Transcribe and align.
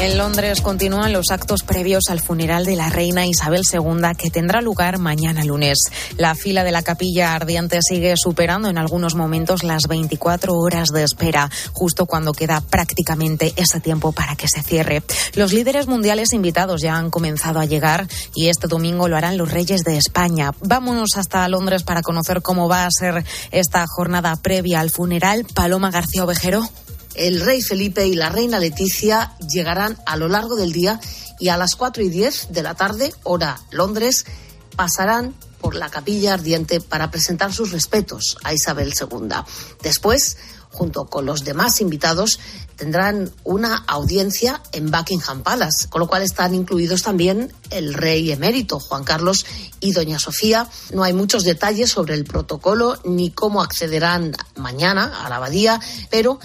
En 0.00 0.16
Londres 0.16 0.62
continúan 0.62 1.12
los 1.12 1.26
actos 1.30 1.62
previos 1.62 2.04
al 2.08 2.20
funeral 2.20 2.64
de 2.64 2.74
la 2.74 2.88
reina 2.88 3.26
Isabel 3.26 3.64
II 3.70 4.16
que 4.16 4.30
tendrá 4.30 4.62
lugar 4.62 4.96
mañana 4.96 5.44
lunes. 5.44 5.78
La 6.16 6.34
fila 6.34 6.64
de 6.64 6.72
la 6.72 6.82
capilla 6.82 7.34
ardiente 7.34 7.80
sigue 7.82 8.14
superando 8.16 8.70
en 8.70 8.78
algunos 8.78 9.14
momentos 9.14 9.62
las 9.62 9.88
24 9.88 10.54
horas 10.54 10.88
de 10.88 11.02
espera, 11.02 11.50
justo 11.74 12.06
cuando 12.06 12.32
queda 12.32 12.62
prácticamente 12.62 13.52
ese 13.56 13.78
tiempo 13.80 14.12
para 14.12 14.36
que 14.36 14.48
se 14.48 14.62
cierre. 14.62 15.02
Los 15.34 15.52
líderes 15.52 15.86
mundiales 15.86 16.32
invitados 16.32 16.80
ya 16.80 16.96
han 16.96 17.10
comenzado 17.10 17.60
a 17.60 17.66
llegar 17.66 18.08
y 18.34 18.48
este 18.48 18.68
domingo 18.68 19.06
lo 19.06 19.18
harán 19.18 19.36
los 19.36 19.52
reyes 19.52 19.84
de 19.84 19.98
España. 19.98 20.52
Vámonos 20.62 21.10
hasta 21.18 21.46
Londres 21.50 21.82
para 21.82 22.00
conocer 22.00 22.40
cómo 22.40 22.70
va 22.70 22.86
a 22.86 22.90
ser 22.90 23.22
esta 23.50 23.84
jornada 23.86 24.34
previa 24.36 24.80
al 24.80 24.88
funeral. 24.88 25.44
Paloma 25.54 25.90
García 25.90 26.24
Ovejero 26.24 26.62
el 27.14 27.40
rey 27.40 27.62
Felipe 27.62 28.06
y 28.06 28.14
la 28.14 28.28
reina 28.28 28.58
Leticia 28.58 29.36
llegarán 29.48 29.98
a 30.06 30.16
lo 30.16 30.28
largo 30.28 30.56
del 30.56 30.72
día 30.72 31.00
y 31.38 31.48
a 31.48 31.56
las 31.56 31.74
4 31.76 32.02
y 32.02 32.08
10 32.08 32.48
de 32.50 32.62
la 32.62 32.74
tarde, 32.74 33.12
hora 33.24 33.60
Londres, 33.70 34.26
pasarán 34.76 35.34
por 35.60 35.74
la 35.74 35.90
capilla 35.90 36.34
ardiente 36.34 36.80
para 36.80 37.10
presentar 37.10 37.52
sus 37.52 37.70
respetos 37.72 38.36
a 38.44 38.54
Isabel 38.54 38.94
II. 38.98 39.28
Después, 39.82 40.36
junto 40.70 41.06
con 41.06 41.26
los 41.26 41.44
demás 41.44 41.80
invitados, 41.80 42.38
tendrán 42.76 43.30
una 43.44 43.76
audiencia 43.86 44.62
en 44.72 44.90
Buckingham 44.90 45.42
Palace, 45.42 45.88
con 45.88 46.00
lo 46.00 46.08
cual 46.08 46.22
están 46.22 46.54
incluidos 46.54 47.02
también 47.02 47.52
el 47.70 47.92
rey 47.92 48.32
emérito 48.32 48.80
Juan 48.80 49.04
Carlos 49.04 49.44
y 49.80 49.92
doña 49.92 50.18
Sofía. 50.18 50.68
No 50.94 51.02
hay 51.02 51.12
muchos 51.12 51.44
detalles 51.44 51.90
sobre 51.90 52.14
el 52.14 52.24
protocolo 52.24 52.98
ni 53.04 53.30
cómo 53.30 53.62
accederán 53.62 54.34
mañana 54.56 55.24
a 55.24 55.28
la 55.28 55.36
abadía, 55.36 55.80
pero 56.10 56.38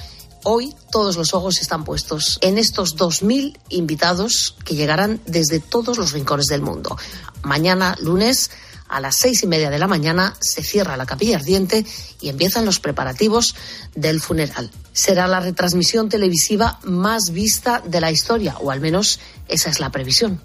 Hoy 0.47 0.75
todos 0.91 1.17
los 1.17 1.33
ojos 1.33 1.59
están 1.59 1.83
puestos 1.83 2.37
en 2.41 2.59
estos 2.59 2.95
2.000 2.97 3.57
invitados 3.69 4.55
que 4.63 4.75
llegarán 4.75 5.19
desde 5.25 5.59
todos 5.59 5.97
los 5.97 6.11
rincones 6.11 6.45
del 6.45 6.61
mundo. 6.61 6.95
Mañana, 7.41 7.95
lunes, 7.99 8.51
a 8.87 8.99
las 8.99 9.15
seis 9.15 9.41
y 9.41 9.47
media 9.47 9.71
de 9.71 9.79
la 9.79 9.87
mañana, 9.87 10.35
se 10.39 10.61
cierra 10.61 10.97
la 10.97 11.07
capilla 11.07 11.37
ardiente 11.37 11.83
y 12.21 12.29
empiezan 12.29 12.63
los 12.63 12.79
preparativos 12.79 13.55
del 13.95 14.21
funeral. 14.21 14.69
Será 14.93 15.25
la 15.27 15.39
retransmisión 15.39 16.09
televisiva 16.09 16.79
más 16.83 17.31
vista 17.31 17.81
de 17.83 17.99
la 17.99 18.11
historia, 18.11 18.55
o 18.59 18.69
al 18.69 18.81
menos 18.81 19.19
esa 19.47 19.71
es 19.71 19.79
la 19.79 19.89
previsión. 19.89 20.39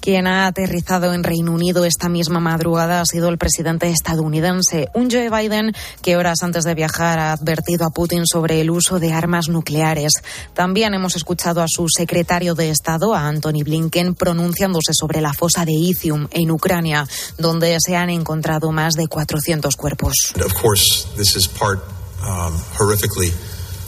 Quien 0.00 0.26
ha 0.26 0.46
aterrizado 0.46 1.12
en 1.12 1.24
Reino 1.24 1.52
Unido 1.52 1.84
esta 1.84 2.08
misma 2.08 2.40
madrugada 2.40 3.00
ha 3.00 3.04
sido 3.06 3.28
el 3.28 3.38
presidente 3.38 3.88
estadounidense, 3.90 4.88
un 4.94 5.10
Joe 5.10 5.30
Biden 5.30 5.72
que 6.02 6.16
horas 6.16 6.42
antes 6.42 6.64
de 6.64 6.74
viajar 6.74 7.18
ha 7.18 7.32
advertido 7.32 7.86
a 7.86 7.90
Putin 7.90 8.26
sobre 8.26 8.60
el 8.60 8.70
uso 8.70 8.98
de 8.98 9.12
armas 9.12 9.48
nucleares. 9.48 10.12
También 10.54 10.94
hemos 10.94 11.16
escuchado 11.16 11.62
a 11.62 11.66
su 11.68 11.86
secretario 11.88 12.54
de 12.54 12.70
Estado, 12.70 13.14
a 13.14 13.26
Anthony 13.26 13.64
Blinken, 13.64 14.14
pronunciándose 14.14 14.92
sobre 14.92 15.20
la 15.20 15.32
fosa 15.32 15.64
de 15.64 15.72
Izium 15.72 16.28
en 16.30 16.50
Ucrania, 16.50 17.06
donde 17.38 17.76
se 17.80 17.96
han 17.96 18.10
encontrado 18.10 18.72
más 18.72 18.94
de 18.94 19.08
400 19.08 19.76
cuerpos. 19.76 20.14
Um, 22.26 22.54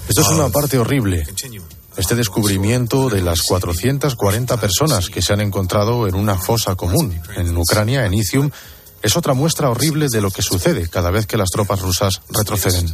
Esto 0.08 0.20
es 0.20 0.28
una 0.28 0.48
parte 0.48 0.78
horrible 0.78 1.26
este 1.98 2.14
descubrimiento 2.14 3.10
de 3.10 3.20
las 3.20 3.42
440 3.42 4.56
personas 4.56 5.10
que 5.10 5.20
se 5.20 5.32
han 5.32 5.40
encontrado 5.40 6.06
en 6.06 6.14
una 6.14 6.38
fosa 6.38 6.76
común 6.76 7.20
en 7.36 7.56
Ucrania, 7.56 8.06
en 8.06 8.14
Izium, 8.14 8.50
es 9.02 9.16
otra 9.16 9.34
muestra 9.34 9.70
horrible 9.70 10.06
de 10.10 10.20
lo 10.20 10.30
que 10.30 10.42
sucede 10.42 10.88
cada 10.88 11.10
vez 11.10 11.26
que 11.26 11.36
las 11.36 11.50
tropas 11.50 11.80
rusas 11.80 12.20
retroceden. 12.30 12.92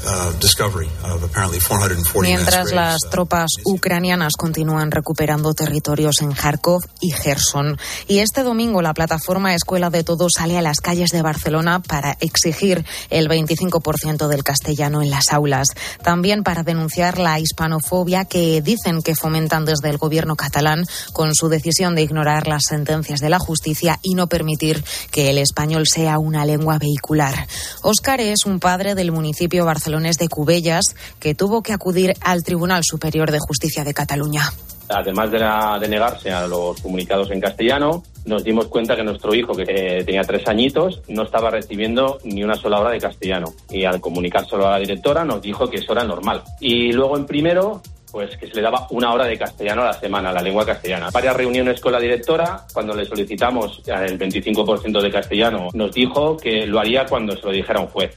Mientras 2.21 2.73
las 2.73 3.01
tropas 3.11 3.51
ucranianas 3.65 4.35
continúan 4.37 4.91
recuperando 4.91 5.55
territorios 5.55 6.20
en 6.20 6.33
Kharkov 6.33 6.83
y 7.01 7.13
Gerson. 7.13 7.79
Y 8.07 8.19
este 8.19 8.43
domingo 8.43 8.83
la 8.83 8.95
plataforma 8.95 9.55
Escuela 9.55 9.91
de 9.91 10.05
Todos 10.05 10.33
sale 10.37 10.59
a 10.59 10.63
las 10.63 10.81
calles 10.81 11.11
de 11.11 11.23
Barcelona 11.23 11.81
para 11.81 12.17
exigir 12.20 12.85
el 13.11 13.29
25% 13.29 14.29
del 14.29 14.45
castellano 14.45 15.03
en 15.03 15.11
las 15.11 15.33
aulas. 15.33 15.69
También 16.03 16.43
para 16.43 16.63
denunciar 16.63 17.19
la 17.19 17.39
hispanofobia 17.41 18.25
que 18.25 18.61
dicen 18.63 19.03
que 19.03 19.14
fomentan 19.14 19.64
desde 19.64 19.91
el 19.91 19.98
gobierno 19.98 20.37
catalán 20.37 20.85
con 21.13 21.35
su 21.35 21.48
decisión 21.48 21.95
de 21.95 22.03
ignorar 22.03 22.47
las 22.47 22.64
sentencias 22.69 23.20
de 23.20 23.31
la 23.31 23.39
justicia 23.39 23.98
y 24.03 24.14
no 24.14 24.29
permitir 24.29 24.85
que 25.11 25.31
el 25.31 25.39
español 25.39 25.87
sea 25.95 26.19
una 26.19 26.45
lengua 26.45 26.79
vehicular. 26.79 27.35
Óscar 27.83 28.21
es 28.21 28.47
un 28.47 28.59
padre 28.59 28.95
del 28.95 29.13
municipio 29.13 29.65
barcelonés 29.65 30.19
de 30.19 30.29
Cubellas 30.29 30.97
que 31.21 31.35
tuvo 31.35 31.63
que 31.63 31.73
acudir 31.73 32.15
al 32.21 32.43
Tribunal 32.43 32.83
Superior 32.85 33.31
de 33.31 33.39
Justicia 33.39 33.85
de 33.85 33.95
Cataluña. 33.95 34.43
Además 34.89 35.31
de, 35.31 35.89
negarse 35.89 36.31
a 36.31 36.47
los 36.47 36.81
comunicados 36.81 37.31
en 37.31 37.41
castellano, 37.41 38.03
nos 38.27 38.45
dimos 38.45 38.67
cuenta 38.67 38.95
que 38.95 39.03
nuestro 39.03 39.35
hijo, 39.35 39.55
que 39.55 39.65
eh, 39.67 40.05
tenía 40.05 40.23
tres 40.23 40.47
añitos, 40.47 41.01
no 41.09 41.23
estaba 41.23 41.51
recibiendo 41.51 42.19
ni 42.25 42.43
una 42.43 42.55
sola 42.55 42.81
hora 42.81 42.91
de 42.91 42.99
castellano. 42.99 43.55
Y 43.71 43.85
al 43.85 44.01
comunicárselo 44.01 44.67
a 44.67 44.73
la 44.73 44.79
directora 44.79 45.25
nos 45.25 45.41
dijo 45.41 45.71
que 45.71 45.79
eso 45.79 45.93
era 45.93 46.05
normal. 46.05 46.43
Y 46.61 46.93
luego 46.93 47.17
en 47.17 47.25
primero 47.25 47.81
pues 48.14 48.36
que 48.36 48.47
se 48.47 48.55
le 48.55 48.63
daba 48.63 48.86
una 48.91 49.13
hora 49.13 49.25
de 49.25 49.36
castellano 49.36 49.83
a 49.83 49.86
la 49.86 49.92
semana, 49.92 50.30
la 50.30 50.41
lengua 50.41 50.64
castellana. 50.64 51.11
Varias 51.13 51.35
reuniones 51.35 51.80
con 51.80 51.91
la 51.91 51.98
directora, 51.98 52.64
cuando 52.73 52.95
le 52.95 53.05
solicitamos 53.05 53.83
el 53.86 54.17
25% 54.17 55.02
de 55.02 55.11
castellano, 55.11 55.69
nos 55.75 55.92
dijo 55.92 56.36
que 56.36 56.64
lo 56.64 56.79
haría 56.79 57.07
cuando 57.07 57.35
se 57.35 57.42
lo 57.42 57.51
dijera 57.51 57.80
un 57.80 57.89
juez. 57.89 58.17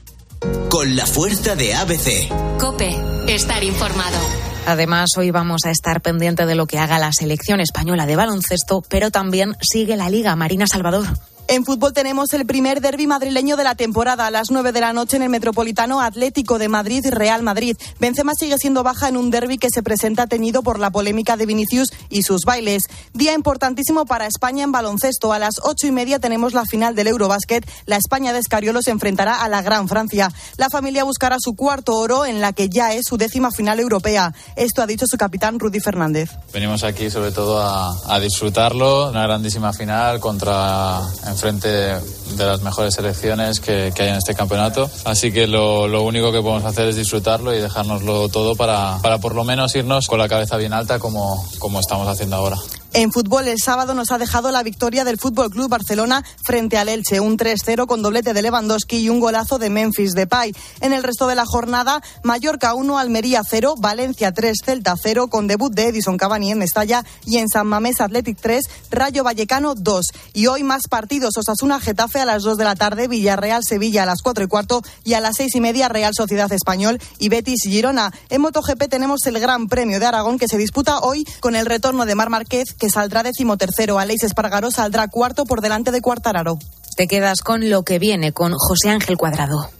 Con 0.70 0.94
la 0.94 1.04
fuerza 1.04 1.56
de 1.56 1.74
ABC. 1.74 2.28
Cope, 2.60 2.94
estar 3.26 3.64
informado. 3.64 4.18
Además, 4.66 5.08
hoy 5.16 5.32
vamos 5.32 5.62
a 5.64 5.72
estar 5.72 6.00
pendiente 6.00 6.46
de 6.46 6.54
lo 6.54 6.66
que 6.66 6.78
haga 6.78 7.00
la 7.00 7.12
selección 7.12 7.58
española 7.58 8.06
de 8.06 8.14
baloncesto, 8.14 8.82
pero 8.88 9.10
también 9.10 9.56
sigue 9.60 9.96
la 9.96 10.10
Liga 10.10 10.36
Marina 10.36 10.66
Salvador. 10.70 11.06
En 11.50 11.64
fútbol 11.64 11.94
tenemos 11.94 12.34
el 12.34 12.44
primer 12.44 12.82
derby 12.82 13.06
madrileño 13.06 13.56
de 13.56 13.64
la 13.64 13.74
temporada 13.74 14.26
a 14.26 14.30
las 14.30 14.50
9 14.50 14.70
de 14.70 14.82
la 14.82 14.92
noche 14.92 15.16
en 15.16 15.22
el 15.22 15.30
Metropolitano 15.30 16.02
Atlético 16.02 16.58
de 16.58 16.68
Madrid 16.68 17.06
Real 17.10 17.42
Madrid. 17.42 17.74
Benzema 17.98 18.34
sigue 18.34 18.58
siendo 18.58 18.82
baja 18.82 19.08
en 19.08 19.16
un 19.16 19.30
derby 19.30 19.56
que 19.56 19.70
se 19.70 19.82
presenta 19.82 20.26
tenido 20.26 20.62
por 20.62 20.78
la 20.78 20.90
polémica 20.90 21.38
de 21.38 21.46
Vinicius 21.46 21.88
y 22.10 22.20
sus 22.20 22.42
bailes. 22.44 22.82
Día 23.14 23.32
importantísimo 23.32 24.04
para 24.04 24.26
España 24.26 24.62
en 24.62 24.72
baloncesto. 24.72 25.32
A 25.32 25.38
las 25.38 25.54
ocho 25.62 25.86
y 25.86 25.90
media 25.90 26.18
tenemos 26.18 26.52
la 26.52 26.66
final 26.66 26.94
del 26.94 27.06
Eurobásquet. 27.06 27.66
La 27.86 27.96
España 27.96 28.34
de 28.34 28.40
Escariolo 28.40 28.82
se 28.82 28.90
enfrentará 28.90 29.42
a 29.42 29.48
la 29.48 29.62
Gran 29.62 29.88
Francia. 29.88 30.30
La 30.58 30.68
familia 30.68 31.04
buscará 31.04 31.38
su 31.40 31.56
cuarto 31.56 31.96
oro 31.96 32.26
en 32.26 32.42
la 32.42 32.52
que 32.52 32.68
ya 32.68 32.92
es 32.92 33.06
su 33.06 33.16
décima 33.16 33.50
final 33.52 33.80
europea. 33.80 34.34
Esto 34.54 34.82
ha 34.82 34.86
dicho 34.86 35.06
su 35.06 35.16
capitán 35.16 35.58
Rudy 35.58 35.80
Fernández. 35.80 36.28
Venimos 36.52 36.84
aquí 36.84 37.10
sobre 37.10 37.32
todo 37.32 37.58
a, 37.58 38.14
a 38.14 38.20
disfrutarlo. 38.20 39.08
Una 39.08 39.22
grandísima 39.22 39.72
final 39.72 40.20
contra 40.20 41.00
frente 41.38 41.68
de 41.68 42.44
las 42.44 42.62
mejores 42.62 42.94
selecciones 42.94 43.60
que, 43.60 43.92
hay 43.96 44.08
en 44.08 44.16
este 44.16 44.34
campeonato. 44.34 44.90
Así 45.04 45.32
que 45.32 45.46
lo, 45.46 46.02
único 46.02 46.32
que 46.32 46.40
podemos 46.40 46.64
hacer 46.64 46.88
es 46.88 46.96
disfrutarlo 46.96 47.54
y 47.54 47.58
dejárnoslo 47.58 48.28
todo 48.28 48.54
para, 48.56 48.98
para 49.02 49.18
por 49.18 49.34
lo 49.34 49.44
menos 49.44 49.74
irnos 49.74 50.06
con 50.06 50.18
la 50.18 50.28
cabeza 50.28 50.56
bien 50.56 50.72
alta 50.72 50.98
como, 50.98 51.44
como 51.58 51.80
estamos 51.80 52.06
haciendo 52.08 52.36
ahora. 52.36 52.58
En 52.94 53.12
fútbol, 53.12 53.46
el 53.48 53.58
sábado 53.58 53.92
nos 53.92 54.10
ha 54.12 54.18
dejado 54.18 54.50
la 54.50 54.62
victoria 54.62 55.04
del 55.04 55.18
Fútbol 55.18 55.50
Club 55.50 55.68
Barcelona 55.68 56.24
frente 56.42 56.78
al 56.78 56.88
Elche, 56.88 57.20
un 57.20 57.36
3-0 57.36 57.86
con 57.86 58.00
doblete 58.00 58.32
de 58.32 58.40
Lewandowski 58.40 58.96
y 58.96 59.10
un 59.10 59.20
golazo 59.20 59.58
de 59.58 59.68
Memphis 59.68 60.12
Depay. 60.12 60.54
En 60.80 60.94
el 60.94 61.02
resto 61.02 61.26
de 61.26 61.34
la 61.34 61.44
jornada, 61.44 62.00
Mallorca 62.22 62.72
1, 62.72 62.98
Almería 62.98 63.42
0, 63.46 63.74
Valencia 63.76 64.32
3, 64.32 64.56
Celta 64.64 64.94
0, 65.00 65.28
con 65.28 65.46
debut 65.46 65.70
de 65.70 65.88
Edison 65.88 66.16
Cavani 66.16 66.50
en 66.50 66.58
Mestalla 66.58 67.04
y 67.26 67.36
en 67.36 67.50
San 67.50 67.66
Mamés 67.66 68.00
Athletic 68.00 68.38
3, 68.40 68.64
Rayo 68.90 69.22
Vallecano 69.22 69.74
2. 69.74 70.06
Y 70.32 70.46
hoy 70.46 70.62
más 70.62 70.88
partidos, 70.88 71.36
Osasuna 71.36 71.80
Getafe 71.80 72.20
a 72.20 72.24
las 72.24 72.42
2 72.42 72.56
de 72.56 72.64
la 72.64 72.74
tarde, 72.74 73.06
Villarreal 73.06 73.64
Sevilla 73.64 74.04
a 74.04 74.06
las 74.06 74.22
4 74.22 74.44
y 74.44 74.48
cuarto 74.48 74.82
y 75.04 75.12
a 75.12 75.20
las 75.20 75.36
6 75.36 75.54
y 75.56 75.60
media 75.60 75.90
Real 75.90 76.14
Sociedad 76.16 76.50
Español 76.52 76.98
y 77.18 77.28
Betis 77.28 77.64
Girona. 77.64 78.14
En 78.30 78.40
MotoGP 78.40 78.88
tenemos 78.88 79.26
el 79.26 79.38
Gran 79.38 79.68
Premio 79.68 80.00
de 80.00 80.06
Aragón 80.06 80.38
que 80.38 80.48
se 80.48 80.56
disputa 80.56 81.00
hoy 81.00 81.26
con 81.40 81.54
el 81.54 81.66
retorno 81.66 82.06
de 82.06 82.14
Mar 82.14 82.30
Márquez 82.30 82.77
que 82.78 82.88
saldrá 82.90 83.22
decimotercero. 83.22 83.98
Aleix 83.98 84.22
Espargaró 84.22 84.70
saldrá 84.70 85.08
cuarto 85.08 85.44
por 85.44 85.60
delante 85.60 85.90
de 85.90 86.00
Cuartararo. 86.00 86.58
Te 86.96 87.06
quedas 87.06 87.42
con 87.42 87.68
lo 87.68 87.82
que 87.82 87.98
viene 87.98 88.32
con 88.32 88.52
José 88.54 88.90
Ángel 88.90 89.16
Cuadrado. 89.16 89.70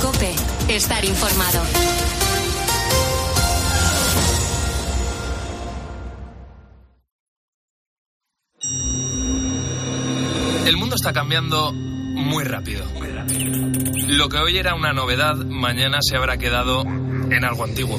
Cope, 0.00 0.34
estar 0.68 1.04
informado. 1.04 1.62
El 10.66 10.76
mundo 10.76 10.96
está 10.96 11.12
cambiando 11.12 11.72
muy 11.72 12.44
rápido. 12.44 12.84
Lo 14.08 14.28
que 14.28 14.38
hoy 14.38 14.58
era 14.58 14.74
una 14.74 14.92
novedad, 14.92 15.34
mañana 15.36 15.98
se 16.02 16.16
habrá 16.16 16.36
quedado 16.36 16.82
en 16.82 17.44
algo 17.44 17.64
antiguo. 17.64 17.98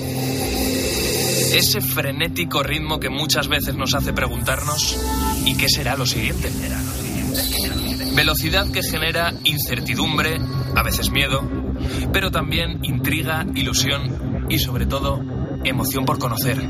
Ese 1.51 1.81
frenético 1.81 2.61
ritmo 2.61 2.99
que 2.99 3.09
muchas 3.09 3.47
veces 3.47 3.75
nos 3.75 3.93
hace 3.95 4.13
preguntarnos 4.13 4.97
¿y 5.45 5.55
qué 5.55 5.67
será 5.67 5.95
lo 5.95 6.05
siguiente? 6.05 6.51
Velocidad 8.15 8.71
que 8.71 8.83
genera 8.83 9.33
incertidumbre, 9.43 10.39
a 10.75 10.83
veces 10.83 11.09
miedo, 11.09 11.41
pero 12.13 12.31
también 12.31 12.79
intriga, 12.83 13.45
ilusión 13.55 14.47
y 14.49 14.59
sobre 14.59 14.85
todo 14.85 15.21
emoción 15.63 16.05
por 16.05 16.19
conocer. 16.19 16.61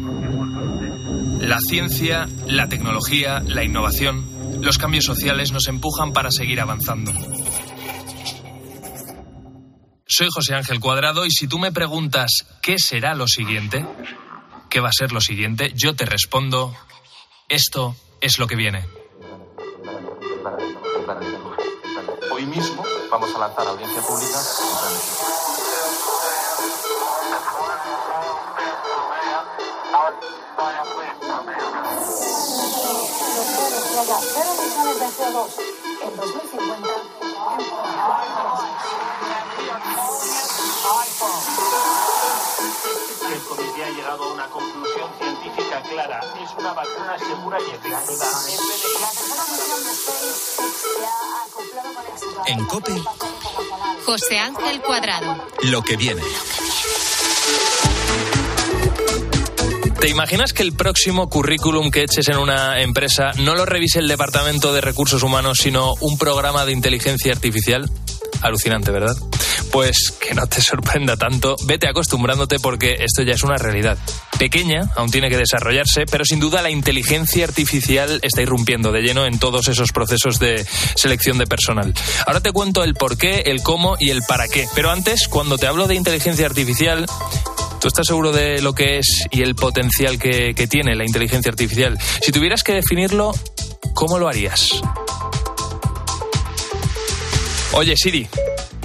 La 1.42 1.60
ciencia, 1.60 2.28
la 2.46 2.70
tecnología, 2.70 3.40
la 3.40 3.64
innovación, 3.64 4.62
los 4.62 4.78
cambios 4.78 5.06
sociales 5.06 5.52
nos 5.52 5.68
empujan 5.68 6.14
para 6.14 6.32
seguir 6.32 6.62
avanzando. 6.62 7.12
Soy 10.06 10.28
José 10.32 10.56
Ángel 10.56 10.80
Cuadrado 10.80 11.26
y 11.26 11.32
si 11.32 11.48
tú 11.48 11.60
me 11.60 11.72
preguntas 11.72 12.46
qué 12.62 12.78
será 12.78 13.14
lo 13.16 13.28
siguiente, 13.28 13.86
qué 14.70 14.80
va 14.80 14.90
a 14.90 14.94
ser 14.94 15.12
lo 15.12 15.22
siguiente, 15.22 15.72
yo 15.76 15.96
te 15.96 16.06
respondo, 16.06 16.76
esto 17.48 17.96
es 18.22 18.38
lo 18.40 18.48
que 18.48 18.56
viene. 18.56 18.86
Hoy 22.32 22.46
mismo 22.46 22.84
vamos 23.12 23.34
a 23.36 23.40
lanzar 23.40 23.68
audiencia 23.68 24.02
pública. 24.02 24.40
en 36.02 36.16
2050 36.16 36.90
El 40.90 41.10
comité 41.19 41.19
ha 43.90 43.96
llegado 43.96 44.24
a 44.24 44.34
una 44.34 44.46
conclusión 44.48 45.10
científica 45.18 45.82
clara. 45.82 46.22
Es 46.44 46.52
una 46.58 46.74
vacuna 46.74 47.18
segura 47.18 47.58
y 47.60 47.72
efectiva. 47.72 48.30
En 52.48 52.66
COPE, 52.66 53.02
José 54.06 54.40
Ángel 54.40 54.82
Cuadrado. 54.82 55.44
lo 55.64 55.82
que 55.82 55.98
viene. 55.98 56.22
¿Te 60.00 60.08
imaginas 60.08 60.54
que 60.54 60.64
el 60.64 60.74
próximo 60.74 61.30
currículum 61.30 61.92
que 61.92 62.04
eches 62.04 62.30
en 62.30 62.38
una 62.38 62.82
empresa 62.82 63.32
no 63.40 63.56
lo 63.56 63.66
revise 63.66 64.00
el 64.00 64.08
Departamento 64.08 64.72
de 64.72 64.82
Recursos 64.82 65.24
Humanos, 65.24 65.58
sino 65.62 65.96
un 66.00 66.18
programa 66.18 66.66
de 66.66 66.72
inteligencia 66.72 67.34
artificial? 67.34 67.90
Alucinante, 68.42 68.92
¿verdad? 68.92 69.18
Pues 69.72 70.14
que 70.20 70.34
no 70.34 70.48
te 70.48 70.62
sorprenda 70.62 71.16
tanto, 71.16 71.56
vete 71.66 71.88
acostumbrándote 71.88 72.60
porque 72.60 72.98
esto 73.00 73.22
ya 73.22 73.34
es 73.34 73.44
una 73.44 73.58
realidad. 73.58 73.98
Pequeña, 74.38 74.90
aún 74.96 75.12
tiene 75.12 75.30
que 75.30 75.38
desarrollarse, 75.38 76.06
pero 76.10 76.26
sin 76.26 76.40
duda 76.40 76.62
la 76.62 76.70
inteligencia 76.70 77.46
artificial 77.46 78.20
está 78.24 78.42
irrumpiendo 78.42 78.92
de 78.92 79.02
lleno 79.02 79.26
en 79.26 79.38
todos 79.38 79.68
esos 79.68 79.92
procesos 79.92 80.40
de 80.40 80.66
selección 80.96 81.38
de 81.38 81.46
personal. 81.46 81.94
Ahora 82.26 82.42
te 82.42 82.52
cuento 82.52 82.84
el 82.84 82.96
por 82.96 83.18
qué, 83.18 83.44
el 83.46 83.62
cómo 83.62 83.96
y 84.00 84.10
el 84.10 84.22
para 84.28 84.48
qué. 84.48 84.68
Pero 84.74 84.90
antes, 84.92 85.28
cuando 85.28 85.58
te 85.58 85.68
hablo 85.68 85.88
de 85.88 85.96
inteligencia 85.96 86.46
artificial, 86.46 87.06
¿Tú 87.80 87.88
estás 87.88 88.08
seguro 88.08 88.34
de 88.34 88.62
lo 88.62 88.74
que 88.74 88.98
es 88.98 89.24
y 89.32 89.42
el 89.42 89.56
potencial 89.56 90.20
que, 90.20 90.54
que 90.54 90.68
tiene 90.68 90.96
la 90.96 91.06
inteligencia 91.06 91.50
artificial? 91.50 91.98
Si 92.22 92.34
tuvieras 92.34 92.62
que 92.62 92.74
definirlo, 92.74 93.32
¿cómo 93.94 94.20
lo 94.20 94.28
harías? 94.28 94.82
Oye, 97.72 97.96
Siri, 97.96 98.28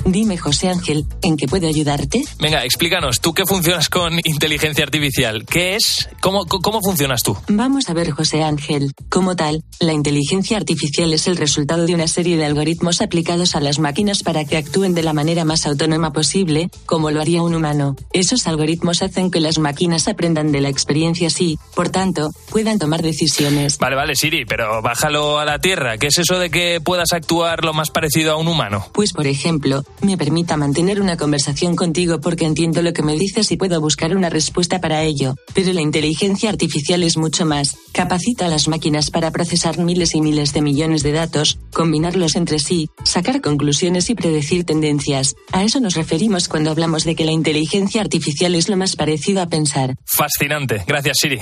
Dime, 0.04 0.36
José 0.36 0.68
Ángel, 0.68 1.04
¿en 1.22 1.36
qué 1.36 1.46
puedo 1.46 1.66
ayudarte? 1.66 2.22
venga, 2.38 2.64
explícanos, 2.64 3.20
tú 3.20 3.32
que 3.32 3.46
funcionas 3.46 3.88
con 3.88 4.20
inteligencia 4.24 4.84
artificial, 4.84 5.44
¿qué 5.46 5.76
es? 5.76 6.08
¿Cómo, 6.20 6.46
cómo 6.46 6.80
funcionas 6.82 7.22
tú? 7.22 7.36
Vamos 7.48 7.88
a 7.88 7.94
ver, 7.94 8.10
José 8.10 8.42
Ángel. 8.42 8.92
Como 9.08 9.34
tal, 9.36 9.62
la 9.80 9.92
inteligencia 9.92 10.56
artificial 10.56 11.12
es 11.12 11.26
el 11.26 11.36
resultado 11.36 11.86
de 11.86 11.94
una 11.94 12.06
serie 12.06 12.36
de 12.36 12.44
algoritmos 12.44 13.00
aplicados 13.00 13.56
a 13.56 13.60
las 13.60 13.78
máquinas 13.78 14.22
para 14.22 14.44
que 14.44 14.56
actúen 14.56 14.94
de 14.94 15.02
la 15.02 15.12
manera 15.12 15.44
más 15.44 15.66
autónoma 15.66 16.12
posible, 16.12 16.70
como 16.86 17.10
lo 17.10 17.20
haría 17.20 17.42
un 17.42 17.54
humano. 17.54 17.96
Esos 18.12 18.46
algoritmos 18.46 19.02
hacen 19.02 19.30
que 19.30 19.40
las 19.40 19.58
máquinas 19.58 20.08
aprendan 20.08 20.52
de 20.52 20.60
la 20.60 20.68
experiencia 20.68 21.24
y, 21.38 21.58
por 21.74 21.88
tanto, 21.88 22.30
puedan 22.50 22.78
tomar 22.78 23.02
decisiones. 23.02 23.78
Vale, 23.78 23.96
vale, 23.96 24.14
Siri, 24.14 24.44
pero 24.44 24.82
bájalo 24.82 25.38
a 25.38 25.44
la 25.44 25.58
tierra. 25.58 25.98
¿Qué 25.98 26.08
es 26.08 26.18
eso 26.18 26.38
de 26.38 26.50
que 26.50 26.80
puedas 26.82 27.12
actuar 27.12 27.64
lo 27.64 27.72
más 27.72 27.90
parecido 27.90 28.32
a 28.32 28.36
un 28.36 28.48
humano? 28.48 28.86
Pues, 28.92 29.12
por 29.12 29.26
ejemplo, 29.26 29.84
me 30.02 30.16
permita 30.16 30.56
mantener 30.56 31.00
una 31.00 31.16
conversación 31.16 31.76
contigo 31.76 32.20
porque 32.20 32.44
entiendo 32.44 32.82
lo 32.82 32.92
que 32.92 33.02
me 33.02 33.16
dices 33.16 33.50
y 33.52 33.56
puedo 33.56 33.80
buscar 33.80 34.16
una 34.16 34.30
respuesta 34.30 34.80
para 34.80 35.02
ello. 35.02 35.34
Pero 35.54 35.72
la 35.72 35.80
inteligencia 35.80 36.50
artificial 36.50 37.02
es 37.02 37.16
mucho 37.16 37.46
más. 37.46 37.76
Capacita 37.92 38.46
a 38.46 38.48
las 38.48 38.68
máquinas 38.68 39.10
para 39.10 39.30
procesar 39.30 39.78
miles 39.78 40.14
y 40.14 40.20
miles 40.20 40.52
de 40.52 40.62
millones 40.62 41.02
de 41.02 41.12
datos, 41.12 41.58
combinarlos 41.72 42.36
entre 42.36 42.58
sí, 42.58 42.88
sacar 43.04 43.40
conclusiones 43.40 44.10
y 44.10 44.14
predecir 44.14 44.64
tendencias. 44.64 45.36
A 45.52 45.64
eso 45.64 45.80
nos 45.80 45.94
referimos 45.94 46.48
cuando 46.48 46.70
hablamos 46.70 47.04
de 47.04 47.14
que 47.14 47.24
la 47.24 47.32
inteligencia 47.32 48.00
artificial 48.00 48.54
es 48.54 48.68
lo 48.68 48.76
más 48.76 48.96
parecido 48.96 49.42
a 49.42 49.46
pensar. 49.46 49.94
Fascinante. 50.04 50.82
Gracias, 50.86 51.18
Siri. 51.20 51.40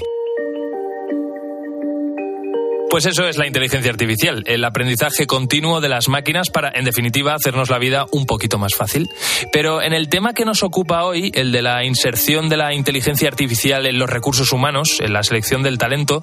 Pues 2.92 3.06
eso 3.06 3.26
es 3.26 3.38
la 3.38 3.46
inteligencia 3.46 3.90
artificial, 3.90 4.42
el 4.44 4.62
aprendizaje 4.66 5.26
continuo 5.26 5.80
de 5.80 5.88
las 5.88 6.10
máquinas 6.10 6.50
para, 6.50 6.70
en 6.74 6.84
definitiva, 6.84 7.32
hacernos 7.32 7.70
la 7.70 7.78
vida 7.78 8.04
un 8.10 8.26
poquito 8.26 8.58
más 8.58 8.74
fácil. 8.74 9.08
Pero 9.50 9.80
en 9.80 9.94
el 9.94 10.10
tema 10.10 10.34
que 10.34 10.44
nos 10.44 10.62
ocupa 10.62 11.02
hoy, 11.04 11.32
el 11.34 11.52
de 11.52 11.62
la 11.62 11.86
inserción 11.86 12.50
de 12.50 12.58
la 12.58 12.74
inteligencia 12.74 13.28
artificial 13.28 13.86
en 13.86 13.98
los 13.98 14.10
recursos 14.10 14.52
humanos, 14.52 14.98
en 15.00 15.14
la 15.14 15.22
selección 15.22 15.62
del 15.62 15.78
talento, 15.78 16.22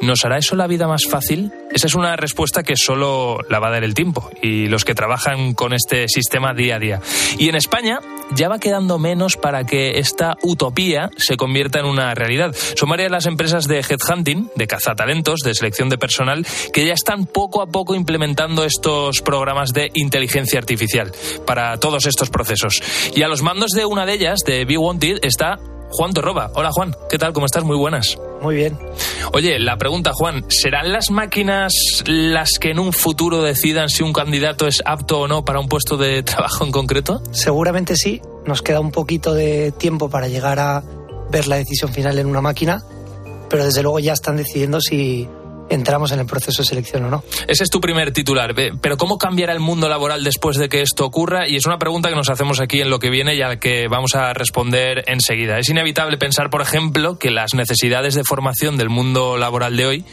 ¿nos 0.00 0.24
hará 0.24 0.38
eso 0.38 0.56
la 0.56 0.66
vida 0.66 0.86
más 0.86 1.04
fácil? 1.08 1.52
Esa 1.70 1.86
es 1.86 1.94
una 1.94 2.16
respuesta 2.16 2.62
que 2.62 2.74
solo 2.76 3.38
la 3.48 3.58
va 3.58 3.68
a 3.68 3.72
dar 3.72 3.84
el 3.84 3.94
tiempo 3.94 4.30
y 4.42 4.66
los 4.66 4.84
que 4.84 4.94
trabajan 4.94 5.54
con 5.54 5.72
este 5.72 6.08
sistema 6.08 6.54
día 6.54 6.76
a 6.76 6.78
día. 6.78 7.00
Y 7.38 7.48
en 7.48 7.54
España 7.54 8.00
ya 8.34 8.48
va 8.48 8.58
quedando 8.58 8.98
menos 8.98 9.36
para 9.36 9.64
que 9.64 9.98
esta 9.98 10.36
utopía 10.42 11.10
se 11.16 11.36
convierta 11.36 11.80
en 11.80 11.86
una 11.86 12.14
realidad. 12.14 12.54
Son 12.76 12.88
varias 12.88 13.10
las 13.10 13.26
empresas 13.26 13.66
de 13.66 13.80
headhunting, 13.80 14.50
de 14.54 14.66
cazatalentos, 14.66 15.40
de 15.40 15.54
selección 15.54 15.88
de 15.88 15.98
personal, 15.98 16.46
que 16.72 16.86
ya 16.86 16.94
están 16.94 17.26
poco 17.26 17.62
a 17.62 17.66
poco 17.66 17.94
implementando 17.94 18.64
estos 18.64 19.20
programas 19.22 19.72
de 19.72 19.90
inteligencia 19.94 20.58
artificial 20.58 21.12
para 21.46 21.78
todos 21.78 22.06
estos 22.06 22.30
procesos. 22.30 22.82
Y 23.14 23.22
a 23.22 23.28
los 23.28 23.42
mandos 23.42 23.70
de 23.72 23.84
una 23.84 24.06
de 24.06 24.14
ellas, 24.14 24.40
de 24.46 24.64
Be 24.64 24.78
Wanted, 24.78 25.18
está 25.22 25.58
Juan 25.90 26.12
Torroba. 26.12 26.50
Hola 26.54 26.70
Juan, 26.72 26.94
¿qué 27.08 27.18
tal? 27.18 27.32
¿Cómo 27.32 27.46
estás? 27.46 27.64
Muy 27.64 27.76
buenas. 27.76 28.18
Muy 28.42 28.56
bien. 28.56 28.78
Oye, 29.32 29.58
la 29.58 29.76
pregunta, 29.76 30.12
Juan, 30.14 30.44
¿serán 30.48 30.92
las 30.92 31.10
máquinas 31.10 31.72
las 32.06 32.58
que 32.60 32.70
en 32.70 32.78
un 32.78 32.92
futuro 32.92 33.42
decidan 33.42 33.88
si 33.88 34.02
un 34.02 34.12
candidato 34.12 34.66
es 34.66 34.82
apto 34.84 35.20
o 35.20 35.28
no 35.28 35.44
para 35.44 35.60
un 35.60 35.68
puesto 35.68 35.96
de 35.96 36.22
trabajo 36.24 36.64
en 36.64 36.72
concreto? 36.72 37.22
Seguramente 37.30 37.96
sí. 37.96 38.20
Nos 38.46 38.62
queda 38.62 38.80
un 38.80 38.92
poquito 38.92 39.34
de 39.34 39.72
tiempo 39.72 40.08
para 40.08 40.28
llegar 40.28 40.58
a 40.58 40.82
ver 41.30 41.48
la 41.48 41.56
decisión 41.56 41.92
final 41.92 42.18
en 42.18 42.26
una 42.26 42.40
máquina, 42.40 42.82
pero 43.50 43.64
desde 43.64 43.82
luego 43.82 43.98
ya 43.98 44.12
están 44.12 44.36
decidiendo 44.36 44.80
si 44.80 45.28
entramos 45.68 46.12
en 46.12 46.20
el 46.20 46.26
proceso 46.26 46.62
de 46.62 46.68
selección 46.68 47.04
o 47.04 47.10
no. 47.10 47.24
Ese 47.46 47.64
es 47.64 47.70
tu 47.70 47.80
primer 47.80 48.12
titular. 48.12 48.54
Pero 48.54 48.96
¿cómo 48.96 49.18
cambiará 49.18 49.52
el 49.52 49.60
mundo 49.60 49.88
laboral 49.88 50.24
después 50.24 50.56
de 50.56 50.68
que 50.68 50.82
esto 50.82 51.04
ocurra? 51.04 51.48
Y 51.48 51.56
es 51.56 51.66
una 51.66 51.78
pregunta 51.78 52.08
que 52.08 52.14
nos 52.14 52.30
hacemos 52.30 52.60
aquí 52.60 52.80
en 52.80 52.90
lo 52.90 52.98
que 52.98 53.10
viene 53.10 53.34
y 53.34 53.42
a 53.42 53.48
la 53.48 53.60
que 53.60 53.88
vamos 53.88 54.14
a 54.14 54.32
responder 54.32 55.04
enseguida. 55.06 55.58
Es 55.58 55.68
inevitable 55.68 56.16
pensar, 56.18 56.50
por 56.50 56.62
ejemplo, 56.62 57.18
que 57.18 57.30
las 57.30 57.54
necesidades 57.54 58.14
de 58.14 58.24
formación 58.24 58.76
del 58.76 58.88
mundo 58.88 59.36
laboral 59.36 59.76
de 59.76 59.86
hoy 59.86 60.04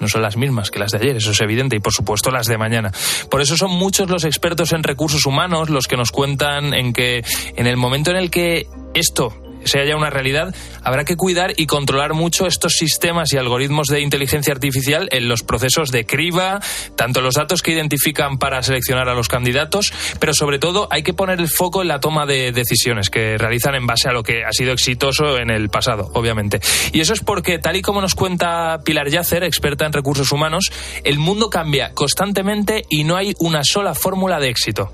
no 0.00 0.08
son 0.08 0.22
las 0.22 0.36
mismas 0.36 0.72
que 0.72 0.80
las 0.80 0.90
de 0.90 0.98
ayer, 0.98 1.16
eso 1.16 1.30
es 1.30 1.40
evidente, 1.40 1.76
y 1.76 1.78
por 1.78 1.92
supuesto 1.92 2.32
las 2.32 2.48
de 2.48 2.58
mañana. 2.58 2.90
Por 3.30 3.40
eso 3.40 3.56
son 3.56 3.70
muchos 3.70 4.10
los 4.10 4.24
expertos 4.24 4.72
en 4.72 4.82
recursos 4.82 5.26
humanos 5.26 5.70
los 5.70 5.86
que 5.86 5.96
nos 5.96 6.10
cuentan 6.10 6.74
en 6.74 6.92
que 6.92 7.22
en 7.56 7.66
el 7.68 7.76
momento 7.76 8.10
en 8.10 8.16
el 8.16 8.28
que 8.28 8.66
esto 8.94 9.32
sea 9.64 9.84
ya 9.84 9.96
una 9.96 10.10
realidad, 10.10 10.54
habrá 10.82 11.04
que 11.04 11.16
cuidar 11.16 11.52
y 11.56 11.66
controlar 11.66 12.14
mucho 12.14 12.46
estos 12.46 12.74
sistemas 12.74 13.32
y 13.32 13.36
algoritmos 13.36 13.88
de 13.88 14.00
inteligencia 14.00 14.52
artificial 14.52 15.08
en 15.12 15.28
los 15.28 15.42
procesos 15.42 15.90
de 15.90 16.06
criba, 16.06 16.60
tanto 16.96 17.20
los 17.20 17.34
datos 17.34 17.62
que 17.62 17.72
identifican 17.72 18.38
para 18.38 18.62
seleccionar 18.62 19.08
a 19.08 19.14
los 19.14 19.28
candidatos, 19.28 19.92
pero 20.20 20.34
sobre 20.34 20.58
todo 20.58 20.88
hay 20.90 21.02
que 21.02 21.14
poner 21.14 21.40
el 21.40 21.48
foco 21.48 21.82
en 21.82 21.88
la 21.88 22.00
toma 22.00 22.26
de 22.26 22.52
decisiones 22.52 23.10
que 23.10 23.38
realizan 23.38 23.74
en 23.74 23.86
base 23.86 24.08
a 24.08 24.12
lo 24.12 24.22
que 24.22 24.44
ha 24.44 24.52
sido 24.52 24.72
exitoso 24.72 25.38
en 25.38 25.50
el 25.50 25.68
pasado, 25.68 26.10
obviamente. 26.14 26.60
Y 26.92 27.00
eso 27.00 27.12
es 27.12 27.20
porque, 27.20 27.58
tal 27.58 27.76
y 27.76 27.82
como 27.82 28.00
nos 28.00 28.14
cuenta 28.14 28.80
Pilar 28.84 29.08
Yacer, 29.08 29.44
experta 29.44 29.86
en 29.86 29.92
recursos 29.92 30.32
humanos, 30.32 30.70
el 31.04 31.18
mundo 31.18 31.50
cambia 31.50 31.92
constantemente 31.94 32.84
y 32.88 33.04
no 33.04 33.16
hay 33.16 33.34
una 33.38 33.62
sola 33.64 33.94
fórmula 33.94 34.40
de 34.40 34.48
éxito. 34.48 34.92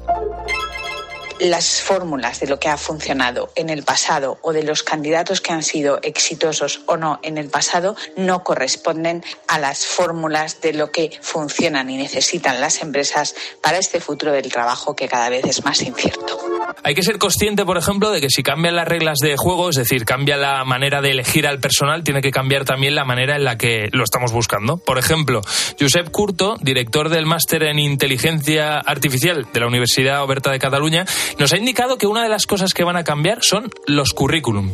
Las 1.41 1.81
fórmulas 1.83 2.41
de 2.41 2.47
lo 2.47 2.59
que 2.59 2.69
ha 2.69 2.77
funcionado 2.77 3.51
en 3.55 3.71
el 3.71 3.83
pasado 3.83 4.39
o 4.43 4.53
de 4.53 4.63
los 4.63 4.83
candidatos 4.83 5.41
que 5.41 5.53
han 5.53 5.63
sido 5.63 6.01
exitosos 6.03 6.81
o 6.87 6.97
no 6.97 7.21
en 7.23 7.39
el 7.39 7.49
pasado 7.49 7.97
no 8.17 8.43
corresponden 8.43 9.25
a 9.47 9.59
las 9.59 9.87
fórmulas 9.87 10.61
de 10.61 10.73
lo 10.73 10.91
que 10.91 11.11
funcionan 11.21 11.91
y 11.91 11.97
necesitan 11.97 12.61
las 12.61 12.83
empresas 12.83 13.35
para 13.63 13.79
este 13.79 14.01
futuro 14.01 14.33
del 14.33 14.51
trabajo 14.51 14.97
que 14.97 15.09
cada 15.09 15.29
vez 15.29 15.45
es 15.45 15.65
más 15.65 15.83
incierto. 15.83 16.39
Hay 16.83 16.95
que 16.95 17.03
ser 17.03 17.19
consciente, 17.19 17.65
por 17.65 17.79
ejemplo, 17.79 18.11
de 18.11 18.21
que 18.21 18.31
si 18.31 18.43
cambian 18.43 18.77
las 18.77 18.89
reglas 18.89 19.19
de 19.19 19.37
juego, 19.37 19.71
es 19.71 19.77
decir, 19.77 20.05
cambia 20.05 20.37
la 20.37 20.65
manera 20.65 21.01
de 21.01 21.11
elegir 21.11 21.47
al 21.47 21.61
personal, 21.61 22.05
tiene 22.05 22.21
que 22.21 22.31
cambiar 22.31 22.65
también 22.65 22.95
la 22.95 23.05
manera 23.05 23.37
en 23.37 23.45
la 23.45 23.57
que 23.59 23.89
lo 23.93 24.05
estamos 24.05 24.33
buscando. 24.33 24.79
Por 24.79 24.99
ejemplo, 24.99 25.41
Josep 25.79 26.11
Curto, 26.11 26.57
director 26.61 27.09
del 27.09 27.27
máster 27.27 27.65
en 27.65 27.79
inteligencia 27.79 28.79
artificial 28.79 29.47
de 29.53 29.61
la 29.61 29.67
Universidad 29.67 30.23
Oberta 30.23 30.51
de 30.51 30.59
Cataluña, 30.59 31.05
nos 31.39 31.53
ha 31.53 31.57
indicado 31.57 31.99
que 31.99 32.07
una 32.07 32.23
de 32.23 32.29
las 32.29 32.47
cosas 32.47 32.75
que 32.75 32.85
van 32.85 32.97
a 32.97 33.05
cambiar 33.05 33.39
son 33.43 33.71
los 33.87 34.13
currículum 34.13 34.73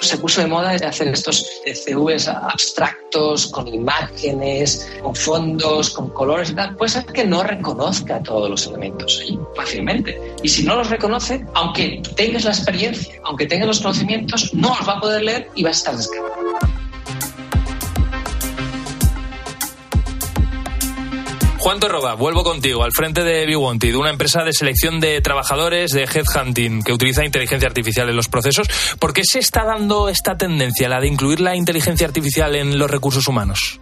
se 0.00 0.18
puso 0.18 0.40
de 0.40 0.46
moda 0.46 0.70
hacer 0.70 1.08
estos 1.08 1.44
CVs 1.64 2.28
abstractos, 2.28 3.48
con 3.48 3.66
imágenes, 3.68 4.88
con 5.02 5.14
fondos, 5.14 5.90
con 5.90 6.10
colores 6.10 6.50
y 6.50 6.54
tal. 6.54 6.76
Puede 6.76 6.90
ser 6.90 7.06
que 7.06 7.24
no 7.24 7.42
reconozca 7.42 8.22
todos 8.22 8.48
los 8.48 8.66
elementos 8.66 9.22
fácilmente. 9.56 10.18
Y 10.42 10.48
si 10.48 10.64
no 10.64 10.76
los 10.76 10.90
reconoce, 10.90 11.44
aunque 11.54 12.02
tengas 12.16 12.44
la 12.44 12.50
experiencia, 12.50 13.14
aunque 13.24 13.46
tengas 13.46 13.66
los 13.66 13.80
conocimientos, 13.80 14.54
no 14.54 14.68
los 14.78 14.88
va 14.88 14.94
a 14.94 15.00
poder 15.00 15.22
leer 15.22 15.50
y 15.54 15.62
va 15.62 15.70
a 15.70 15.72
estar 15.72 15.96
descargado. 15.96 16.47
Juan 21.68 21.80
Torroba, 21.80 22.14
vuelvo 22.14 22.44
contigo 22.44 22.82
al 22.82 22.92
frente 22.92 23.24
de 23.24 23.44
BeWanted, 23.44 23.94
una 23.94 24.08
empresa 24.08 24.42
de 24.42 24.54
selección 24.54 25.00
de 25.00 25.20
trabajadores 25.20 25.90
de 25.90 26.04
headhunting 26.04 26.82
que 26.82 26.94
utiliza 26.94 27.26
inteligencia 27.26 27.68
artificial 27.68 28.08
en 28.08 28.16
los 28.16 28.26
procesos. 28.28 28.66
¿Por 28.98 29.12
qué 29.12 29.22
se 29.22 29.38
está 29.38 29.66
dando 29.66 30.08
esta 30.08 30.38
tendencia, 30.38 30.88
la 30.88 30.98
de 30.98 31.08
incluir 31.08 31.40
la 31.40 31.54
inteligencia 31.54 32.06
artificial 32.06 32.56
en 32.56 32.78
los 32.78 32.90
recursos 32.90 33.28
humanos? 33.28 33.80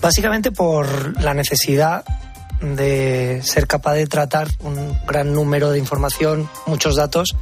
Básicamente 0.00 0.52
por 0.52 1.20
la 1.20 1.34
necesidad 1.34 2.04
de 2.60 3.40
ser 3.42 3.66
capaz 3.66 3.94
de 3.94 4.06
tratar 4.06 4.46
un 4.60 4.96
gran 5.04 5.32
número 5.32 5.72
de 5.72 5.80
información, 5.80 6.48
muchos 6.66 6.94
datos, 6.94 7.34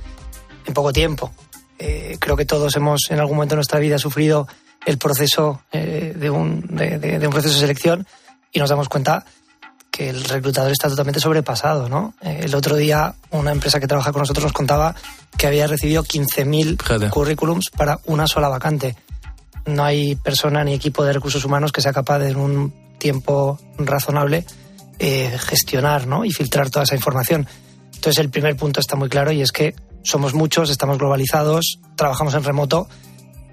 en 0.65 0.73
poco 0.73 0.95
tiempo. 0.95 1.35
Eh, 1.79 2.17
creo 2.19 2.35
que 2.35 2.47
todos 2.47 2.75
hemos 2.77 3.11
en 3.11 3.21
algún 3.21 3.37
momento 3.37 3.57
de 3.57 3.59
nuestra 3.59 3.79
vida 3.79 3.99
sufrido 3.99 4.49
el 4.87 4.97
proceso 4.97 5.61
eh, 5.71 6.15
de, 6.17 6.31
un, 6.31 6.63
de 6.63 7.21
un 7.23 7.31
proceso 7.31 7.53
de 7.57 7.61
selección 7.61 8.07
y 8.53 8.59
nos 8.59 8.71
damos 8.71 8.89
cuenta 8.89 9.27
que 10.01 10.09
el 10.09 10.25
reclutador 10.25 10.73
está 10.73 10.89
totalmente 10.89 11.21
sobrepasado, 11.21 11.91
¿no? 11.91 12.15
El 12.23 12.55
otro 12.55 12.77
día 12.77 13.17
una 13.33 13.53
empresa 13.53 13.81
que 13.81 13.87
trabaja 13.87 14.13
con 14.13 14.21
nosotros 14.21 14.45
nos 14.45 14.55
contaba 14.55 14.95
que 15.37 15.47
había 15.47 15.67
recibido 15.67 16.03
15.000 16.03 17.11
currículums 17.11 17.69
para 17.69 17.99
una 18.07 18.27
sola 18.27 18.49
vacante. 18.49 18.97
No 19.67 19.85
hay 19.85 20.17
persona 20.17 20.65
ni 20.65 20.73
equipo 20.73 21.05
de 21.05 21.13
recursos 21.13 21.45
humanos 21.45 21.71
que 21.71 21.83
sea 21.83 21.93
capaz 21.93 22.19
de 22.21 22.31
en 22.31 22.39
un 22.39 22.75
tiempo 22.97 23.59
razonable 23.77 24.47
eh, 24.99 25.37
gestionar 25.39 26.07
¿no? 26.07 26.25
y 26.25 26.31
filtrar 26.31 26.71
toda 26.71 26.85
esa 26.85 26.95
información. 26.95 27.47
Entonces 27.95 28.17
el 28.21 28.31
primer 28.31 28.57
punto 28.57 28.81
está 28.81 28.97
muy 28.97 29.11
claro 29.11 29.33
y 29.33 29.43
es 29.43 29.53
que 29.53 29.75
somos 30.03 30.33
muchos, 30.33 30.71
estamos 30.71 30.97
globalizados, 30.97 31.79
trabajamos 31.95 32.33
en 32.33 32.43
remoto 32.43 32.89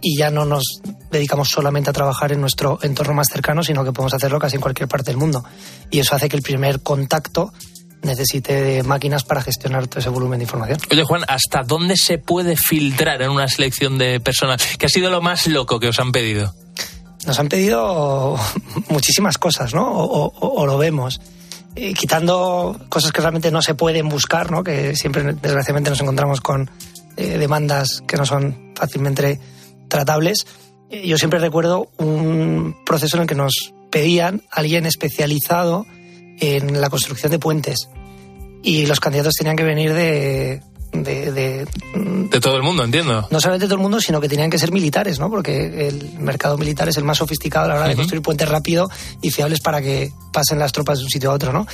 y 0.01 0.17
ya 0.17 0.31
no 0.31 0.45
nos 0.45 0.63
dedicamos 1.11 1.49
solamente 1.49 1.89
a 1.89 1.93
trabajar 1.93 2.31
en 2.31 2.41
nuestro 2.41 2.79
entorno 2.81 3.13
más 3.13 3.27
cercano, 3.31 3.63
sino 3.63 3.83
que 3.83 3.91
podemos 3.91 4.13
hacerlo 4.13 4.39
casi 4.39 4.55
en 4.55 4.61
cualquier 4.61 4.87
parte 4.87 5.11
del 5.11 5.17
mundo. 5.17 5.43
Y 5.89 5.99
eso 5.99 6.15
hace 6.15 6.29
que 6.29 6.35
el 6.35 6.43
primer 6.43 6.81
contacto 6.81 7.53
necesite 8.01 8.61
de 8.61 8.83
máquinas 8.83 9.23
para 9.23 9.41
gestionar 9.41 9.87
todo 9.87 9.99
ese 9.99 10.09
volumen 10.09 10.39
de 10.39 10.43
información. 10.43 10.79
Oye, 10.91 11.03
Juan, 11.03 11.23
¿hasta 11.27 11.63
dónde 11.63 11.95
se 11.97 12.17
puede 12.17 12.55
filtrar 12.55 13.21
en 13.21 13.31
una 13.31 13.47
selección 13.47 13.97
de 13.97 14.19
personas? 14.19 14.77
¿Qué 14.77 14.85
ha 14.85 14.89
sido 14.89 15.09
lo 15.09 15.21
más 15.21 15.47
loco 15.47 15.79
que 15.79 15.89
os 15.89 15.99
han 15.99 16.11
pedido? 16.11 16.53
Nos 17.25 17.39
han 17.39 17.49
pedido 17.49 18.37
muchísimas 18.89 19.37
cosas, 19.37 19.73
¿no? 19.73 19.85
O, 19.89 20.65
lo 20.65 20.77
vemos. 20.77 21.19
Eh, 21.75 21.93
quitando 21.93 22.79
cosas 22.89 23.11
que 23.11 23.21
realmente 23.21 23.51
no 23.51 23.61
se 23.61 23.75
pueden 23.75 24.09
buscar, 24.09 24.51
¿no? 24.51 24.63
Que 24.63 24.95
siempre, 24.95 25.23
desgraciadamente, 25.23 25.89
nos 25.89 26.01
encontramos 26.01 26.41
con 26.41 26.71
eh, 27.17 27.37
demandas 27.37 28.03
que 28.07 28.17
no 28.17 28.25
son 28.25 28.73
fácilmente 28.75 29.39
tratables. 29.87 30.45
Eh, 30.89 31.07
yo 31.07 31.17
siempre 31.17 31.39
recuerdo 31.39 31.89
un 31.97 32.75
proceso 32.85 33.17
en 33.17 33.23
el 33.23 33.27
que 33.27 33.35
nos 33.35 33.73
pedían 33.89 34.43
alguien 34.51 34.85
especializado 34.85 35.85
en 36.39 36.79
la 36.79 36.89
construcción 36.89 37.31
de 37.31 37.39
puentes 37.39 37.89
y 38.63 38.85
los 38.85 38.99
candidatos 38.99 39.33
tenían 39.35 39.55
que 39.55 39.63
venir 39.63 39.93
de, 39.93 40.61
de, 40.91 41.31
de, 41.31 42.39
todo 42.39 42.57
el 42.57 42.63
mundo, 42.63 42.83
entiendo. 42.83 43.27
No 43.31 43.39
solamente 43.39 43.65
de 43.65 43.69
todo 43.69 43.77
el 43.77 43.81
mundo, 43.81 43.99
sino 43.99 44.21
que 44.21 44.29
tenían 44.29 44.49
que 44.49 44.59
ser 44.59 44.71
militares, 44.71 45.19
¿no? 45.19 45.29
Porque 45.29 45.87
el 45.87 46.19
mercado 46.19 46.57
militar 46.57 46.89
es 46.89 46.97
el 46.97 47.03
más 47.03 47.17
sofisticado 47.17 47.65
a 47.65 47.69
la 47.69 47.75
hora 47.75 47.87
de 47.87 47.95
construir 47.95 48.21
puentes 48.21 48.47
rápido 48.47 48.89
y 49.21 49.31
fiables 49.31 49.59
para 49.59 49.81
que 49.81 50.11
pasen 50.31 50.59
las 50.59 50.71
tropas 50.71 50.99
de 50.99 51.05
un 51.05 51.09
sitio 51.09 51.31
a 51.31 51.33
otro, 51.33 51.53
¿no? 51.53 51.65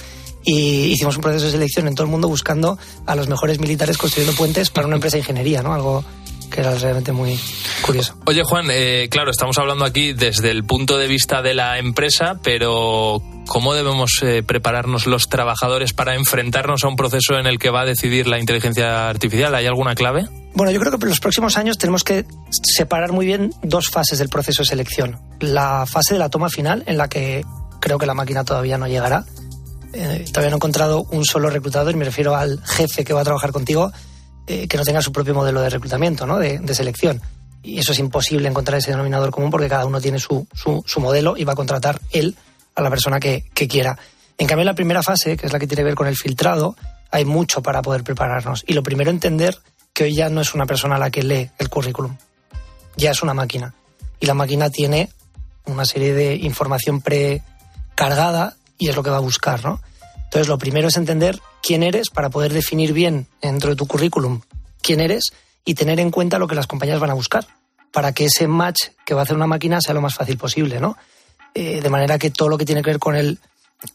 Y 0.46 0.86
hicimos 0.86 1.16
un 1.16 1.22
proceso 1.22 1.46
de 1.46 1.52
selección 1.52 1.88
en 1.88 1.96
todo 1.96 2.06
el 2.06 2.12
mundo 2.12 2.28
buscando 2.28 2.78
a 3.06 3.16
los 3.16 3.30
mejores 3.30 3.60
militares 3.60 3.98
construyendo 3.98 4.36
puentes 4.36 4.70
para 4.70 4.88
una 4.88 4.96
empresa 4.96 5.16
de 5.16 5.22
ingeniería, 5.22 5.64
¿no? 5.64 5.74
Algo 5.74 6.04
que 6.50 6.62
era 6.62 6.76
realmente 6.76 7.12
muy 7.12 7.40
curioso. 7.82 8.16
Oye, 8.26 8.44
Juan, 8.44 8.68
eh, 8.70 9.08
claro, 9.10 9.32
estamos 9.32 9.58
hablando 9.58 9.86
aquí 9.86 10.14
desde 10.14 10.52
el 10.52 10.64
punto 10.64 10.98
de 10.98 11.08
vista 11.08 11.42
de 11.42 11.54
la 11.54 11.80
empresa, 11.80 12.40
pero 12.44 13.22
¿cómo 13.48 13.74
debemos 13.74 14.12
eh, 14.22 14.44
prepararnos 14.44 15.08
los 15.08 15.30
trabajadores 15.30 15.94
para 15.94 16.16
enfrentarnos 16.16 16.84
a 16.84 16.88
un 16.88 16.96
proceso 16.96 17.38
en 17.38 17.48
el 17.48 17.60
que 17.60 17.70
va 17.70 17.82
a 17.82 17.86
decidir 17.86 18.28
la 18.28 18.40
inteligencia 18.40 19.10
artificial? 19.10 19.54
¿Hay 19.56 19.66
alguna 19.66 19.96
clave? 19.96 20.28
Bueno, 20.56 20.72
yo 20.72 20.80
creo 20.80 20.98
que 20.98 21.06
en 21.06 21.10
los 21.10 21.20
próximos 21.20 21.58
años 21.58 21.78
tenemos 21.78 22.04
que 22.04 22.26
separar 22.52 23.12
muy 23.12 23.26
bien 23.26 23.52
dos 23.64 23.90
fases 23.90 24.20
del 24.20 24.30
proceso 24.30 24.62
de 24.62 24.68
selección. 24.68 25.20
La 25.40 25.86
fase 25.86 26.14
de 26.14 26.20
la 26.20 26.30
toma 26.30 26.50
final, 26.50 26.84
en 26.86 26.98
la 26.98 27.10
que 27.10 27.44
creo 27.80 27.98
que 27.98 28.06
la 28.06 28.14
máquina 28.14 28.44
todavía 28.44 28.78
no 28.78 28.88
llegará. 28.88 29.26
Eh, 29.94 30.26
todavía 30.28 30.50
no 30.50 30.56
he 30.56 30.58
encontrado 30.58 31.04
un 31.12 31.26
solo 31.26 31.50
reclutador, 31.50 31.94
y 31.94 31.98
me 31.98 32.06
refiero 32.06 32.36
al 32.36 32.62
jefe 32.66 33.04
que 33.04 33.14
va 33.14 33.22
a 33.22 33.24
trabajar 33.24 33.52
contigo, 33.52 33.92
eh, 34.48 34.68
que 34.68 34.78
no 34.78 34.84
tenga 34.84 35.02
su 35.02 35.12
propio 35.12 35.34
modelo 35.34 35.62
de 35.62 35.70
reclutamiento, 35.70 36.26
¿no? 36.26 36.38
de, 36.38 36.76
selección. 36.76 37.22
Y 37.62 37.80
eso 37.80 37.94
es 37.94 38.00
imposible 38.00 38.50
encontrar 38.50 38.80
ese 38.80 38.92
denominador 38.92 39.32
común 39.32 39.50
porque 39.50 39.70
cada 39.70 39.86
uno 39.86 40.02
tiene 40.02 40.20
su, 40.20 40.48
su, 40.54 41.00
modelo 41.00 41.38
y 41.38 41.46
va 41.46 41.54
a 41.54 41.56
contratar 41.56 42.02
él 42.12 42.36
a 42.76 42.82
la 42.82 42.90
persona 42.90 43.20
que, 43.20 43.46
que, 43.54 43.68
quiera. 43.68 43.98
En 44.38 44.48
cambio, 44.48 44.64
en 44.64 44.68
la 44.68 44.76
primera 44.76 45.02
fase, 45.02 45.38
que 45.38 45.46
es 45.46 45.54
la 45.54 45.60
que 45.60 45.68
tiene 45.68 45.82
que 45.82 45.86
ver 45.86 45.96
con 45.96 46.08
el 46.08 46.18
filtrado, 46.18 46.76
hay 47.10 47.24
mucho 47.24 47.62
para 47.62 47.82
poder 47.82 48.04
prepararnos. 48.04 48.66
Y 48.68 48.74
lo 48.74 48.84
primero, 48.84 49.12
entender 49.12 49.58
que 49.94 50.06
hoy 50.06 50.16
ya 50.16 50.30
no 50.30 50.42
es 50.42 50.54
una 50.54 50.66
persona 50.66 50.98
la 50.98 51.12
que 51.12 51.24
lee 51.24 51.52
el 51.60 51.70
currículum, 51.70 52.18
ya 52.98 53.12
es 53.12 53.22
una 53.22 53.34
máquina. 53.34 53.74
Y 54.20 54.26
la 54.26 54.34
máquina 54.34 54.70
tiene 54.70 55.10
una 55.66 55.86
serie 55.86 56.14
de 56.14 56.36
información 56.36 57.02
precargada 57.02 58.58
y 58.78 58.90
es 58.90 58.96
lo 58.96 59.04
que 59.04 59.10
va 59.10 59.18
a 59.18 59.22
buscar, 59.22 59.64
¿no? 59.64 59.80
Entonces, 60.34 60.48
lo 60.48 60.58
primero 60.58 60.88
es 60.88 60.98
entender 60.98 61.40
quién 61.62 61.84
eres 61.84 62.10
para 62.10 62.32
poder 62.32 62.54
definir 62.54 62.92
bien 62.92 63.28
dentro 63.40 63.70
de 63.70 63.76
tu 63.76 63.86
currículum 63.86 64.42
quién 64.82 65.00
eres 65.00 65.32
y 65.64 65.76
tener 65.76 66.00
en 66.00 66.10
cuenta 66.10 66.40
lo 66.40 66.48
que 66.48 66.56
las 66.56 66.66
compañías 66.66 67.00
van 67.00 67.12
a 67.12 67.14
buscar 67.14 67.46
para 67.92 68.14
que 68.14 68.26
ese 68.26 68.48
match 68.48 68.88
que 69.06 69.14
va 69.14 69.20
a 69.20 69.24
hacer 69.26 69.36
una 69.36 69.46
máquina 69.46 69.80
sea 69.80 69.94
lo 69.94 70.02
más 70.02 70.16
fácil 70.16 70.40
posible, 70.40 70.80
¿no? 70.80 70.98
Eh, 71.54 71.82
de 71.82 71.90
manera 71.92 72.18
que 72.18 72.32
todo 72.32 72.50
lo 72.50 72.58
que 72.58 72.66
tiene 72.66 72.82
que 72.82 72.90
ver 72.90 73.00
con 73.00 73.16
el 73.16 73.38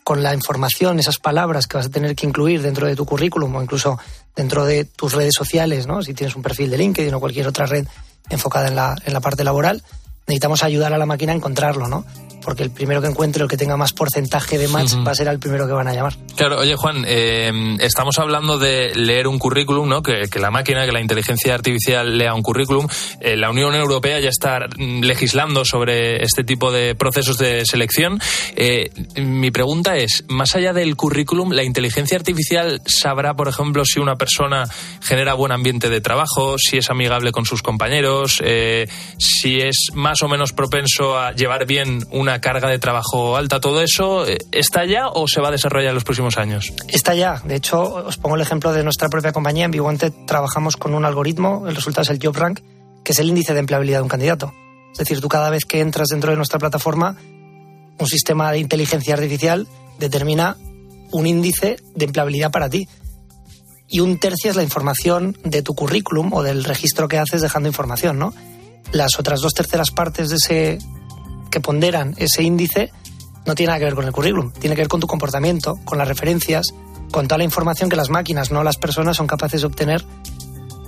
con 0.04 0.23
la 0.23 0.33
información, 0.33 1.00
esas 1.00 1.18
palabras 1.18 1.66
que 1.66 1.76
vas 1.76 1.87
a 1.87 1.90
tener 1.90 2.14
que 2.14 2.25
incluir 2.25 2.62
dentro 2.62 2.87
de 2.87 2.95
tu 2.95 3.04
currículum 3.04 3.57
o 3.57 3.61
incluso 3.61 3.99
dentro 4.37 4.64
de 4.64 4.85
tus 4.85 5.14
redes 5.14 5.35
sociales, 5.35 5.88
¿no? 5.88 6.02
Si 6.02 6.14
tienes 6.14 6.37
un 6.37 6.42
perfil 6.42 6.71
de 6.71 6.78
LinkedIn 6.78 7.14
o 7.14 7.18
cualquier 7.18 7.49
otra 7.49 7.66
red 7.66 7.85
enfocada 8.30 8.68
en 8.68 8.76
la, 8.76 8.95
en 9.04 9.12
la 9.12 9.21
parte 9.21 9.42
laboral, 9.42 9.83
necesitamos 10.28 10.62
ayudar 10.62 10.92
a 10.92 10.99
la 10.99 11.07
máquina 11.07 11.33
a 11.33 11.37
encontrarlo, 11.37 11.88
¿no? 11.88 12.04
Porque 12.42 12.62
el 12.62 12.71
primero 12.71 13.00
que 13.00 13.09
encuentre, 13.09 13.42
el 13.42 13.49
que 13.49 13.57
tenga 13.57 13.76
más 13.76 13.92
porcentaje 13.92 14.59
de 14.59 14.68
match, 14.68 14.95
va 15.07 15.12
a 15.12 15.14
ser 15.14 15.28
el 15.28 15.38
primero 15.38 15.66
que 15.66 15.73
van 15.73 15.88
a 15.88 15.95
llamar. 15.95 16.14
Claro, 16.37 16.59
oye 16.59 16.76
Juan, 16.76 17.04
eh, 17.07 17.76
estamos 17.80 18.18
hablando 18.18 18.59
de 18.59 18.95
leer 18.95 19.26
un 19.26 19.38
currículum, 19.38 19.88
¿no? 19.88 20.02
Que, 20.02 20.28
la 20.38 20.50
máquina, 20.50 20.87
que 20.87 20.92
la 20.92 21.00
inteligencia 21.00 21.54
artificial 21.54 22.16
lea 22.16 22.35
un 22.35 22.42
currículum. 22.42 22.87
Eh, 23.21 23.37
la 23.37 23.50
Unión 23.50 23.75
Europea 23.75 24.21
ya 24.21 24.28
está 24.28 24.61
legislando 24.78 25.64
sobre 25.64 26.23
este 26.23 26.45
tipo 26.45 26.71
de 26.71 26.95
procesos 26.95 27.38
de 27.38 27.64
selección. 27.66 28.21
Eh, 28.57 28.90
mi 29.16 29.50
pregunta 29.50 29.97
es, 29.97 30.25
más 30.28 30.54
allá 30.54 30.73
del 30.73 30.97
currículum, 30.97 31.50
¿la 31.52 31.64
inteligencia 31.64 32.16
artificial 32.16 32.80
sabrá, 32.87 33.35
por 33.35 33.49
ejemplo, 33.49 33.85
si 33.85 34.00
una 34.00 34.16
persona 34.16 34.64
genera 35.02 35.35
buen 35.35 35.52
ambiente 35.52 35.90
de 35.90 36.00
trabajo, 36.00 36.57
si 36.59 36.78
es 36.78 36.90
amigable 36.90 37.33
con 37.33 37.45
sus 37.45 37.62
compañeros, 37.62 38.42
si 39.18 39.61
es 39.61 39.88
más 39.95 40.23
o 40.23 40.28
menos 40.28 40.52
propenso 40.52 41.18
a 41.18 41.33
llevar 41.33 41.66
bien 41.66 42.07
una 42.11 42.38
carga 42.40 42.68
de 42.68 42.78
trabajo 42.78 43.37
alta. 43.37 43.61
¿Todo 43.61 43.83
eso 43.83 44.26
eh, 44.26 44.38
está 44.52 44.85
ya 44.85 45.09
o 45.09 45.26
se 45.28 45.40
va 45.40 45.49
a 45.49 45.50
desarrollar 45.50 45.90
en 45.90 45.95
los 45.95 46.04
próximos 46.04 46.38
años? 46.38 46.73
Está 46.88 47.14
ya. 47.14 47.40
De 47.45 47.57
hecho, 47.57 47.83
os 47.83 48.16
pongo 48.16 48.37
el 48.37 48.42
ejemplo 48.42 48.73
de 48.73 48.83
nuestra 48.85 49.09
propia 49.09 49.33
compañía. 49.33 49.64
En 49.64 49.71
Viwanted 49.71 50.12
trabajamos 50.26 50.76
con 50.76 50.95
un 50.95 51.04
algoritmo, 51.04 51.66
el 51.68 51.75
resultado 51.75 52.02
es 52.02 52.11
el 52.11 52.18
Job 52.23 52.37
Rank, 52.37 52.61
que 53.04 53.12
es 53.12 53.18
el 53.18 53.28
índice 53.28 53.54
de 53.54 53.61
empleabilidad 53.61 53.99
de 53.99 54.02
un 54.02 54.09
candidato. 54.09 54.52
Es 54.92 54.99
decir, 54.99 55.21
tú 55.21 55.28
cada 55.28 55.50
vez 55.50 55.64
que 55.64 55.80
entras 55.80 56.09
dentro 56.09 56.30
de 56.30 56.37
nuestra 56.37 56.59
plataforma, 56.59 57.16
un 57.99 58.07
sistema 58.07 58.50
de 58.52 58.59
inteligencia 58.59 59.14
artificial 59.14 59.66
determina 59.99 60.57
un 61.11 61.26
índice 61.26 61.76
de 61.95 62.04
empleabilidad 62.04 62.50
para 62.50 62.68
ti. 62.68 62.88
y 63.90 64.00
un 64.00 64.18
tercio 64.18 64.50
es 64.50 64.57
la 64.57 64.62
información 64.62 65.38
de 65.45 65.62
tu 65.62 65.75
currículum 65.75 66.33
o 66.35 66.42
del 66.42 66.64
registro 66.64 67.09
que 67.09 67.16
haces 67.16 67.40
dejando 67.40 67.71
información, 67.71 68.18
¿no? 68.18 68.35
Las 68.92 69.18
otras 69.18 69.40
dos 69.40 69.54
terceras 69.54 69.90
partes 69.90 70.28
de 70.28 70.37
ese 70.37 70.78
que 71.50 71.61
ponderan 71.61 72.14
ese 72.19 72.43
índice 72.43 72.93
no 73.47 73.55
tiene 73.55 73.69
nada 73.69 73.78
que 73.78 73.85
ver 73.87 73.95
con 73.95 74.05
el 74.05 74.12
currículum, 74.12 74.52
tiene 74.52 74.76
que 74.76 74.83
ver 74.83 74.88
con 74.88 75.00
tu 75.00 75.07
comportamiento, 75.07 75.78
con 75.85 75.97
las 75.97 76.07
referencias, 76.07 76.67
con 77.11 77.26
toda 77.26 77.38
la 77.38 77.45
información 77.45 77.88
que 77.88 77.97
las 77.97 78.11
máquinas, 78.11 78.50
no 78.50 78.62
las 78.62 78.76
personas, 78.76 79.17
son 79.17 79.26
capaces 79.26 79.62
de 79.62 79.67
obtener 79.67 80.05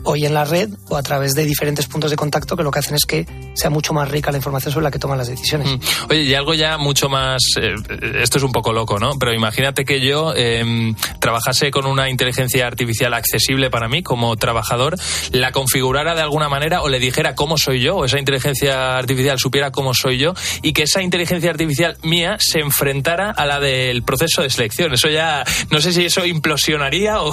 hoy 0.04 0.26
en 0.26 0.34
la 0.34 0.44
red 0.44 0.70
o 0.88 0.96
a 0.96 1.02
través 1.02 1.34
de 1.34 1.44
diferentes 1.44 1.86
puntos 1.86 2.10
de 2.10 2.16
contacto 2.16 2.56
que 2.56 2.62
lo 2.62 2.70
que 2.70 2.78
hacen 2.78 2.94
es 2.94 3.04
que 3.04 3.26
sea 3.54 3.70
mucho 3.70 3.92
más 3.92 4.10
rica 4.10 4.30
la 4.30 4.38
información 4.38 4.72
sobre 4.72 4.84
la 4.84 4.90
que 4.90 4.98
toman 4.98 5.18
las 5.18 5.28
decisiones. 5.28 5.68
Mm. 5.68 5.80
Oye, 6.10 6.22
y 6.22 6.34
algo 6.34 6.54
ya 6.54 6.78
mucho 6.78 7.08
más, 7.08 7.40
eh, 7.60 7.74
esto 8.22 8.38
es 8.38 8.44
un 8.44 8.52
poco 8.52 8.72
loco, 8.72 8.98
¿no? 8.98 9.18
Pero 9.18 9.34
imagínate 9.34 9.84
que 9.84 10.00
yo 10.00 10.34
em, 10.34 10.94
trabajase 11.18 11.70
con 11.70 11.86
una 11.86 12.08
inteligencia 12.08 12.66
artificial 12.66 13.14
accesible 13.14 13.70
para 13.70 13.88
mí 13.88 14.02
como 14.02 14.36
trabajador, 14.36 14.96
la 15.32 15.52
configurara 15.52 16.14
de 16.14 16.22
alguna 16.22 16.48
manera 16.48 16.82
o 16.82 16.88
le 16.88 16.98
dijera 16.98 17.34
cómo 17.34 17.58
soy 17.58 17.80
yo, 17.80 17.96
o 17.96 18.04
esa 18.04 18.18
inteligencia 18.18 18.96
artificial 18.96 19.38
supiera 19.38 19.70
cómo 19.70 19.94
soy 19.94 20.18
yo 20.18 20.34
y 20.62 20.72
que 20.72 20.84
esa 20.84 21.02
inteligencia 21.02 21.50
artificial 21.50 21.96
mía 22.02 22.36
se 22.38 22.60
enfrentara 22.60 23.30
a 23.30 23.46
la 23.46 23.60
del 23.60 24.02
proceso 24.02 24.42
de 24.42 24.50
selección. 24.50 24.92
Eso 24.92 25.08
ya, 25.08 25.44
no 25.70 25.80
sé 25.80 25.92
si 25.92 26.04
eso 26.04 26.24
implosionaría 26.24 27.20
o, 27.22 27.30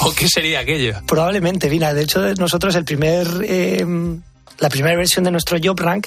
o 0.00 0.14
qué 0.14 0.28
sería 0.28 0.60
aquello. 0.60 0.94
Probablemente, 1.06 1.68
mira, 1.68 1.94
de 1.94 2.03
hecho 2.04 2.34
nosotros 2.34 2.74
el 2.74 2.84
primer, 2.84 3.26
eh, 3.44 3.84
la 4.58 4.68
primera 4.68 4.96
versión 4.96 5.24
de 5.24 5.30
nuestro 5.30 5.58
Job 5.62 5.78
Rank 5.80 6.06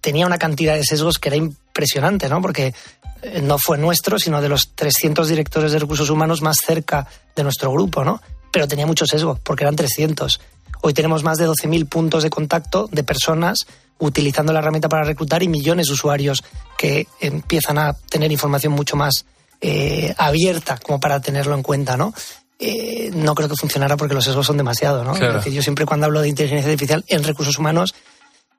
tenía 0.00 0.26
una 0.26 0.38
cantidad 0.38 0.74
de 0.74 0.84
sesgos 0.84 1.18
que 1.18 1.28
era 1.28 1.36
impresionante, 1.36 2.28
¿no? 2.28 2.42
Porque 2.42 2.74
eh, 3.22 3.40
no 3.42 3.58
fue 3.58 3.78
nuestro, 3.78 4.18
sino 4.18 4.40
de 4.40 4.48
los 4.48 4.70
300 4.74 5.28
directores 5.28 5.72
de 5.72 5.78
recursos 5.78 6.10
humanos 6.10 6.42
más 6.42 6.56
cerca 6.64 7.06
de 7.34 7.42
nuestro 7.42 7.72
grupo, 7.72 8.04
¿no? 8.04 8.20
Pero 8.50 8.68
tenía 8.68 8.86
mucho 8.86 9.06
sesgo, 9.06 9.38
porque 9.42 9.64
eran 9.64 9.76
300. 9.76 10.40
Hoy 10.82 10.92
tenemos 10.92 11.22
más 11.22 11.38
de 11.38 11.48
12.000 11.48 11.88
puntos 11.88 12.24
de 12.24 12.30
contacto 12.30 12.88
de 12.90 13.04
personas 13.04 13.66
utilizando 13.98 14.52
la 14.52 14.58
herramienta 14.58 14.88
para 14.88 15.04
reclutar 15.04 15.42
y 15.44 15.48
millones 15.48 15.86
de 15.86 15.92
usuarios 15.92 16.42
que 16.76 17.06
empiezan 17.20 17.78
a 17.78 17.94
tener 17.94 18.32
información 18.32 18.72
mucho 18.72 18.96
más 18.96 19.24
eh, 19.60 20.12
abierta 20.18 20.78
como 20.78 20.98
para 20.98 21.20
tenerlo 21.20 21.54
en 21.54 21.62
cuenta, 21.62 21.96
¿no? 21.96 22.12
Eh, 22.58 23.10
no 23.14 23.34
creo 23.34 23.48
que 23.48 23.56
funcionara 23.56 23.96
porque 23.96 24.14
los 24.14 24.24
sesgos 24.24 24.46
son 24.46 24.56
demasiado, 24.56 25.02
¿no? 25.02 25.14
yo 25.16 25.62
siempre 25.62 25.84
cuando 25.84 26.06
hablo 26.06 26.20
de 26.20 26.28
inteligencia 26.28 26.70
artificial 26.70 27.04
en 27.08 27.24
recursos 27.24 27.58
humanos 27.58 27.94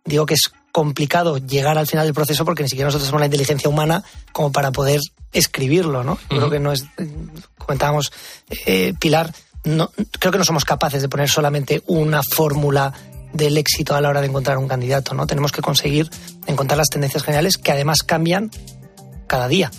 digo 0.05 0.25
que 0.25 0.33
es 0.33 0.51
complicado 0.71 1.37
llegar 1.37 1.77
al 1.77 1.87
final 1.87 2.05
del 2.05 2.13
proceso 2.13 2.45
porque 2.45 2.63
ni 2.63 2.69
siquiera 2.69 2.87
nosotros 2.87 3.07
somos 3.07 3.21
la 3.21 3.27
inteligencia 3.27 3.69
humana 3.69 4.03
como 4.31 4.51
para 4.51 4.71
poder 4.71 4.99
escribirlo, 5.31 6.03
¿no? 6.03 6.17
Creo 6.27 6.49
que 6.49 6.59
no 6.59 6.71
es, 6.71 6.85
comentábamos, 7.57 8.11
eh, 8.65 8.93
Pilar, 8.99 9.33
no, 9.63 9.91
creo 10.19 10.31
que 10.31 10.37
no 10.37 10.45
somos 10.45 10.65
capaces 10.65 11.01
de 11.01 11.09
poner 11.09 11.29
solamente 11.29 11.81
una 11.87 12.21
fórmula 12.23 12.93
del 13.33 13.57
éxito 13.57 13.95
a 13.95 14.01
la 14.01 14.09
hora 14.09 14.21
de 14.21 14.27
encontrar 14.27 14.57
un 14.57 14.67
candidato, 14.67 15.13
¿no? 15.13 15.25
Tenemos 15.25 15.51
que 15.51 15.61
conseguir 15.61 16.09
encontrar 16.45 16.77
las 16.77 16.89
tendencias 16.89 17.23
generales 17.23 17.57
que 17.57 17.71
además 17.71 18.03
cambian 18.03 18.51
cada 19.27 19.47
día. 19.47 19.71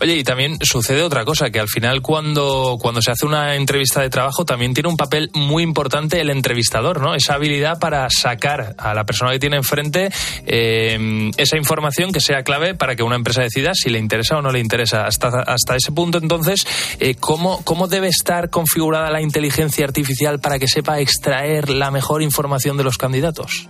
Oye, 0.00 0.16
y 0.16 0.24
también 0.24 0.58
sucede 0.62 1.02
otra 1.02 1.24
cosa, 1.24 1.50
que 1.50 1.60
al 1.60 1.68
final 1.68 2.02
cuando, 2.02 2.78
cuando 2.80 3.02
se 3.02 3.10
hace 3.10 3.26
una 3.26 3.54
entrevista 3.54 4.00
de 4.00 4.10
trabajo 4.10 4.44
también 4.44 4.74
tiene 4.74 4.88
un 4.88 4.96
papel 4.96 5.30
muy 5.34 5.62
importante 5.62 6.20
el 6.20 6.30
entrevistador, 6.30 7.00
¿no? 7.00 7.14
Esa 7.14 7.34
habilidad 7.34 7.78
para 7.78 8.08
sacar 8.10 8.74
a 8.78 8.94
la 8.94 9.04
persona 9.04 9.32
que 9.32 9.38
tiene 9.38 9.56
enfrente 9.56 10.10
eh, 10.46 11.30
esa 11.36 11.56
información 11.56 12.12
que 12.12 12.20
sea 12.20 12.42
clave 12.42 12.74
para 12.74 12.96
que 12.96 13.02
una 13.02 13.16
empresa 13.16 13.42
decida 13.42 13.72
si 13.74 13.90
le 13.90 13.98
interesa 13.98 14.36
o 14.36 14.42
no 14.42 14.50
le 14.50 14.60
interesa. 14.60 15.06
Hasta, 15.06 15.28
hasta 15.28 15.76
ese 15.76 15.92
punto, 15.92 16.18
entonces, 16.18 16.66
eh, 16.98 17.14
¿cómo, 17.14 17.62
¿cómo 17.64 17.88
debe 17.88 18.08
estar 18.08 18.50
configurada 18.50 19.10
la 19.10 19.20
inteligencia 19.20 19.84
artificial 19.84 20.40
para 20.40 20.58
que 20.58 20.68
sepa 20.68 21.00
extraer 21.00 21.70
la 21.70 21.90
mejor 21.90 22.22
información 22.22 22.76
de 22.76 22.84
los 22.84 22.98
candidatos? 22.98 23.68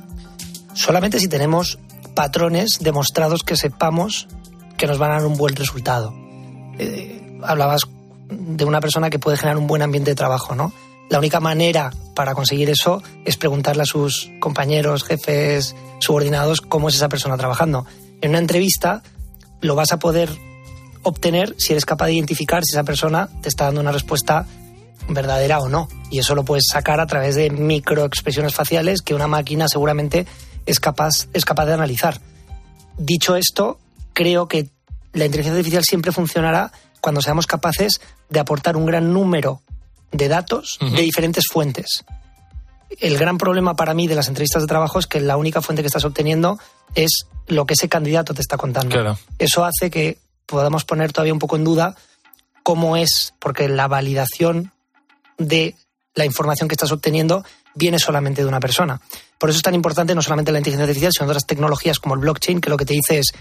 Solamente 0.75 1.19
si 1.19 1.29
tenemos 1.29 1.79
patrones 2.15 2.79
demostrados 2.81 3.43
que 3.43 3.57
sepamos 3.57 4.29
que 4.81 4.87
nos 4.87 4.97
van 4.97 5.11
a 5.11 5.17
dar 5.17 5.27
un 5.27 5.37
buen 5.37 5.55
resultado. 5.55 6.15
Eh, 6.79 7.39
hablabas 7.43 7.87
de 8.31 8.65
una 8.65 8.81
persona 8.81 9.11
que 9.11 9.19
puede 9.19 9.37
generar 9.37 9.59
un 9.59 9.67
buen 9.67 9.83
ambiente 9.83 10.13
de 10.13 10.15
trabajo, 10.15 10.55
¿no? 10.55 10.73
La 11.11 11.19
única 11.19 11.39
manera 11.39 11.93
para 12.15 12.35
conseguir 12.35 12.71
eso 12.71 13.03
es 13.27 13.37
preguntarle 13.37 13.83
a 13.83 13.87
sus 13.87 14.31
compañeros, 14.41 15.05
jefes, 15.05 15.77
subordinados 15.99 16.63
cómo 16.63 16.89
es 16.89 16.95
esa 16.95 17.11
persona 17.11 17.37
trabajando. 17.37 17.85
En 18.23 18.31
una 18.31 18.39
entrevista 18.39 19.03
lo 19.61 19.75
vas 19.75 19.93
a 19.93 19.99
poder 19.99 20.31
obtener 21.03 21.55
si 21.59 21.75
eres 21.75 21.85
capaz 21.85 22.07
de 22.07 22.15
identificar 22.15 22.65
si 22.65 22.75
esa 22.75 22.85
persona 22.85 23.29
te 23.43 23.51
está 23.51 23.67
dando 23.67 23.83
una 23.83 23.93
respuesta 23.93 24.47
verdadera 25.11 25.59
o 25.59 25.69
no. 25.69 25.89
Y 26.11 26.21
eso 26.21 26.35
lo 26.35 26.47
puedes 26.47 26.69
sacar 26.69 27.01
a 27.01 27.07
través 27.07 27.35
de 27.35 27.51
microexpresiones 27.51 28.55
faciales 28.55 29.03
que 29.03 29.15
una 29.15 29.27
máquina 29.27 29.69
seguramente 29.69 30.27
es 30.65 30.81
capaz, 30.81 31.29
es 31.35 31.45
capaz 31.45 31.67
de 31.67 31.75
analizar. 31.75 32.19
Dicho 32.97 33.37
esto, 33.37 33.79
creo 34.13 34.49
que 34.49 34.69
la 35.13 35.25
inteligencia 35.25 35.59
artificial 35.59 35.85
siempre 35.85 36.13
funcionará 36.13 36.73
cuando 37.01 37.23
seamos 37.23 37.47
capaces 37.47 38.01
de 38.29 38.41
aportar 38.41 38.77
un 38.77 38.87
gran 38.87 39.13
número 39.13 39.63
de 40.13 40.29
datos 40.29 40.79
de 40.81 41.03
diferentes 41.03 41.45
fuentes. 41.51 42.05
El 42.99 43.17
gran 43.19 43.39
problema 43.39 43.77
para 43.77 43.95
mí 43.95 44.09
de 44.09 44.17
las 44.17 44.29
entrevistas 44.29 44.63
de 44.63 44.69
trabajo 44.69 44.99
es 44.99 45.07
que 45.07 45.21
la 45.21 45.37
única 45.37 45.63
fuente 45.63 45.83
que 45.83 45.87
estás 45.87 46.05
obteniendo 46.05 46.59
es 46.95 47.27
lo 47.47 47.65
que 47.65 47.75
ese 47.75 47.89
candidato 47.89 48.35
te 48.35 48.43
está 48.43 48.57
contando. 48.57 49.17
Eso 49.39 49.65
hace 49.65 49.91
que 49.91 50.19
podamos 50.47 50.85
poner 50.85 51.13
todavía 51.13 51.33
un 51.33 51.39
poco 51.39 51.57
en 51.57 51.65
duda 51.65 51.95
cómo 52.63 52.97
es, 52.97 53.35
porque 53.39 53.69
la 53.69 53.89
validación 53.89 54.73
de 55.39 55.77
la 56.15 56.25
información 56.25 56.69
que 56.69 56.75
estás 56.75 56.93
obteniendo 56.93 57.45
viene 57.75 57.99
solamente 57.99 58.43
de 58.43 58.49
una 58.49 58.61
persona. 58.61 59.01
Por 59.39 59.51
eso 59.51 59.59
es 59.59 59.63
tan 59.63 59.75
importante 59.75 60.15
no 60.15 60.23
solamente 60.23 60.53
la 60.53 60.59
inteligencia 60.59 60.85
artificial, 60.85 61.13
sino 61.13 61.27
otras 61.27 61.47
tecnologías 61.47 61.99
como 61.99 62.15
el 62.15 62.21
blockchain, 62.21 62.61
que 62.61 62.69
lo 62.69 62.77
que 62.77 62.85
te 62.85 62.95
dice 62.95 63.21
es 63.21 63.33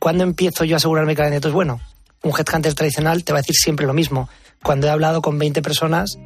¿Cuándo 0.00 0.24
empiezo 0.24 0.64
yo 0.64 0.76
a 0.76 0.78
asegurarme 0.78 1.14
que 1.14 1.20
el 1.20 1.26
candidato 1.26 1.48
es 1.48 1.54
bueno? 1.54 1.78
Un 2.22 2.32
headhunter 2.32 2.72
tradicional 2.74 3.22
te 3.22 3.32
va 3.32 3.38
a 3.38 3.42
decir 3.42 3.54
siempre 3.54 3.86
lo 3.86 3.92
mismo. 3.92 4.30
Cuando 4.62 4.86
he 4.86 4.90
hablado 4.90 5.20
con 5.20 5.38
20 5.38 5.60
personas 5.60 6.18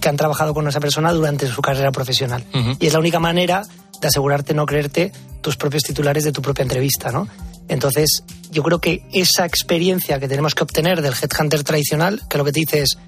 que 0.00 0.08
han 0.10 0.18
trabajado 0.18 0.52
con 0.52 0.68
esa 0.68 0.80
persona 0.80 1.12
durante 1.12 1.46
su 1.46 1.62
carrera 1.62 1.92
profesional. 1.92 2.44
Y 2.78 2.86
es 2.86 2.92
la 2.92 2.98
única 2.98 3.20
manera 3.20 3.62
de 4.00 4.06
asegurarte 4.06 4.52
no 4.52 4.66
creerte 4.66 5.12
tus 5.40 5.56
propios 5.56 5.82
titulares 5.82 6.24
de 6.24 6.32
tu 6.32 6.42
propia 6.42 6.62
entrevista, 6.62 7.10
¿no? 7.10 7.26
Entonces, 7.68 8.22
yo 8.50 8.62
creo 8.62 8.80
que 8.80 9.06
esa 9.14 9.46
experiencia 9.46 10.20
que 10.20 10.28
tenemos 10.28 10.54
que 10.54 10.64
obtener 10.64 11.00
del 11.00 11.14
headhunter 11.14 11.64
tradicional, 11.64 12.20
que 12.28 12.36
lo 12.36 12.44
que 12.44 12.52
te 12.52 12.60
dice 12.60 12.82
es, 12.82 12.98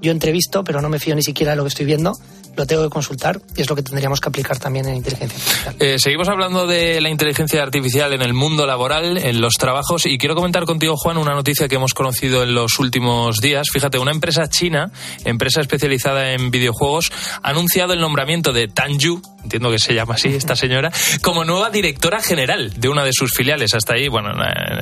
yo 0.00 0.12
entrevisto, 0.12 0.62
pero 0.62 0.80
no 0.80 0.88
me 0.88 1.00
fío 1.00 1.16
ni 1.16 1.22
siquiera 1.22 1.52
de 1.52 1.56
lo 1.56 1.64
que 1.64 1.70
estoy 1.70 1.86
viendo, 1.86 2.16
lo 2.56 2.66
tengo 2.66 2.82
que 2.84 2.90
consultar 2.90 3.40
y 3.56 3.62
es 3.62 3.70
lo 3.70 3.76
que 3.76 3.82
tendríamos 3.82 4.20
que 4.20 4.28
aplicar 4.28 4.58
también 4.58 4.88
en 4.88 4.96
inteligencia 4.96 5.36
artificial. 5.36 5.76
Eh, 5.78 5.98
seguimos 5.98 6.28
hablando 6.28 6.66
de 6.66 7.00
la 7.00 7.08
inteligencia 7.08 7.62
artificial 7.62 8.12
en 8.12 8.22
el 8.22 8.34
mundo 8.34 8.66
laboral, 8.66 9.18
en 9.18 9.40
los 9.40 9.54
trabajos, 9.54 10.06
y 10.06 10.18
quiero 10.18 10.34
comentar 10.34 10.64
contigo, 10.64 10.96
Juan, 10.96 11.16
una 11.16 11.34
noticia 11.34 11.68
que 11.68 11.76
hemos 11.76 11.94
conocido 11.94 12.42
en 12.42 12.54
los 12.54 12.78
últimos 12.78 13.38
días. 13.38 13.68
Fíjate, 13.72 13.98
una 13.98 14.10
empresa 14.10 14.48
china, 14.48 14.90
empresa 15.24 15.60
especializada 15.60 16.32
en 16.32 16.50
videojuegos, 16.50 17.12
ha 17.42 17.50
anunciado 17.50 17.92
el 17.92 18.00
nombramiento 18.00 18.52
de 18.52 18.68
Tan 18.68 18.98
Yu, 18.98 19.22
entiendo 19.42 19.70
que 19.70 19.78
se 19.78 19.94
llama 19.94 20.14
así 20.14 20.28
esta 20.28 20.56
señora, 20.56 20.92
como 21.22 21.44
nueva 21.44 21.70
directora 21.70 22.20
general 22.20 22.72
de 22.76 22.88
una 22.88 23.04
de 23.04 23.12
sus 23.12 23.32
filiales. 23.32 23.74
Hasta 23.74 23.94
ahí, 23.94 24.08
bueno, 24.08 24.30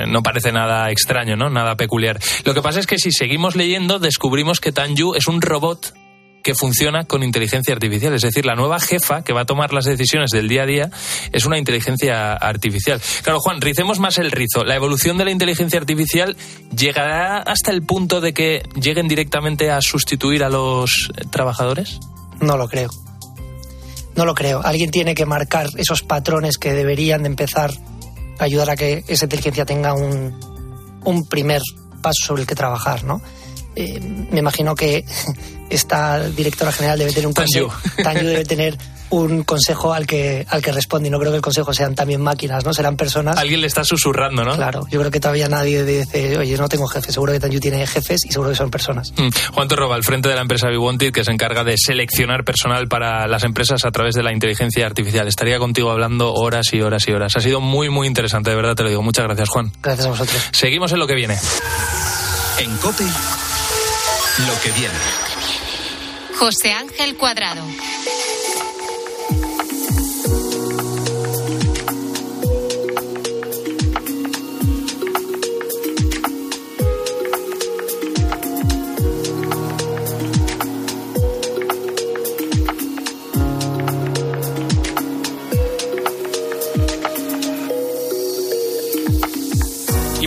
no 0.07 0.23
parece 0.23 0.53
nada 0.53 0.91
extraño, 0.91 1.37
¿no? 1.37 1.51
Nada 1.51 1.77
peculiar. 1.77 2.19
Lo 2.45 2.55
que 2.55 2.63
pasa 2.63 2.81
es 2.81 2.87
que 2.87 2.99
si 2.99 3.13
seguimos 3.13 3.57
leyendo, 3.57 3.99
descubrimos 3.99 4.61
que 4.61 4.73
Tan 4.73 4.97
Yu 4.97 5.15
es 5.15 5.27
un 5.27 5.41
robot 5.41 5.95
que 6.43 6.55
funciona 6.55 7.05
con 7.05 7.23
inteligencia 7.23 7.75
artificial. 7.75 8.15
Es 8.15 8.23
decir, 8.23 8.47
la 8.47 8.55
nueva 8.55 8.81
jefa 8.81 9.23
que 9.23 9.33
va 9.33 9.43
a 9.43 9.45
tomar 9.45 9.73
las 9.73 9.85
decisiones 9.85 10.31
del 10.31 10.49
día 10.49 10.63
a 10.63 10.67
día 10.67 10.91
es 11.33 11.45
una 11.45 11.59
inteligencia 11.59 12.33
artificial. 12.35 13.01
Claro, 13.23 13.41
Juan, 13.41 13.61
ricemos 13.61 13.99
más 13.99 14.19
el 14.19 14.31
rizo. 14.31 14.65
¿La 14.65 14.77
evolución 14.77 15.19
de 15.19 15.25
la 15.25 15.31
inteligencia 15.31 15.79
artificial 15.79 16.37
llegará 16.77 17.39
hasta 17.39 17.71
el 17.71 17.83
punto 17.83 18.21
de 18.21 18.33
que 18.33 18.63
lleguen 18.81 19.09
directamente 19.09 19.71
a 19.71 19.81
sustituir 19.81 20.45
a 20.45 20.49
los 20.49 21.11
trabajadores? 21.31 22.01
No 22.41 22.57
lo 22.57 22.69
creo. 22.69 22.91
No 24.17 24.25
lo 24.25 24.35
creo. 24.35 24.61
Alguien 24.65 24.91
tiene 24.91 25.15
que 25.15 25.27
marcar 25.27 25.69
esos 25.77 26.03
patrones 26.03 26.59
que 26.59 26.73
deberían 26.73 27.23
de 27.23 27.29
empezar 27.29 27.73
a 28.39 28.45
ayudar 28.45 28.71
a 28.71 28.77
que 28.77 29.05
esa 29.07 29.27
inteligencia 29.27 29.65
tenga 29.65 29.95
un, 29.95 30.39
un 31.05 31.27
primer 31.29 31.63
paso 32.03 32.27
sobre 32.27 32.43
el 32.43 32.49
que 32.49 32.55
trabajar, 32.55 33.05
¿no? 33.05 33.21
Eh, 33.77 34.01
me 34.31 34.41
imagino 34.41 34.75
que 34.75 35.05
esta 35.71 36.21
directora 36.29 36.73
general 36.73 36.99
debe 36.99 37.13
tener 37.13 37.27
un 37.27 37.33
consejo. 37.33 37.73
debe 37.97 38.45
tener 38.45 38.77
un 39.11 39.43
consejo 39.43 39.93
al 39.93 40.07
que, 40.07 40.47
al 40.49 40.63
que 40.63 40.73
responde. 40.73 41.09
Y 41.09 41.11
no 41.11 41.19
creo 41.19 41.33
que 41.33 41.37
el 41.37 41.43
consejo 41.43 41.75
sean 41.75 41.95
también 41.95 42.21
máquinas, 42.21 42.65
¿no? 42.65 42.73
Serán 42.73 42.97
personas. 42.97 43.37
Alguien 43.37 43.61
le 43.61 43.67
está 43.67 43.85
susurrando, 43.85 44.45
¿no? 44.45 44.55
Claro. 44.55 44.87
Yo 44.91 45.01
creo 45.01 45.11
que 45.11 45.21
todavía 45.21 45.49
nadie 45.49 45.85
dice, 45.85 46.39
oye, 46.39 46.57
no 46.57 46.69
tengo 46.69 46.87
jefe. 46.87 47.13
Seguro 47.13 47.33
que 47.33 47.41
Tanju 47.41 47.61
tiene 47.61 47.87
jefes 47.87 48.25
y 48.25 48.33
seguro 48.33 48.51
que 48.51 48.57
son 48.57 48.71
personas. 48.71 49.13
Mm. 49.17 49.29
Juan 49.53 49.69
Torroba, 49.69 49.97
al 49.97 50.05
frente 50.05 50.29
de 50.29 50.37
la 50.37 50.43
empresa 50.43 50.69
BeWanted, 50.69 51.13
que 51.13 51.25
se 51.25 51.33
encarga 51.33 51.65
de 51.65 51.75
seleccionar 51.77 52.45
personal 52.45 52.89
para 52.89 53.27
las 53.27 53.45
empresas 53.45 53.85
a 53.85 53.91
través 53.91 54.15
de 54.15 54.23
la 54.23 54.33
inteligencia 54.33 54.87
artificial. 54.87 55.27
Estaría 55.27 55.59
contigo 55.59 55.91
hablando 55.91 56.33
horas 56.33 56.73
y 56.73 56.81
horas 56.81 57.07
y 57.09 57.13
horas. 57.13 57.37
Ha 57.37 57.41
sido 57.41 57.61
muy, 57.61 57.91
muy 57.91 58.07
interesante, 58.07 58.51
de 58.51 58.57
verdad 58.57 58.75
te 58.75 58.85
lo 58.85 58.91
digo. 58.91 59.03
Muchas 59.03 59.25
gracias, 59.25 59.49
Juan. 59.49 59.73
Gracias 59.83 60.07
a 60.07 60.11
vosotros. 60.11 60.49
Seguimos 60.53 60.93
en 60.93 60.99
lo 61.01 61.07
que 61.07 61.15
viene. 61.15 61.37
En 62.59 62.77
COPE, 62.77 63.05
lo 64.47 64.61
que 64.61 64.71
viene. 64.73 64.95
José 66.39 66.73
Ángel 66.73 67.17
Cuadrado. 67.17 67.63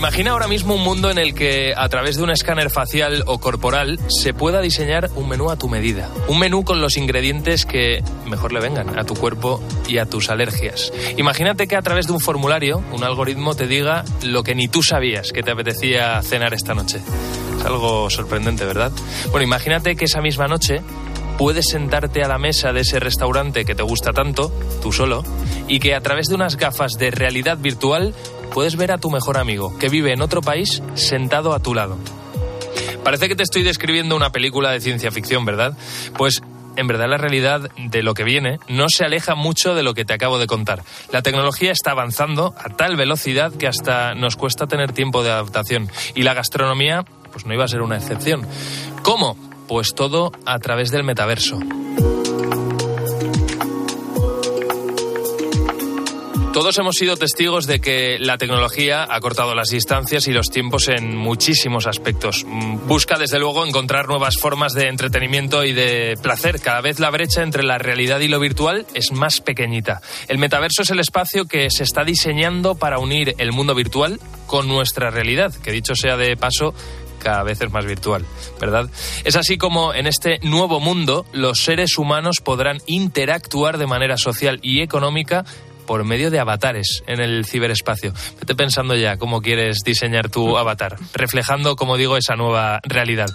Imagina 0.03 0.31
ahora 0.31 0.49
mismo 0.49 0.75
un 0.75 0.83
mundo 0.83 1.09
en 1.09 1.17
el 1.17 1.33
que 1.33 1.73
a 1.77 1.87
través 1.87 2.17
de 2.17 2.23
un 2.23 2.29
escáner 2.29 2.69
facial 2.69 3.23
o 3.25 3.39
corporal 3.39 3.97
se 4.09 4.33
pueda 4.33 4.59
diseñar 4.59 5.09
un 5.15 5.29
menú 5.29 5.49
a 5.49 5.55
tu 5.55 5.69
medida. 5.69 6.09
Un 6.27 6.39
menú 6.39 6.65
con 6.65 6.81
los 6.81 6.97
ingredientes 6.97 7.65
que 7.65 8.03
mejor 8.25 8.51
le 8.51 8.59
vengan 8.59 8.99
a 8.99 9.05
tu 9.05 9.13
cuerpo 9.13 9.63
y 9.87 9.99
a 9.99 10.05
tus 10.05 10.29
alergias. 10.29 10.91
Imagínate 11.15 11.67
que 11.67 11.77
a 11.77 11.81
través 11.81 12.07
de 12.07 12.11
un 12.11 12.19
formulario, 12.19 12.83
un 12.91 13.05
algoritmo 13.05 13.55
te 13.55 13.65
diga 13.65 14.03
lo 14.23 14.43
que 14.43 14.55
ni 14.55 14.67
tú 14.67 14.83
sabías 14.83 15.31
que 15.31 15.41
te 15.41 15.51
apetecía 15.51 16.21
cenar 16.21 16.53
esta 16.53 16.73
noche. 16.73 16.99
Es 17.57 17.65
algo 17.65 18.09
sorprendente, 18.09 18.65
¿verdad? 18.65 18.91
Bueno, 19.31 19.45
imagínate 19.45 19.95
que 19.95 20.03
esa 20.03 20.19
misma 20.19 20.49
noche 20.49 20.81
puedes 21.43 21.65
sentarte 21.65 22.23
a 22.23 22.29
la 22.29 22.37
mesa 22.37 22.71
de 22.71 22.79
ese 22.79 23.01
restaurante 23.01 23.65
que 23.65 23.75
te 23.75 23.83
gusta 23.83 24.13
tanto, 24.13 24.49
tú 24.81 24.93
solo, 24.93 25.25
y 25.67 25.81
que 25.81 25.93
a 25.93 25.99
través 25.99 26.29
de 26.29 26.35
unas 26.35 26.55
gafas 26.55 26.93
de 26.93 27.11
realidad 27.11 27.57
virtual 27.57 28.15
puedes 28.53 28.77
ver 28.77 28.93
a 28.93 28.97
tu 28.97 29.11
mejor 29.11 29.37
amigo, 29.37 29.77
que 29.77 29.89
vive 29.89 30.13
en 30.13 30.21
otro 30.21 30.39
país, 30.39 30.81
sentado 30.93 31.53
a 31.53 31.59
tu 31.59 31.73
lado. 31.73 31.97
Parece 33.03 33.27
que 33.27 33.35
te 33.35 33.43
estoy 33.43 33.61
describiendo 33.61 34.15
una 34.15 34.31
película 34.31 34.71
de 34.71 34.79
ciencia 34.79 35.11
ficción, 35.11 35.43
¿verdad? 35.43 35.77
Pues 36.17 36.41
en 36.77 36.87
verdad 36.87 37.09
la 37.09 37.17
realidad 37.17 37.69
de 37.75 38.03
lo 38.03 38.13
que 38.13 38.23
viene 38.23 38.59
no 38.69 38.87
se 38.87 39.03
aleja 39.03 39.35
mucho 39.35 39.75
de 39.75 39.83
lo 39.83 39.93
que 39.93 40.05
te 40.05 40.13
acabo 40.13 40.39
de 40.39 40.47
contar. 40.47 40.81
La 41.11 41.23
tecnología 41.23 41.73
está 41.73 41.91
avanzando 41.91 42.55
a 42.57 42.69
tal 42.69 42.95
velocidad 42.95 43.51
que 43.51 43.67
hasta 43.67 44.15
nos 44.15 44.37
cuesta 44.37 44.65
tener 44.65 44.93
tiempo 44.93 45.23
de 45.23 45.31
adaptación. 45.31 45.89
Y 46.15 46.23
la 46.23 46.35
gastronomía, 46.35 47.03
pues 47.33 47.45
no 47.45 47.53
iba 47.53 47.65
a 47.65 47.67
ser 47.67 47.81
una 47.81 47.97
excepción. 47.97 48.47
¿Cómo? 49.01 49.35
Pues 49.67 49.93
todo 49.95 50.31
a 50.45 50.59
través 50.59 50.91
del 50.91 51.03
metaverso. 51.03 51.59
Todos 56.53 56.77
hemos 56.77 56.97
sido 56.97 57.17
testigos 57.17 57.65
de 57.65 57.81
que 57.81 58.19
la 58.19 58.37
tecnología 58.37 59.07
ha 59.09 59.19
cortado 59.21 59.55
las 59.55 59.69
distancias 59.69 60.27
y 60.27 60.33
los 60.33 60.51
tiempos 60.51 60.87
en 60.87 61.17
muchísimos 61.17 61.87
aspectos. 61.87 62.45
Busca, 62.85 63.17
desde 63.17 63.39
luego, 63.39 63.65
encontrar 63.65 64.07
nuevas 64.07 64.37
formas 64.37 64.73
de 64.73 64.87
entretenimiento 64.87 65.63
y 65.65 65.73
de 65.73 66.15
placer. 66.21 66.61
Cada 66.61 66.81
vez 66.81 66.99
la 66.99 67.09
brecha 67.09 67.41
entre 67.41 67.63
la 67.63 67.79
realidad 67.79 68.19
y 68.19 68.27
lo 68.27 68.39
virtual 68.39 68.85
es 68.93 69.11
más 69.11 69.41
pequeñita. 69.41 70.01
El 70.27 70.37
metaverso 70.37 70.83
es 70.83 70.91
el 70.91 70.99
espacio 70.99 71.45
que 71.45 71.71
se 71.71 71.83
está 71.83 72.03
diseñando 72.03 72.75
para 72.75 72.99
unir 72.99 73.33
el 73.39 73.51
mundo 73.51 73.73
virtual 73.73 74.19
con 74.45 74.67
nuestra 74.67 75.09
realidad, 75.09 75.51
que 75.55 75.71
dicho 75.71 75.95
sea 75.95 76.17
de 76.17 76.37
paso, 76.37 76.75
cada 77.23 77.43
vez 77.43 77.61
es 77.61 77.71
más 77.71 77.85
virtual, 77.85 78.25
¿verdad? 78.59 78.89
Es 79.23 79.35
así 79.35 79.57
como 79.57 79.93
en 79.93 80.05
este 80.07 80.39
nuevo 80.43 80.79
mundo 80.79 81.25
los 81.31 81.59
seres 81.59 81.97
humanos 81.97 82.37
podrán 82.43 82.77
interactuar 82.85 83.77
de 83.77 83.87
manera 83.87 84.17
social 84.17 84.59
y 84.61 84.81
económica 84.81 85.45
por 85.87 86.03
medio 86.03 86.31
de 86.31 86.39
avatares 86.39 87.03
en 87.07 87.19
el 87.19 87.45
ciberespacio. 87.45 88.13
Vete 88.39 88.55
pensando 88.55 88.95
ya 88.95 89.17
cómo 89.17 89.41
quieres 89.41 89.79
diseñar 89.85 90.29
tu 90.29 90.57
avatar, 90.57 90.97
reflejando, 91.13 91.75
como 91.75 91.97
digo, 91.97 92.17
esa 92.17 92.35
nueva 92.35 92.79
realidad. 92.83 93.29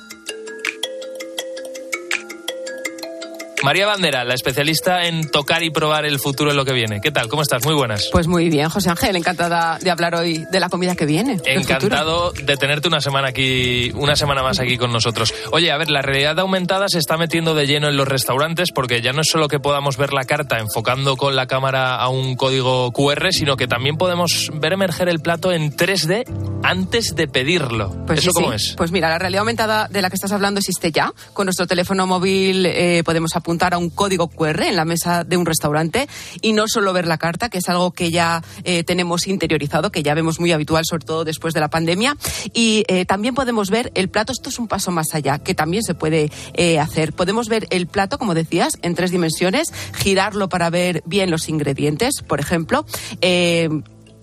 María 3.62 3.86
Bandera, 3.86 4.24
la 4.24 4.34
especialista 4.34 5.04
en 5.04 5.28
tocar 5.30 5.64
y 5.64 5.70
probar 5.70 6.04
el 6.06 6.20
futuro 6.20 6.52
en 6.52 6.56
lo 6.56 6.64
que 6.64 6.72
viene. 6.72 7.00
¿Qué 7.00 7.10
tal? 7.10 7.28
¿Cómo 7.28 7.42
estás? 7.42 7.64
Muy 7.64 7.74
buenas. 7.74 8.08
Pues 8.12 8.28
muy 8.28 8.48
bien, 8.48 8.68
José 8.68 8.90
Ángel. 8.90 9.16
Encantada 9.16 9.78
de 9.80 9.90
hablar 9.90 10.14
hoy 10.14 10.46
de 10.50 10.60
la 10.60 10.68
comida 10.68 10.94
que 10.94 11.06
viene. 11.06 11.38
Encantado 11.44 12.30
de 12.32 12.56
tenerte 12.56 12.86
una 12.86 13.00
semana 13.00 13.28
aquí, 13.28 13.90
una 13.96 14.14
semana 14.14 14.42
más 14.44 14.60
aquí 14.60 14.78
con 14.78 14.92
nosotros. 14.92 15.34
Oye, 15.50 15.72
a 15.72 15.76
ver, 15.76 15.90
la 15.90 16.02
realidad 16.02 16.38
aumentada 16.38 16.86
se 16.88 16.98
está 16.98 17.16
metiendo 17.16 17.54
de 17.54 17.66
lleno 17.66 17.88
en 17.88 17.96
los 17.96 18.06
restaurantes 18.06 18.68
porque 18.72 19.02
ya 19.02 19.12
no 19.12 19.22
es 19.22 19.28
solo 19.28 19.48
que 19.48 19.58
podamos 19.58 19.96
ver 19.96 20.12
la 20.12 20.24
carta 20.24 20.58
enfocando 20.58 21.16
con 21.16 21.34
la 21.34 21.46
cámara 21.46 21.96
a 21.96 22.08
un 22.08 22.36
código 22.36 22.92
QR, 22.92 23.32
sino 23.32 23.56
que 23.56 23.66
también 23.66 23.96
podemos 23.96 24.50
ver 24.54 24.74
emerger 24.74 25.08
el 25.08 25.18
plato 25.18 25.50
en 25.50 25.72
3D 25.76 26.24
antes 26.62 27.16
de 27.16 27.26
pedirlo. 27.26 28.04
Pues 28.06 28.20
¿Eso 28.20 28.30
sí, 28.30 28.34
cómo 28.34 28.50
sí. 28.50 28.54
es? 28.54 28.74
Pues 28.76 28.92
mira, 28.92 29.08
la 29.08 29.18
realidad 29.18 29.40
aumentada 29.40 29.88
de 29.88 30.00
la 30.00 30.10
que 30.10 30.14
estás 30.14 30.30
hablando 30.30 30.60
existe 30.60 30.92
ya. 30.92 31.12
Con 31.32 31.46
nuestro 31.46 31.66
teléfono 31.66 32.06
móvil 32.06 32.64
eh, 32.66 33.02
podemos 33.04 33.34
apuntar 33.34 33.47
a 33.48 33.78
un 33.78 33.88
código 33.88 34.28
QR 34.28 34.62
en 34.64 34.76
la 34.76 34.84
mesa 34.84 35.24
de 35.24 35.38
un 35.38 35.46
restaurante 35.46 36.06
y 36.42 36.52
no 36.52 36.68
solo 36.68 36.92
ver 36.92 37.06
la 37.06 37.16
carta, 37.16 37.48
que 37.48 37.58
es 37.58 37.68
algo 37.70 37.92
que 37.92 38.10
ya 38.10 38.42
eh, 38.62 38.84
tenemos 38.84 39.26
interiorizado, 39.26 39.90
que 39.90 40.02
ya 40.02 40.12
vemos 40.12 40.38
muy 40.38 40.52
habitual, 40.52 40.84
sobre 40.84 41.06
todo 41.06 41.24
después 41.24 41.54
de 41.54 41.60
la 41.60 41.68
pandemia. 41.68 42.14
Y 42.52 42.84
eh, 42.88 43.06
también 43.06 43.34
podemos 43.34 43.70
ver 43.70 43.90
el 43.94 44.10
plato, 44.10 44.32
esto 44.32 44.50
es 44.50 44.58
un 44.58 44.68
paso 44.68 44.90
más 44.90 45.14
allá, 45.14 45.38
que 45.38 45.54
también 45.54 45.82
se 45.82 45.94
puede 45.94 46.30
eh, 46.52 46.78
hacer. 46.78 47.14
Podemos 47.14 47.48
ver 47.48 47.66
el 47.70 47.86
plato, 47.86 48.18
como 48.18 48.34
decías, 48.34 48.74
en 48.82 48.94
tres 48.94 49.10
dimensiones, 49.10 49.72
girarlo 49.96 50.50
para 50.50 50.68
ver 50.68 51.02
bien 51.06 51.30
los 51.30 51.48
ingredientes, 51.48 52.22
por 52.26 52.40
ejemplo. 52.40 52.84
Eh, 53.22 53.70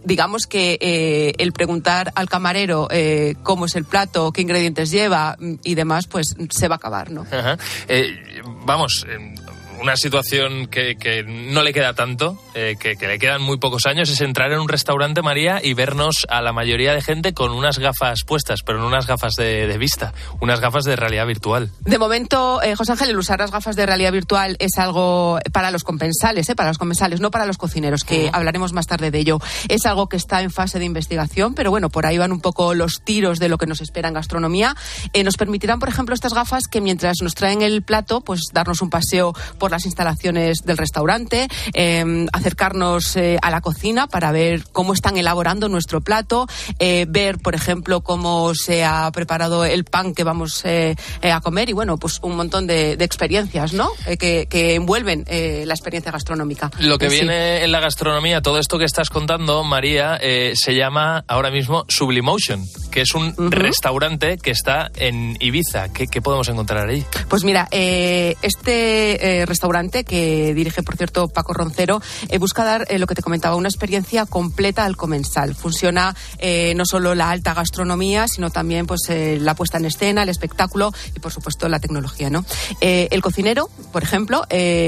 digamos 0.05 0.45
que 0.45 0.77
eh, 0.79 1.33
el 1.39 1.51
preguntar 1.51 2.11
al 2.15 2.29
camarero 2.29 2.87
eh, 2.91 3.35
cómo 3.43 3.65
es 3.65 3.75
el 3.75 3.83
plato, 3.83 4.31
qué 4.31 4.41
ingredientes 4.41 4.91
lleva 4.91 5.35
mm, 5.39 5.55
y 5.63 5.75
demás, 5.75 6.07
pues 6.07 6.35
se 6.49 6.67
va 6.67 6.75
a 6.75 6.77
acabar, 6.77 7.11
¿no? 7.11 7.21
Ajá. 7.21 7.57
Eh, 7.87 8.34
vamos, 8.65 9.05
eh, 9.07 9.35
una 9.79 9.95
situación 9.95 10.67
que, 10.67 10.95
que 10.95 11.23
no 11.23 11.63
le 11.63 11.73
queda 11.73 11.93
tanto, 11.93 12.37
eh, 12.53 12.75
que, 12.79 12.95
que 12.95 13.07
le 13.07 13.19
quedan 13.19 13.41
muy 13.41 13.57
pocos 13.57 13.85
años, 13.85 14.09
es 14.09 14.21
entrar 14.21 14.51
en 14.51 14.59
un 14.59 14.67
restaurante, 14.67 15.21
María, 15.21 15.59
y 15.63 15.73
vernos 15.73 16.25
a 16.29 16.41
la 16.41 16.53
mayoría 16.53 16.93
de 16.93 17.01
gente 17.01 17.33
con 17.33 17.51
unas 17.51 17.79
gafas 17.79 18.23
puestas, 18.25 18.61
pero 18.63 18.79
no 18.79 18.87
unas 18.87 19.07
gafas 19.07 19.35
de, 19.35 19.67
de 19.67 19.77
vista, 19.77 20.13
unas 20.39 20.59
gafas 20.59 20.83
de 20.83 20.95
realidad 20.95 21.25
virtual. 21.27 21.69
De 21.81 21.97
momento, 21.97 22.61
eh, 22.61 22.75
José 22.75 22.93
Ángel, 22.93 23.09
el 23.09 23.17
usar 23.17 23.39
las 23.39 23.51
gafas 23.51 23.75
de 23.75 23.85
realidad 23.85 24.11
virtual 24.11 24.55
es 24.59 24.77
algo 24.77 25.39
para 25.51 25.71
los 25.71 25.83
compensales, 25.83 26.49
eh, 26.49 26.55
para 26.55 26.69
los 26.69 26.77
comensales, 26.77 27.19
no 27.19 27.31
para 27.31 27.45
los 27.45 27.57
cocineros, 27.57 28.03
que 28.03 28.29
hablaremos 28.31 28.73
más 28.73 28.87
tarde 28.87 29.11
de 29.11 29.19
ello. 29.19 29.39
Es 29.67 29.85
algo 29.85 30.07
que 30.07 30.17
está 30.17 30.41
en 30.41 30.51
fase 30.51 30.79
de 30.79 30.85
investigación, 30.85 31.53
pero 31.53 31.71
bueno, 31.71 31.89
por 31.89 32.05
ahí 32.05 32.17
van 32.17 32.31
un 32.31 32.41
poco 32.41 32.73
los 32.73 33.01
tiros 33.03 33.39
de 33.39 33.49
lo 33.49 33.57
que 33.57 33.65
nos 33.65 33.81
espera 33.81 34.07
en 34.07 34.13
gastronomía. 34.13 34.75
Eh, 35.13 35.23
nos 35.23 35.37
permitirán, 35.37 35.79
por 35.79 35.89
ejemplo, 35.89 36.15
estas 36.15 36.33
gafas 36.33 36.67
que 36.67 36.81
mientras 36.81 37.17
nos 37.21 37.35
traen 37.35 37.61
el 37.61 37.81
plato, 37.81 38.21
pues 38.21 38.41
darnos 38.53 38.81
un 38.81 38.89
paseo 38.89 39.33
por 39.59 39.64
las 39.71 39.85
instalaciones 39.85 40.59
del 40.65 40.77
restaurante, 40.77 41.47
eh, 41.73 42.25
acercarnos 42.33 43.15
eh, 43.15 43.37
a 43.41 43.51
la 43.51 43.61
cocina 43.61 44.07
para 44.07 44.31
ver 44.31 44.63
cómo 44.71 44.93
están 44.93 45.17
elaborando 45.17 45.69
nuestro 45.69 46.01
plato, 46.01 46.47
eh, 46.79 47.05
ver, 47.07 47.39
por 47.39 47.55
ejemplo, 47.55 48.01
cómo 48.01 48.53
se 48.55 48.83
ha 48.83 49.09
preparado 49.11 49.65
el 49.65 49.83
pan 49.85 50.13
que 50.13 50.23
vamos 50.23 50.61
eh, 50.65 50.95
a 51.21 51.41
comer 51.41 51.69
y 51.69 51.73
bueno, 51.73 51.97
pues 51.97 52.19
un 52.21 52.35
montón 52.35 52.67
de, 52.67 52.97
de 52.97 53.05
experiencias, 53.05 53.73
¿no? 53.73 53.89
Que, 54.19 54.47
que 54.49 54.75
envuelven 54.75 55.25
la 55.27 55.73
experiencia 55.73 56.11
gastronómica. 56.11 56.71
Lo 56.79 56.97
que 56.97 57.05
en 57.05 57.11
sí. 57.11 57.17
viene 57.19 57.63
en 57.63 57.71
la 57.71 57.79
gastronomía, 57.79 58.41
todo 58.41 58.59
esto 58.59 58.77
que 58.77 58.85
estás 58.85 59.09
contando, 59.09 59.63
María, 59.63 60.19
se 60.53 60.75
llama 60.75 61.23
ahora 61.27 61.51
mismo 61.51 61.85
Sublimotion, 61.87 62.63
que 62.91 63.01
es 63.01 63.13
un 63.13 63.51
restaurante 63.51 64.37
que 64.37 64.51
está 64.51 64.91
en 64.95 65.37
Ibiza. 65.39 65.91
¿Qué, 65.93 66.07
qué 66.07 66.21
podemos 66.21 66.47
encontrar 66.49 66.89
ahí? 66.89 67.05
Pues 67.27 67.43
mira, 67.43 67.67
este 67.71 69.41
eh, 69.41 69.45
restaurante 69.55 70.03
que 70.03 70.53
dirige, 70.53 70.83
por 70.83 70.97
cierto, 70.97 71.29
Paco 71.29 71.53
Roncero, 71.53 72.01
eh, 72.27 72.37
busca 72.39 72.65
dar 72.65 72.85
eh, 72.89 72.99
lo 72.99 73.07
que 73.07 73.15
te 73.15 73.21
comentaba, 73.21 73.55
una 73.55 73.69
experiencia 73.69 74.25
completa 74.25 74.83
al 74.83 74.97
comensal. 74.97 75.55
Funciona 75.55 76.13
eh, 76.39 76.73
no 76.75 76.85
solo 76.85 77.15
la 77.15 77.29
alta 77.29 77.53
gastronomía, 77.53 78.27
sino 78.27 78.49
también 78.49 78.85
pues 78.85 79.03
la 79.07 79.55
puesta 79.55 79.77
en 79.77 79.85
escena, 79.85 80.23
el 80.23 80.29
espectáculo 80.29 80.91
y, 81.15 81.19
por 81.19 81.31
supuesto, 81.31 81.69
la 81.69 81.79
tecnología. 81.79 82.29
¿no? 82.29 82.43
El 82.81 83.21
cocinero, 83.21 83.69
por 83.93 84.03
ejemplo, 84.03 84.43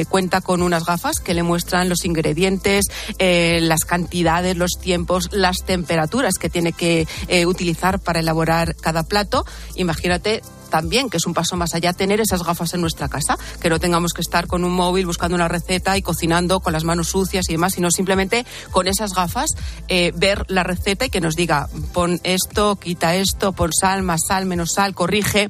cuenta 0.10 0.42
con 0.42 0.62
unas 0.62 0.86
gafas 0.86 1.20
que 1.20 1.34
le 1.34 1.44
muestran 1.44 1.88
los 1.88 2.04
ingredientes, 2.04 2.88
las 3.20 3.86
cantidades, 3.86 4.58
los 4.58 4.72
tiempos, 4.82 5.30
las 5.32 5.64
temperaturas 5.66 6.36
que 6.36 6.50
tiene 6.50 6.74
que 6.74 7.08
utilizar 7.46 8.00
para 8.00 8.20
elaborar 8.20 8.76
cada 8.76 9.04
plato. 9.04 9.46
Imagínate 9.76 10.42
también, 10.70 11.10
que 11.10 11.18
es 11.18 11.26
un 11.26 11.34
paso 11.34 11.56
más 11.56 11.74
allá, 11.74 11.94
tener 11.94 12.20
esas 12.20 12.44
gafas 12.44 12.74
en 12.74 12.82
nuestra 12.82 13.10
casa, 13.10 13.38
que 13.62 13.70
no 13.70 13.80
tengamos 13.80 14.14
que 14.14 14.22
estar 14.22 14.48
con 14.48 14.64
un 14.64 14.74
móvil 14.74 15.06
buscando 15.06 15.36
una 15.36 15.48
receta 15.48 15.98
y 15.98 16.02
cocinando 16.02 16.60
con 16.60 16.74
las 16.74 16.84
manos 16.84 17.10
sucias 17.10 17.50
y 17.50 17.54
demás, 17.54 17.74
sino 17.74 17.92
simplemente 17.92 18.46
con 18.72 18.88
esas 18.88 19.14
gafas 19.14 19.52
eh, 19.88 20.12
ver 20.16 20.46
la 20.48 20.64
receta 20.64 21.06
y 21.06 21.10
que 21.10 21.22
nos 21.22 21.36
diga, 21.36 21.68
pon 21.94 22.20
esto, 22.24 22.76
quita 22.76 23.16
esto, 23.16 23.54
pon 23.54 23.72
sal, 23.74 24.04
más 24.04 24.22
sal, 24.28 24.46
menos 24.46 24.74
sal, 24.74 24.94
corrige. 24.94 25.50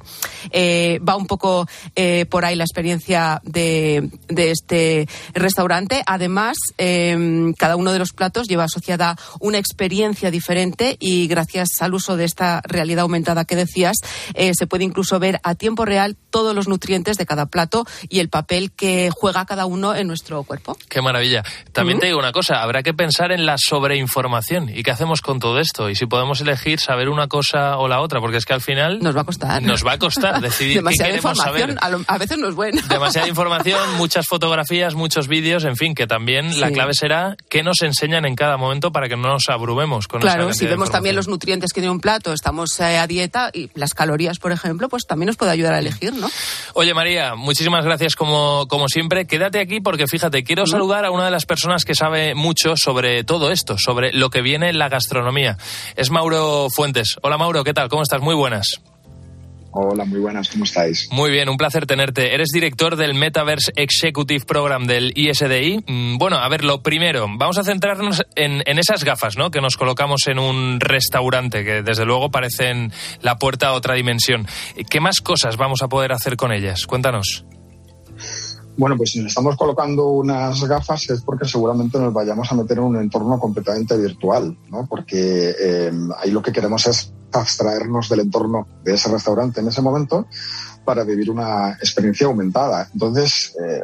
Eh, 0.52 1.00
va 1.08 1.16
un 1.16 1.28
poco 1.28 1.68
eh, 1.96 2.26
por 2.30 2.46
ahí 2.46 2.56
la 2.56 2.64
experiencia 2.64 3.42
de, 3.44 4.10
este 4.30 5.08
restaurante. 5.34 6.04
Además, 6.06 6.58
eh, 6.78 7.52
cada 7.58 7.76
uno 7.76 7.92
de 7.92 8.00
los 8.00 8.14
platos 8.14 8.48
lleva 8.48 8.66
asociada 8.66 9.18
una 9.40 9.58
experiencia 9.58 10.32
diferente 10.32 10.98
y 11.00 11.28
gracias 11.28 11.82
al 11.82 11.94
uso 11.94 12.18
de 12.18 12.26
esta 12.26 12.62
realidad 12.66 13.04
aumentada 13.04 13.46
que 13.46 13.56
decías, 13.56 13.98
se 14.36 14.68
puede 14.68 14.84
incluso 14.84 15.07
incluso 15.08 15.20
ver 15.20 15.40
a 15.44 15.56
tiempo 15.56 15.86
real 15.86 16.18
todos 16.30 16.54
los 16.54 16.68
nutrientes 16.68 17.18
de 17.18 17.26
cada 17.26 17.46
plato 17.46 17.86
y 18.10 18.20
el 18.20 18.30
papel 18.30 18.72
que 18.72 19.10
juega 19.14 19.46
cada 19.46 19.66
uno 19.66 19.96
en 19.96 20.08
nuestro 20.08 20.44
cuerpo. 20.44 20.78
Qué 20.90 21.02
maravilla. 21.02 21.44
También 21.72 22.00
te 22.00 22.08
digo 22.08 22.20
una 22.20 22.34
cosa, 22.34 22.62
habrá 22.62 22.84
que 22.84 22.94
pensar 22.94 23.32
en 23.32 23.46
la 23.46 23.56
sobreinformación 23.58 24.70
y 24.70 24.84
qué 24.84 24.92
hacemos 24.92 25.22
con 25.22 25.40
todo 25.40 25.60
esto 25.60 25.90
y 25.90 25.96
si 25.96 26.06
podemos 26.06 26.42
elegir 26.42 26.80
saber 26.80 27.08
una 27.08 27.28
cosa 27.28 27.78
o 27.78 27.88
la 27.88 28.02
otra, 28.02 28.20
porque 28.20 28.38
es 28.38 28.46
que 28.46 28.54
al 28.54 28.62
final 28.62 29.00
nos 29.00 29.16
va 29.16 29.22
a 29.22 29.24
costar. 29.24 29.64
Nos 29.64 29.86
va 29.86 29.94
a 29.94 29.98
costar 29.98 30.42
decidir 30.42 30.78
Demasiada 30.78 31.12
qué 31.12 31.16
queremos 31.16 31.38
información, 31.38 31.78
saber. 31.80 32.06
A, 32.08 32.14
a, 32.14 32.18
veces 32.18 32.38
no 32.38 32.50
es 32.50 32.56
bueno. 32.56 32.82
Demasiada 32.90 33.28
información, 33.28 33.98
muchas 33.98 34.28
fotografías, 34.28 34.94
muchos 34.94 35.28
vídeos, 35.28 35.64
en 35.64 35.78
fin, 35.78 35.96
que 35.96 36.06
también 36.06 36.52
sí. 36.52 36.60
la 36.60 36.72
clave 36.72 36.94
será 36.94 37.38
qué 37.50 37.64
nos 37.64 37.82
enseñan 37.82 38.26
en 38.26 38.36
cada 38.36 38.58
momento 38.58 38.92
para 38.92 39.08
que 39.08 39.16
no 39.16 39.30
nos 39.30 39.48
abrumemos 39.48 40.08
con 40.08 40.20
claro, 40.20 40.50
esa 40.50 40.60
si 40.60 40.66
vemos 40.66 40.92
también 40.92 41.16
los 41.16 41.28
nutrientes 41.28 41.72
que 41.72 41.82
tiene 41.82 41.92
un 41.92 42.02
plato, 42.02 42.34
estamos 42.34 42.80
eh, 42.80 42.98
a 42.98 43.08
dieta 43.08 43.50
y 43.54 43.70
las 43.74 43.94
calorías, 43.94 44.40
por 44.40 44.52
ejemplo, 44.52 44.90
pues 44.90 44.97
también 45.06 45.28
nos 45.28 45.36
puede 45.36 45.52
ayudar 45.52 45.74
a 45.74 45.80
elegir, 45.80 46.14
¿no? 46.14 46.30
Oye, 46.74 46.94
María, 46.94 47.36
muchísimas 47.36 47.86
gracias 47.86 48.16
como, 48.16 48.68
como 48.68 48.88
siempre. 48.88 49.28
Quédate 49.28 49.60
aquí 49.60 49.82
porque 49.82 50.08
fíjate, 50.08 50.44
quiero 50.44 50.64
¿Mm? 50.64 50.68
saludar 50.68 51.06
a 51.06 51.12
una 51.12 51.26
de 51.26 51.32
las 51.32 51.46
personas 51.46 51.86
que 51.86 51.96
sabe 51.96 52.34
mucho 52.36 52.76
sobre 52.76 53.24
todo 53.24 53.52
esto, 53.52 53.78
sobre 53.78 54.14
lo 54.14 54.30
que 54.30 54.42
viene 54.42 54.70
en 54.70 54.80
la 54.80 54.90
gastronomía. 54.90 55.58
Es 55.96 56.10
Mauro 56.10 56.70
Fuentes. 56.74 57.18
Hola 57.22 57.38
Mauro, 57.38 57.64
¿qué 57.64 57.74
tal? 57.74 57.90
¿Cómo 57.90 58.04
estás? 58.04 58.22
Muy 58.22 58.36
buenas. 58.36 58.82
Hola, 59.80 60.06
muy 60.06 60.20
buenas, 60.20 60.50
¿cómo 60.50 60.64
estáis? 60.64 61.08
Muy 61.12 61.30
bien, 61.30 61.50
un 61.50 61.56
placer 61.56 61.86
tenerte. 61.86 62.34
Eres 62.34 62.50
director 62.50 62.96
del 62.96 63.14
Metaverse 63.14 63.72
Executive 63.76 64.44
Program 64.44 64.88
del 64.88 65.14
ISDI. 65.16 65.84
Bueno, 66.18 66.38
a 66.38 66.50
ver, 66.50 66.64
lo 66.64 66.82
primero, 66.82 67.28
vamos 67.30 67.60
a 67.60 67.64
centrarnos 67.64 68.26
en, 68.36 68.64
en, 68.66 68.80
esas 68.80 69.04
gafas, 69.04 69.38
¿no? 69.38 69.52
Que 69.52 69.62
nos 69.62 69.78
colocamos 69.78 70.26
en 70.26 70.40
un 70.40 70.80
restaurante, 70.80 71.64
que 71.64 71.84
desde 71.84 72.06
luego 72.06 72.32
parecen 72.32 72.92
la 73.22 73.36
puerta 73.36 73.68
a 73.68 73.74
otra 73.74 73.94
dimensión. 73.94 74.48
¿Qué 74.90 75.00
más 75.00 75.22
cosas 75.22 75.58
vamos 75.58 75.84
a 75.84 75.88
poder 75.88 76.12
hacer 76.12 76.38
con 76.38 76.52
ellas? 76.52 76.88
Cuéntanos. 76.88 77.46
Bueno, 78.78 78.96
pues 78.96 79.12
si 79.12 79.20
nos 79.20 79.30
estamos 79.30 79.58
colocando 79.58 80.10
unas 80.10 80.64
gafas 80.66 81.10
es 81.10 81.22
porque 81.22 81.46
seguramente 81.46 81.98
nos 81.98 82.14
vayamos 82.14 82.52
a 82.52 82.56
meter 82.56 82.78
en 82.78 82.84
un 82.84 82.98
entorno 82.98 83.40
completamente 83.40 83.98
virtual, 83.98 84.56
¿no? 84.70 84.86
Porque 84.86 85.56
eh, 85.60 85.92
ahí 86.20 86.30
lo 86.30 86.44
que 86.44 86.52
queremos 86.52 86.86
es 86.86 87.12
abstraernos 87.32 88.08
del 88.10 88.22
entorno 88.22 88.68
de 88.84 88.94
ese 88.94 89.10
restaurante 89.10 89.62
en 89.62 89.68
ese 89.68 89.82
momento 89.82 90.28
para 90.86 91.04
vivir 91.04 91.32
una 91.32 91.72
experiencia 91.72 92.28
aumentada. 92.28 92.88
Entonces, 92.94 93.56
eh, 93.62 93.82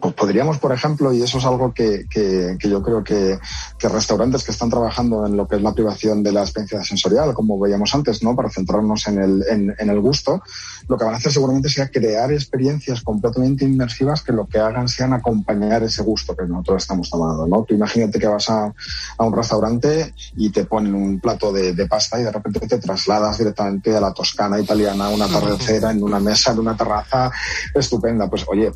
pues 0.00 0.14
podríamos, 0.14 0.58
por 0.58 0.72
ejemplo, 0.72 1.12
y 1.12 1.22
eso 1.22 1.38
es 1.38 1.44
algo 1.44 1.72
que, 1.72 2.04
que, 2.08 2.56
que 2.58 2.68
yo 2.68 2.82
creo 2.82 3.02
que, 3.02 3.38
que, 3.78 3.88
restaurantes 3.88 4.44
que 4.44 4.52
están 4.52 4.70
trabajando 4.70 5.26
en 5.26 5.36
lo 5.36 5.48
que 5.48 5.56
es 5.56 5.62
la 5.62 5.72
privación 5.72 6.22
de 6.22 6.32
la 6.32 6.42
experiencia 6.42 6.82
sensorial, 6.84 7.34
como 7.34 7.58
veíamos 7.58 7.94
antes, 7.94 8.22
¿no? 8.22 8.36
Para 8.36 8.50
centrarnos 8.50 9.06
en 9.08 9.20
el, 9.20 9.44
en, 9.48 9.74
en 9.78 9.90
el 9.90 10.00
gusto, 10.00 10.42
lo 10.88 10.96
que 10.96 11.04
van 11.04 11.14
a 11.14 11.16
hacer 11.16 11.32
seguramente 11.32 11.68
sea 11.68 11.88
crear 11.88 12.32
experiencias 12.32 13.02
completamente 13.02 13.64
inmersivas 13.64 14.22
que 14.22 14.32
lo 14.32 14.46
que 14.46 14.58
hagan 14.58 14.88
sean 14.88 15.12
acompañar 15.12 15.82
ese 15.82 16.02
gusto 16.02 16.36
que 16.36 16.46
nosotros 16.46 16.82
estamos 16.82 17.10
tomando, 17.10 17.46
¿no? 17.46 17.64
Tú 17.64 17.74
imagínate 17.74 18.18
que 18.18 18.26
vas 18.26 18.48
a, 18.50 18.72
a 19.18 19.24
un 19.24 19.34
restaurante 19.34 20.14
y 20.36 20.50
te 20.50 20.64
ponen 20.66 20.94
un 20.94 21.20
plato 21.20 21.52
de, 21.52 21.72
de, 21.72 21.86
pasta 21.86 22.20
y 22.20 22.24
de 22.24 22.32
repente 22.32 22.60
te 22.60 22.78
trasladas 22.78 23.38
directamente 23.38 23.96
a 23.96 24.00
la 24.00 24.12
toscana 24.12 24.60
italiana, 24.60 25.08
una 25.08 25.26
tardecera, 25.26 25.90
en 25.90 26.02
una 26.02 26.20
mesa, 26.20 26.52
en 26.52 26.60
una 26.60 26.76
terraza 26.76 27.30
estupenda. 27.74 28.28
Pues, 28.28 28.44
oye, 28.48 28.72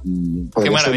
podría 0.52 0.88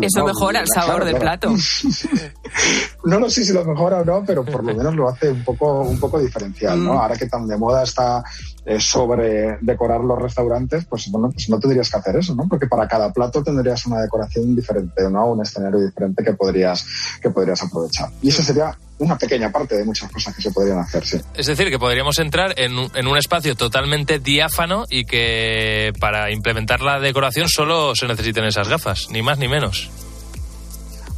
Eso 0.00 0.20
¿no? 0.20 0.26
mejora 0.26 0.60
el 0.60 0.68
sabor 0.68 1.02
Claro, 1.02 1.04
del 1.04 1.16
claro. 1.18 1.40
plato. 1.40 1.56
no 3.04 3.20
lo 3.20 3.30
sé 3.30 3.44
si 3.44 3.52
lo 3.52 3.64
mejora 3.64 4.00
o 4.00 4.04
no, 4.04 4.24
pero 4.26 4.44
por 4.44 4.64
lo 4.64 4.74
menos 4.74 4.94
lo 4.94 5.08
hace 5.08 5.30
un 5.30 5.44
poco, 5.44 5.82
un 5.82 5.98
poco 5.98 6.18
diferencial, 6.20 6.82
¿no? 6.82 6.94
Mm. 6.94 6.98
Ahora 6.98 7.16
que 7.16 7.26
tan 7.26 7.46
de 7.46 7.56
moda 7.56 7.82
está 7.82 8.22
eh, 8.64 8.80
sobre 8.80 9.58
decorar 9.60 10.00
los 10.00 10.20
restaurantes, 10.20 10.84
pues 10.84 11.10
bueno, 11.10 11.30
pues 11.30 11.48
no 11.48 11.58
tendrías 11.58 11.90
que 11.90 11.98
hacer 11.98 12.16
eso, 12.16 12.34
¿no? 12.34 12.46
Porque 12.48 12.66
para 12.66 12.86
cada 12.86 13.12
plato 13.12 13.42
tendrías 13.42 13.86
una 13.86 14.00
decoración 14.00 14.54
diferente, 14.54 15.08
¿no? 15.10 15.32
Un 15.32 15.42
escenario 15.42 15.80
diferente 15.80 16.22
que 16.22 16.34
podrías, 16.34 16.86
que 17.20 17.30
podrías 17.30 17.62
aprovechar. 17.62 18.10
Y 18.22 18.28
eso 18.28 18.42
sería 18.42 18.76
una 18.98 19.16
pequeña 19.18 19.50
parte 19.50 19.76
de 19.76 19.84
muchas 19.84 20.10
cosas 20.10 20.34
que 20.34 20.42
se 20.42 20.50
podrían 20.50 20.78
hacer. 20.78 21.02
Es 21.34 21.46
decir, 21.46 21.70
que 21.70 21.78
podríamos 21.78 22.18
entrar 22.18 22.54
en 22.56 22.72
en 22.94 23.06
un 23.06 23.16
espacio 23.16 23.54
totalmente 23.54 24.18
diáfano 24.18 24.84
y 24.88 25.04
que 25.04 25.92
para 25.98 26.30
implementar 26.30 26.80
la 26.80 27.00
decoración 27.00 27.48
solo 27.48 27.94
se 27.94 28.06
necesiten 28.06 28.44
esas 28.44 28.68
gafas, 28.68 29.08
ni 29.10 29.22
más 29.22 29.38
ni 29.38 29.48
menos. 29.48 29.90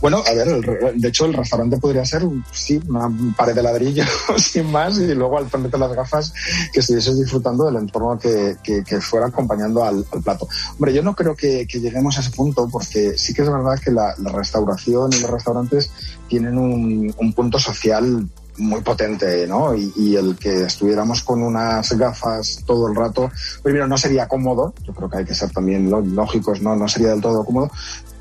Bueno, 0.04 0.22
a 0.26 0.34
ver, 0.34 0.48
el, 0.48 1.00
de 1.00 1.08
hecho 1.08 1.24
el 1.24 1.32
restaurante 1.32 1.78
podría 1.78 2.04
ser, 2.04 2.24
sí, 2.52 2.78
una 2.90 3.10
pared 3.34 3.54
de 3.54 3.62
ladrillo 3.62 4.04
sin 4.36 4.70
más 4.70 4.98
y 4.98 5.14
luego 5.14 5.38
al 5.38 5.46
ponerte 5.46 5.78
las 5.78 5.94
gafas 5.94 6.34
que 6.74 6.80
estuvieses 6.80 7.18
disfrutando 7.18 7.64
del 7.64 7.76
entorno 7.76 8.18
que, 8.18 8.54
que, 8.62 9.00
fuera 9.00 9.28
acompañando 9.28 9.82
al, 9.82 10.04
plato. 10.22 10.46
Hombre, 10.72 10.92
yo 10.92 11.02
no 11.02 11.14
creo 11.14 11.34
que, 11.34 11.64
lleguemos 11.64 12.18
a 12.18 12.20
ese 12.20 12.32
punto 12.32 12.68
porque 12.70 13.16
sí 13.16 13.32
que 13.32 13.40
es 13.40 13.50
verdad 13.50 13.80
que 13.82 13.92
la, 13.92 14.14
la 14.18 14.30
restauración 14.30 15.10
y 15.14 15.20
los 15.20 15.30
restaurantes 15.30 15.90
tienen 16.28 16.58
un, 16.58 17.14
un 17.16 17.32
punto 17.32 17.58
social 17.58 18.28
muy 18.58 18.82
potente, 18.82 19.46
¿no? 19.46 19.74
Y, 19.74 19.90
y, 19.96 20.16
el 20.16 20.36
que 20.36 20.64
estuviéramos 20.64 21.22
con 21.22 21.42
unas 21.42 21.90
gafas 21.96 22.62
todo 22.66 22.88
el 22.88 22.94
rato, 22.94 23.32
primero 23.62 23.86
no 23.86 23.96
sería 23.96 24.28
cómodo, 24.28 24.74
yo 24.84 24.92
creo 24.92 25.08
que 25.08 25.16
hay 25.16 25.24
que 25.24 25.34
ser 25.34 25.50
también 25.50 25.90
lógicos, 25.90 26.60
¿no? 26.60 26.76
No 26.76 26.86
sería 26.88 27.08
del 27.08 27.22
todo 27.22 27.42
cómodo, 27.42 27.70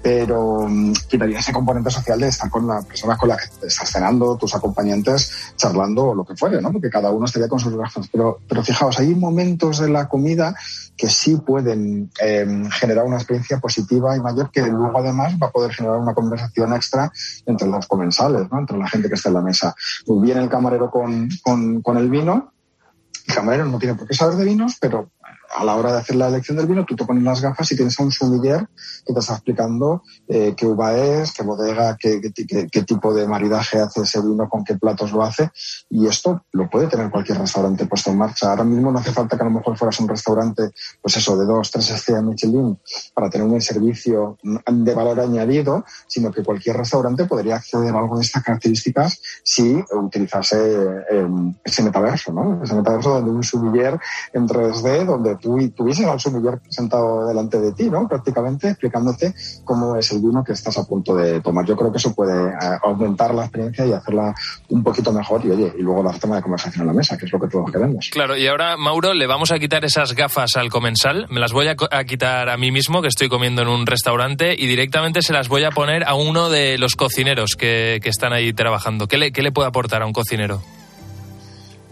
pero 0.04 0.60
um, 0.60 0.94
quitaría 1.08 1.40
ese 1.40 1.54
componente 1.54 1.90
social 1.90 2.20
de 2.20 2.28
estar 2.28 2.50
con 2.50 2.68
la 2.68 2.82
persona 2.82 3.16
con 3.16 3.30
la 3.30 3.38
que 3.38 3.46
estás 3.66 3.90
cenando, 3.90 4.36
tus 4.36 4.54
acompañantes, 4.54 5.54
charlando 5.56 6.08
o 6.08 6.16
lo 6.16 6.26
que 6.26 6.36
fuere, 6.36 6.62
¿no? 6.62 6.74
Porque 6.74 6.90
cada 6.90 7.10
uno 7.10 7.26
estaría 7.26 7.48
con 7.48 7.58
sus 7.58 7.74
gafas. 7.74 8.10
Pero, 8.12 8.40
pero 8.48 8.62
fijaos, 8.62 9.00
hay 9.00 9.16
momentos 9.16 9.80
de 9.80 9.90
la 9.90 10.10
comida 10.10 10.54
que 10.98 11.10
sí 11.10 11.38
pueden 11.38 12.12
eh, 12.22 12.46
generar 12.72 13.06
una 13.06 13.16
experiencia 13.16 13.60
positiva 13.60 14.16
y 14.18 14.20
mayor 14.20 14.52
que 14.52 14.62
luego 14.62 15.00
además 15.00 15.36
va 15.42 15.48
a 15.48 15.52
poder 15.52 15.74
generar 15.74 15.98
una 15.98 16.14
conversación 16.14 16.74
extra 16.74 17.10
entre 17.46 17.70
los 17.70 17.88
comensales, 17.88 18.52
¿no? 18.52 18.60
Entre 18.60 18.78
la 18.78 18.90
gente 18.90 19.08
que 19.08 19.16
está 19.16 19.30
en 19.30 19.36
la 19.36 19.42
mesa. 19.42 19.74
Muy 20.06 20.26
bien 20.26 20.38
el 20.38 20.50
camarero 20.50 20.92
con, 20.92 21.30
con 21.82 21.98
el 21.98 22.10
vino, 22.10 22.52
el 23.26 23.34
camarero 23.34 23.66
no 23.66 23.80
tiene 23.80 23.96
por 23.96 24.06
qué 24.06 24.14
saber 24.14 24.36
de 24.36 24.44
vinos, 24.44 24.76
pero 24.82 25.10
a 25.56 25.64
la 25.64 25.76
hora 25.76 25.92
de 25.92 26.00
hacer 26.00 26.16
la 26.16 26.28
elección 26.28 26.58
del 26.58 26.68
vino, 26.68 26.86
tú 26.86 26.96
te 26.96 27.06
pones 27.06 27.24
las 27.24 27.42
gafas 27.42 27.72
y 27.72 27.76
tienes 27.76 28.00
a 28.00 28.04
un 28.04 28.12
sommelier 28.12 28.68
que 29.06 29.14
te 29.14 29.20
está 29.20 29.34
explicando 29.34 30.04
eh, 30.28 30.54
qué 30.56 30.66
uva 30.66 30.96
es, 30.96 31.34
qué 31.34 31.44
bodega, 31.44 31.98
qué, 32.00 32.22
qué, 32.22 32.68
qué, 32.72 32.84
tipo 32.84 33.14
de 33.14 33.28
maridaje 33.28 33.80
hace 33.80 34.02
ese 34.02 34.22
vino, 34.22 34.50
con 34.50 34.64
qué 34.64 34.76
platos 34.76 35.12
lo 35.12 35.24
hace. 35.24 35.52
Y 35.90 36.08
esto 36.08 36.44
lo 36.52 36.70
puede 36.70 36.88
tener 36.88 37.10
cualquier 37.10 37.38
restaurante 37.40 37.86
puesto 37.86 38.12
en 38.12 38.18
marcha. 38.18 38.50
Ahora 38.50 38.64
mismo 38.64 38.92
no 38.92 39.00
hace 39.00 39.12
falta 39.12 39.38
que 39.38 39.44
a 39.44 39.46
lo 39.46 39.52
mejor 39.52 39.78
fueras 39.78 40.00
un 40.00 40.08
restaurante, 40.08 40.72
pues 41.02 41.18
eso, 41.18 41.38
de 41.38 41.46
dos, 41.46 41.72
tres 41.72 41.90
estrellas 41.90 42.24
Michelin 42.24 42.78
para 43.14 43.30
tener 43.30 43.48
un 43.48 43.62
servicio 43.62 44.38
de 44.42 44.94
valor 44.94 45.20
añadido, 45.20 45.86
sino 46.08 46.32
que 46.32 46.44
cualquier 46.44 46.78
restaurante 46.78 47.26
podría 47.26 47.56
acceder 47.56 47.94
a 47.94 48.00
algo 48.00 48.18
de 48.18 48.24
estas 48.24 48.44
características 48.44 49.22
si 49.44 49.84
utilizase 49.92 50.58
eh, 51.12 51.28
ese 51.64 51.84
metaverso, 51.84 52.32
¿no? 52.32 52.64
Ese 52.64 52.76
metaverso 52.76 53.16
donde 53.16 53.32
un 53.32 53.44
sommelier 53.44 54.00
en 54.34 54.48
3D, 54.48 55.06
donde 55.06 55.36
tú 55.44 55.60
tuvieses 55.76 56.06
al 56.06 56.20
sommelier 56.20 56.60
sentado 56.70 57.28
delante 57.28 57.60
de 57.60 57.74
ti, 57.74 57.90
¿no? 57.90 58.08
Prácticamente 58.08 58.70
explicándote 58.70 59.34
cómo 59.66 59.96
es 59.98 60.12
el 60.12 60.22
vino 60.22 60.44
que 60.44 60.54
estás 60.54 60.78
a 60.78 60.86
punto 60.86 61.16
de 61.16 61.42
tomar. 61.42 61.66
Yo 61.66 61.76
creo 61.76 61.92
que 61.92 61.98
eso 61.98 62.16
puede 62.16 62.50
eh, 62.50 62.80
aumentar 62.84 63.36
la 63.36 63.44
experiencia 63.44 63.86
y 63.86 63.92
hacerla 63.92 64.34
un 64.70 64.84
poquito 64.84 65.12
mejor 65.12 65.46
y, 65.46 65.52
oye, 65.52 65.74
y 65.78 65.82
luego 65.82 66.02
dar 66.04 66.18
tema 66.18 66.38
de 66.38 66.42
conversación 66.42 66.82
en 66.82 66.88
la 66.88 66.94
mesa, 66.94 67.18
que 67.18 67.26
es 67.26 67.32
lo 67.32 67.40
que 67.40 67.48
todos 67.48 67.70
queremos. 67.72 68.10
Claro, 68.12 68.38
y 68.38 68.48
ahora, 68.48 68.78
Mauro, 68.78 69.14
le 69.14 69.28
vamos 69.28 69.52
a 69.52 69.60
quitar 69.60 69.84
esas 69.84 70.14
gafas 70.16 70.56
al 70.56 70.70
comensal. 70.70 71.28
Me 71.30 71.40
las 71.40 71.52
voy 71.52 71.68
a, 71.68 71.76
a 71.92 72.04
quitar 72.06 72.50
a 72.50 72.58
mí 72.58 72.72
mismo, 72.72 73.02
que 73.02 73.10
estoy 73.10 73.28
comiendo 73.28 73.62
en 73.62 73.68
un 73.68 73.86
restaurante, 73.86 74.56
y 74.58 74.68
directamente 74.68 75.22
se 75.22 75.34
las 75.34 75.50
voy 75.50 75.66
a 75.66 75.72
poner 75.72 76.08
a 76.08 76.16
uno 76.16 76.50
de 76.50 76.78
los 76.78 76.96
cocineros 76.96 77.56
que, 77.58 78.00
que 78.02 78.10
están 78.10 78.32
ahí 78.32 78.54
trabajando. 78.54 79.08
¿Qué 79.08 79.18
le, 79.18 79.32
¿Qué 79.32 79.42
le 79.42 79.52
puede 79.52 79.68
aportar 79.68 80.02
a 80.02 80.06
un 80.06 80.14
cocinero? 80.14 80.62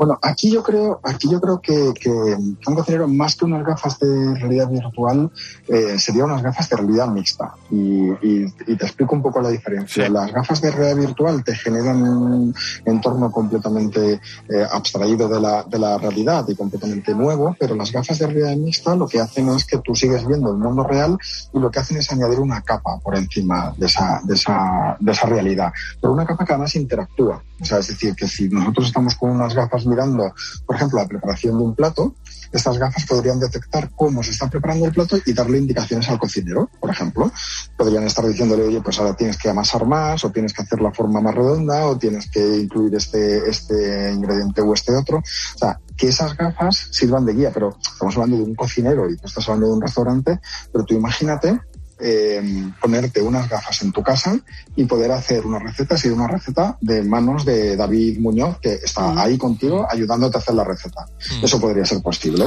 Bueno, 0.01 0.17
aquí 0.23 0.49
yo 0.49 0.63
creo, 0.63 0.99
aquí 1.03 1.29
yo 1.29 1.39
creo 1.39 1.61
que, 1.61 1.93
que 1.93 2.09
un 2.09 2.75
cocinero 2.75 3.07
más 3.07 3.35
que 3.35 3.45
unas 3.45 3.63
gafas 3.63 3.99
de 3.99 4.33
realidad 4.33 4.67
virtual 4.67 5.29
eh, 5.67 5.99
sería 5.99 6.25
unas 6.25 6.41
gafas 6.41 6.67
de 6.71 6.77
realidad 6.77 7.07
mixta. 7.09 7.53
Y, 7.69 8.09
y, 8.09 8.45
y, 8.65 8.75
te 8.77 8.85
explico 8.87 9.13
un 9.13 9.21
poco 9.21 9.39
la 9.41 9.49
diferencia. 9.49 10.07
Sí. 10.07 10.11
Las 10.11 10.33
gafas 10.33 10.59
de 10.59 10.71
realidad 10.71 11.05
virtual 11.05 11.43
te 11.43 11.53
generan 11.53 12.01
un 12.01 12.55
entorno 12.83 13.31
completamente 13.31 14.19
eh, 14.49 14.65
abstraído 14.71 15.29
de 15.29 15.39
la, 15.39 15.61
de 15.65 15.77
la 15.77 15.99
realidad 15.99 16.45
y 16.47 16.55
completamente 16.55 17.13
nuevo, 17.13 17.55
pero 17.59 17.75
las 17.75 17.91
gafas 17.91 18.17
de 18.17 18.25
realidad 18.25 18.57
mixta 18.57 18.95
lo 18.95 19.07
que 19.07 19.19
hacen 19.19 19.49
es 19.49 19.65
que 19.65 19.77
tú 19.77 19.93
sigues 19.93 20.25
viendo 20.25 20.49
el 20.49 20.57
mundo 20.57 20.83
real 20.83 21.15
y 21.53 21.59
lo 21.59 21.69
que 21.69 21.77
hacen 21.77 21.97
es 21.97 22.11
añadir 22.11 22.39
una 22.39 22.63
capa 22.63 22.97
por 22.97 23.15
encima 23.15 23.71
de 23.77 23.85
esa, 23.85 24.19
de 24.23 24.33
esa, 24.33 24.97
de 24.99 25.11
esa 25.11 25.27
realidad. 25.27 25.71
Pero 26.01 26.11
una 26.11 26.25
capa 26.25 26.43
que 26.43 26.53
además 26.53 26.75
interactúa. 26.75 27.43
O 27.61 27.65
sea, 27.65 27.77
es 27.77 27.89
decir, 27.89 28.15
que 28.15 28.27
si 28.27 28.49
nosotros 28.49 28.87
estamos 28.87 29.13
con 29.13 29.29
unas 29.29 29.53
gafas 29.53 29.85
mirando, 29.91 30.33
por 30.65 30.75
ejemplo, 30.75 30.99
la 30.99 31.07
preparación 31.07 31.57
de 31.57 31.63
un 31.63 31.75
plato, 31.75 32.15
estas 32.51 32.77
gafas 32.77 33.05
podrían 33.05 33.39
detectar 33.39 33.91
cómo 33.95 34.21
se 34.23 34.31
está 34.31 34.49
preparando 34.49 34.85
el 34.85 34.91
plato 34.91 35.17
y 35.25 35.33
darle 35.33 35.57
indicaciones 35.57 36.09
al 36.09 36.19
cocinero, 36.19 36.69
por 36.79 36.89
ejemplo. 36.89 37.31
Podrían 37.77 38.03
estar 38.03 38.25
diciéndole, 38.25 38.63
oye, 38.63 38.81
pues 38.81 38.99
ahora 38.99 39.15
tienes 39.15 39.37
que 39.37 39.49
amasar 39.49 39.85
más, 39.85 40.23
o 40.25 40.31
tienes 40.31 40.53
que 40.53 40.63
hacer 40.63 40.81
la 40.81 40.91
forma 40.91 41.21
más 41.21 41.33
redonda, 41.33 41.85
o 41.85 41.97
tienes 41.97 42.29
que 42.29 42.57
incluir 42.57 42.93
este, 42.95 43.49
este 43.49 44.11
ingrediente 44.11 44.61
o 44.61 44.73
este 44.73 44.93
otro. 44.93 45.19
O 45.19 45.57
sea, 45.57 45.79
que 45.95 46.07
esas 46.07 46.35
gafas 46.35 46.89
sirvan 46.91 47.25
de 47.25 47.33
guía, 47.33 47.51
pero 47.53 47.77
estamos 47.81 48.15
hablando 48.15 48.37
de 48.37 48.43
un 48.43 48.55
cocinero 48.55 49.09
y 49.09 49.15
tú 49.15 49.27
estás 49.27 49.47
hablando 49.47 49.67
de 49.67 49.73
un 49.73 49.81
restaurante, 49.81 50.39
pero 50.71 50.83
tú 50.83 50.95
imagínate 50.95 51.59
eh, 52.01 52.41
ponerte 52.79 53.21
unas 53.21 53.49
gafas 53.49 53.81
en 53.81 53.91
tu 53.91 54.01
casa 54.03 54.39
y 54.75 54.85
poder 54.85 55.11
hacer 55.11 55.45
una 55.45 55.59
receta, 55.59 55.97
si 55.97 56.09
una 56.09 56.27
receta 56.27 56.77
de 56.81 57.03
manos 57.03 57.45
de 57.45 57.75
David 57.75 58.19
Muñoz, 58.19 58.59
que 58.59 58.73
está 58.73 59.21
ahí 59.21 59.37
contigo 59.37 59.87
ayudándote 59.89 60.37
a 60.37 60.39
hacer 60.39 60.55
la 60.55 60.63
receta. 60.63 61.05
Eso 61.41 61.59
podría 61.59 61.85
ser 61.85 62.01
posible. 62.01 62.45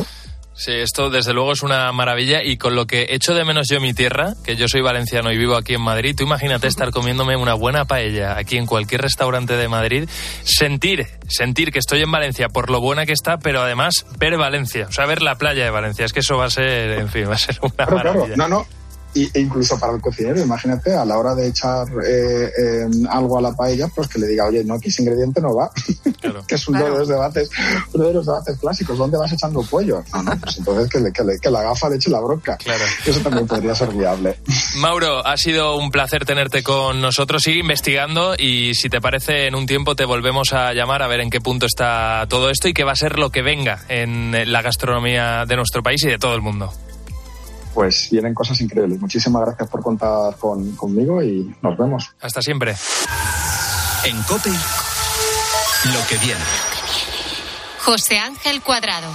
Sí, 0.56 0.70
esto 0.70 1.10
desde 1.10 1.32
luego 1.32 1.52
es 1.52 1.64
una 1.64 1.90
maravilla 1.90 2.44
y 2.44 2.56
con 2.58 2.76
lo 2.76 2.86
que 2.86 3.06
echo 3.10 3.34
de 3.34 3.44
menos 3.44 3.66
yo 3.68 3.80
mi 3.80 3.92
tierra, 3.92 4.34
que 4.44 4.54
yo 4.54 4.68
soy 4.68 4.82
valenciano 4.82 5.32
y 5.32 5.36
vivo 5.36 5.56
aquí 5.56 5.74
en 5.74 5.80
Madrid, 5.80 6.14
tú 6.16 6.22
imagínate 6.22 6.68
estar 6.68 6.92
comiéndome 6.92 7.36
una 7.36 7.54
buena 7.54 7.86
paella 7.86 8.38
aquí 8.38 8.56
en 8.56 8.66
cualquier 8.66 9.02
restaurante 9.02 9.56
de 9.56 9.66
Madrid, 9.66 10.08
sentir, 10.44 11.08
sentir 11.26 11.72
que 11.72 11.80
estoy 11.80 12.02
en 12.02 12.12
Valencia 12.12 12.48
por 12.48 12.70
lo 12.70 12.80
buena 12.80 13.04
que 13.04 13.12
está, 13.12 13.38
pero 13.38 13.62
además 13.62 14.06
ver 14.16 14.38
Valencia, 14.38 14.86
o 14.88 14.92
sea, 14.92 15.06
ver 15.06 15.22
la 15.22 15.34
playa 15.38 15.64
de 15.64 15.70
Valencia, 15.70 16.04
es 16.04 16.12
que 16.12 16.20
eso 16.20 16.36
va 16.36 16.44
a 16.44 16.50
ser, 16.50 17.00
en 17.00 17.08
fin, 17.08 17.28
va 17.28 17.34
a 17.34 17.38
ser 17.38 17.58
una 17.60 17.86
maravilla. 17.86 18.36
No, 18.36 18.48
no, 18.48 18.64
y, 18.64 18.83
e 19.14 19.40
incluso 19.40 19.78
para 19.78 19.94
el 19.94 20.00
cocinero, 20.00 20.40
imagínate, 20.40 20.94
a 20.94 21.04
la 21.04 21.18
hora 21.18 21.34
de 21.34 21.48
echar 21.48 21.86
eh, 22.06 22.50
eh, 22.58 22.88
algo 23.08 23.38
a 23.38 23.42
la 23.42 23.52
paella, 23.52 23.88
pues 23.88 24.08
que 24.08 24.18
le 24.18 24.26
diga, 24.26 24.46
oye, 24.46 24.64
no, 24.64 24.78
que 24.80 24.88
ese 24.88 25.02
ingrediente 25.02 25.40
no 25.40 25.54
va. 25.54 25.70
que 26.46 26.54
es 26.54 26.68
uno 26.68 26.84
de 26.84 26.90
los 26.90 27.08
debates, 27.08 27.50
uno 27.92 28.08
de 28.08 28.14
los 28.14 28.26
debates 28.26 28.58
clásicos, 28.58 28.98
¿dónde 28.98 29.16
vas 29.16 29.32
echando 29.32 29.62
pollo? 29.62 30.02
No, 30.12 30.22
no, 30.22 30.36
pues 30.38 30.58
entonces 30.58 30.88
que, 30.88 31.00
le, 31.00 31.12
que, 31.12 31.22
le, 31.22 31.38
que 31.38 31.50
la 31.50 31.62
gafa 31.62 31.88
le 31.88 31.96
eche 31.96 32.10
la 32.10 32.20
bronca. 32.20 32.56
Claro. 32.56 32.84
Eso 33.06 33.20
también 33.20 33.46
podría 33.46 33.74
ser 33.74 33.90
viable. 33.90 34.38
Mauro, 34.76 35.24
ha 35.26 35.36
sido 35.36 35.76
un 35.76 35.90
placer 35.90 36.24
tenerte 36.24 36.62
con 36.62 37.00
nosotros. 37.00 37.42
Sigue 37.42 37.60
investigando 37.60 38.34
y 38.36 38.74
si 38.74 38.88
te 38.88 39.00
parece, 39.00 39.46
en 39.46 39.54
un 39.54 39.66
tiempo 39.66 39.94
te 39.94 40.04
volvemos 40.04 40.52
a 40.52 40.72
llamar 40.72 41.02
a 41.02 41.06
ver 41.06 41.20
en 41.20 41.30
qué 41.30 41.40
punto 41.40 41.66
está 41.66 42.26
todo 42.28 42.50
esto 42.50 42.68
y 42.68 42.74
qué 42.74 42.84
va 42.84 42.92
a 42.92 42.96
ser 42.96 43.18
lo 43.18 43.30
que 43.30 43.42
venga 43.42 43.80
en 43.88 44.52
la 44.52 44.62
gastronomía 44.62 45.44
de 45.46 45.56
nuestro 45.56 45.82
país 45.82 46.02
y 46.04 46.08
de 46.08 46.18
todo 46.18 46.34
el 46.34 46.42
mundo 46.42 46.72
pues 47.74 48.08
vienen 48.10 48.32
cosas 48.32 48.60
increíbles. 48.60 49.00
Muchísimas 49.00 49.42
gracias 49.42 49.68
por 49.68 49.82
contar 49.82 50.36
con, 50.36 50.76
conmigo 50.76 51.22
y 51.22 51.54
nos 51.60 51.76
vemos. 51.76 52.14
Hasta 52.20 52.40
siempre. 52.40 52.74
En 54.04 54.22
COPE, 54.22 54.50
lo 54.50 56.06
que 56.08 56.16
viene. 56.18 56.44
José 57.84 58.18
Ángel 58.18 58.62
Cuadrado. 58.62 59.10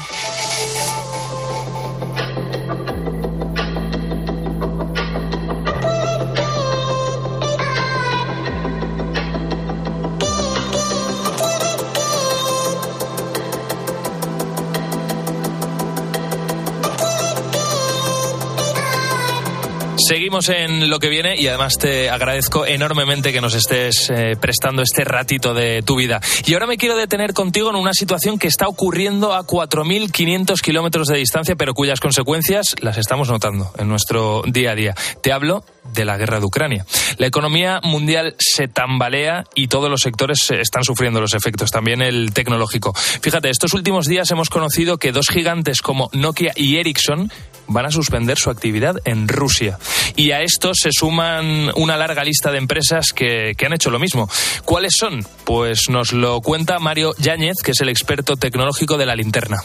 Seguimos 20.10 20.50
en 20.50 20.90
lo 20.90 20.98
que 20.98 21.08
viene 21.08 21.40
y 21.40 21.46
además 21.46 21.78
te 21.78 22.10
agradezco 22.10 22.66
enormemente 22.66 23.32
que 23.32 23.42
nos 23.42 23.54
estés 23.54 24.10
eh, 24.10 24.36
prestando 24.42 24.82
este 24.82 25.04
ratito 25.04 25.54
de 25.54 25.84
tu 25.84 25.98
vida. 25.98 26.20
Y 26.48 26.56
ahora 26.56 26.66
me 26.66 26.78
quiero 26.78 26.98
detener 26.98 27.36
contigo 27.36 27.70
en 27.70 27.76
una 27.76 27.94
situación 27.94 28.40
que 28.40 28.48
está 28.48 28.68
ocurriendo 28.68 29.36
a 29.36 29.46
4.500 29.46 30.62
kilómetros 30.62 31.10
de 31.10 31.18
distancia, 31.18 31.56
pero 31.56 31.76
cuyas 31.76 32.00
consecuencias 32.00 32.76
las 32.82 32.98
estamos 32.98 33.30
notando 33.30 33.72
en 33.78 33.88
nuestro 33.88 34.42
día 34.48 34.72
a 34.72 34.76
día. 34.76 34.96
Te 35.22 35.32
hablo 35.32 35.64
de 35.94 36.06
la 36.06 36.18
guerra 36.18 36.40
de 36.40 36.46
Ucrania. 36.48 36.88
La 37.18 37.28
economía 37.28 37.80
mundial 37.84 38.34
se 38.40 38.68
tambalea 38.68 39.44
y 39.54 39.68
todos 39.68 39.92
los 39.92 40.02
sectores 40.02 40.50
están 40.50 40.84
sufriendo 40.84 41.22
los 41.22 41.36
efectos, 41.36 41.70
también 41.70 42.02
el 42.02 42.34
tecnológico. 42.34 42.96
Fíjate, 42.96 43.52
estos 43.52 43.76
últimos 43.76 44.08
días 44.08 44.32
hemos 44.32 44.50
conocido 44.50 44.98
que 44.98 45.12
dos 45.12 45.28
gigantes 45.30 45.82
como 45.82 46.10
Nokia 46.14 46.54
y 46.56 46.78
Ericsson 46.78 47.32
van 47.70 47.86
a 47.86 47.92
suspender 47.92 48.38
su 48.38 48.50
actividad 48.50 48.96
en 49.06 49.28
Rusia. 49.28 49.78
Y 50.16 50.32
a 50.32 50.42
esto 50.42 50.72
se 50.74 50.90
suman 50.92 51.72
una 51.76 51.98
larga 51.98 52.24
lista 52.24 52.52
de 52.52 52.58
empresas 52.58 53.08
que, 53.14 53.56
han 53.66 53.74
hecho 53.74 53.90
lo 53.90 54.00
mismo. 54.00 54.30
¿Cuáles 54.66 54.94
son? 54.98 55.26
Pues 55.44 55.90
nos 55.90 56.12
lo 56.12 56.42
cuenta 56.42 56.80
Mario 56.80 57.14
Yáñez, 57.18 57.58
que 57.64 57.72
es 57.72 57.82
el 57.82 57.90
experto 57.90 58.36
tecnológico 58.36 58.98
de 58.98 59.06
la 59.06 59.16
linterna. 59.16 59.58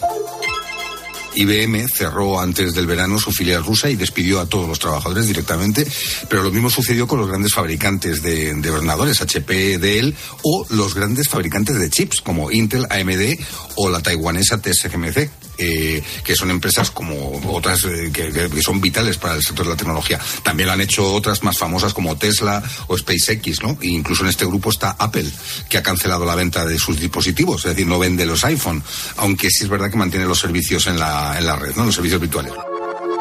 IBM 1.36 1.88
cerró 1.88 2.38
antes 2.38 2.74
del 2.74 2.86
verano 2.86 3.18
su 3.18 3.32
filial 3.32 3.64
rusa 3.64 3.90
y 3.90 3.96
despidió 3.96 4.40
a 4.40 4.46
todos 4.46 4.68
los 4.68 4.78
trabajadores 4.78 5.26
directamente, 5.26 5.86
pero 6.28 6.42
lo 6.42 6.50
mismo 6.50 6.70
sucedió 6.70 7.06
con 7.08 7.18
los 7.18 7.28
grandes 7.28 7.52
fabricantes 7.52 8.22
de, 8.22 8.54
de 8.54 8.70
ordenadores, 8.70 9.20
HP, 9.20 9.78
Dell, 9.78 10.14
o 10.42 10.64
los 10.70 10.94
grandes 10.94 11.28
fabricantes 11.28 11.78
de 11.78 11.90
chips 11.90 12.20
como 12.20 12.50
Intel, 12.52 12.86
AMD 12.88 13.38
o 13.76 13.88
la 13.88 14.00
taiwanesa 14.00 14.60
TSMC. 14.60 15.43
Eh, 15.56 16.02
que 16.24 16.34
son 16.34 16.50
empresas 16.50 16.90
como 16.90 17.40
otras 17.52 17.84
eh, 17.84 18.10
que, 18.12 18.50
son 18.60 18.80
vitales 18.80 19.18
para 19.18 19.34
el 19.34 19.42
sector 19.42 19.66
de 19.66 19.72
la 19.72 19.76
tecnología. 19.76 20.18
También 20.42 20.66
lo 20.66 20.72
han 20.72 20.80
hecho 20.80 21.12
otras 21.12 21.42
más 21.42 21.58
famosas 21.58 21.94
como 21.94 22.16
Tesla 22.16 22.62
o 22.88 22.98
SpaceX, 22.98 23.62
¿no? 23.62 23.78
E 23.80 23.86
incluso 23.88 24.22
en 24.22 24.30
este 24.30 24.46
grupo 24.46 24.70
está 24.70 24.96
Apple, 24.98 25.30
que 25.68 25.78
ha 25.78 25.82
cancelado 25.82 26.24
la 26.24 26.34
venta 26.34 26.64
de 26.64 26.78
sus 26.78 26.98
dispositivos, 26.98 27.64
es 27.64 27.72
decir, 27.72 27.86
no 27.86 27.98
vende 27.98 28.26
los 28.26 28.44
iPhone, 28.44 28.82
aunque 29.16 29.48
sí 29.50 29.64
es 29.64 29.70
verdad 29.70 29.90
que 29.90 29.96
mantiene 29.96 30.26
los 30.26 30.40
servicios 30.40 30.86
en 30.86 30.98
la, 30.98 31.38
en 31.38 31.46
la 31.46 31.56
red, 31.56 31.74
¿no? 31.76 31.84
Los 31.84 31.94
servicios 31.94 32.20
virtuales. 32.20 32.52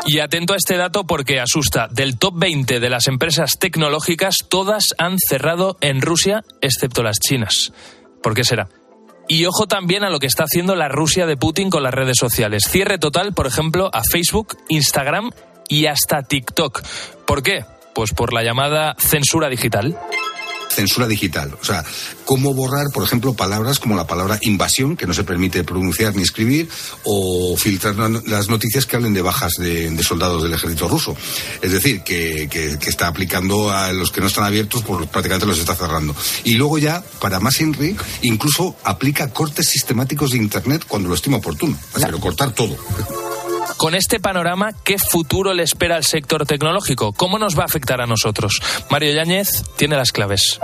Y 0.06 0.20
atento 0.20 0.54
a 0.54 0.58
este 0.58 0.76
dato 0.76 1.06
porque 1.06 1.40
asusta. 1.40 1.88
Del 1.90 2.18
top 2.18 2.34
20 2.38 2.80
de 2.80 2.90
las 2.90 3.08
empresas 3.08 3.58
tecnológicas, 3.58 4.38
todas 4.50 4.84
han 4.98 5.18
cerrado 5.18 5.78
en 5.82 6.02
Rusia, 6.02 6.44
excepto 6.62 7.04
las 7.04 7.20
chinas. 7.20 7.72
¿Por 8.22 8.34
qué 8.34 8.44
será? 8.44 8.68
Y 9.34 9.48
ojo 9.48 9.66
también 9.66 10.04
a 10.04 10.12
lo 10.12 10.20
que 10.20 10.28
está 10.28 10.44
haciendo 10.44 10.76
la 10.76 10.90
Rusia 10.90 11.26
de 11.26 11.38
Putin 11.38 11.72
con 11.72 11.82
las 11.82 11.92
redes 11.92 12.18
sociales. 12.20 12.66
Cierre 12.70 13.00
total, 13.00 13.34
por 13.34 13.48
ejemplo, 13.48 13.90
a 13.92 14.04
Facebook, 14.04 14.56
Instagram 14.70 15.32
y 15.68 15.88
hasta 15.88 16.22
TikTok. 16.22 16.84
¿Por 17.26 17.42
qué? 17.42 17.66
Pues 17.96 18.14
por 18.14 18.32
la 18.32 18.44
llamada 18.44 18.96
censura 19.00 19.50
digital 19.50 19.98
censura 20.74 21.08
digital. 21.08 21.56
O 21.62 21.64
sea, 21.64 21.84
cómo 22.26 22.54
borrar, 22.54 22.88
por 22.94 23.04
ejemplo, 23.04 23.34
palabras 23.34 23.80
como 23.80 23.96
la 23.96 24.08
palabra 24.08 24.40
invasión, 24.42 24.96
que 24.98 25.08
no 25.08 25.14
se 25.14 25.24
permite 25.24 25.64
pronunciar 25.64 26.16
ni 26.16 26.24
escribir, 26.24 26.70
o 27.04 27.56
filtrar 27.58 27.96
las 27.96 28.50
noticias 28.50 28.86
que 28.86 28.96
hablen 28.96 29.14
de 29.14 29.22
bajas 29.22 29.54
de, 29.58 29.90
de 29.90 30.04
soldados 30.04 30.44
del 30.44 30.54
ejército 30.54 30.88
ruso. 30.88 31.16
Es 31.62 31.72
decir, 31.72 32.02
que, 32.02 32.48
que, 32.50 32.78
que, 32.80 32.90
está 32.90 33.08
aplicando 33.08 33.72
a 33.72 33.92
los 33.92 34.12
que 34.12 34.22
no 34.22 34.28
están 34.28 34.44
abiertos, 34.44 34.84
pues 34.84 35.08
prácticamente 35.08 35.46
los 35.46 35.60
está 35.60 35.76
cerrando. 35.76 36.16
Y 36.44 36.56
luego 36.56 36.78
ya, 36.78 37.04
para 37.20 37.40
más 37.40 37.60
Henry, 37.60 37.96
incluso 38.22 38.76
aplica 38.84 39.30
cortes 39.30 39.68
sistemáticos 39.68 40.32
de 40.32 40.38
Internet 40.38 40.86
cuando 40.88 41.10
lo 41.10 41.16
estima 41.16 41.38
oportuno. 41.38 41.78
Pero 41.94 42.20
cortar 42.20 42.52
todo. 42.52 42.78
Con 43.78 43.96
este 43.96 44.20
panorama, 44.20 44.72
¿qué 44.84 44.98
futuro 44.98 45.54
le 45.54 45.64
espera 45.64 45.96
al 45.96 46.04
sector 46.04 46.46
tecnológico? 46.46 47.14
¿Cómo 47.14 47.38
nos 47.38 47.58
va 47.58 47.64
a 47.64 47.66
afectar 47.66 48.02
a 48.02 48.06
nosotros? 48.06 48.62
Mario 48.90 49.14
Yáñez 49.14 49.64
tiene 49.78 49.96
las 49.96 50.12
claves 50.12 50.60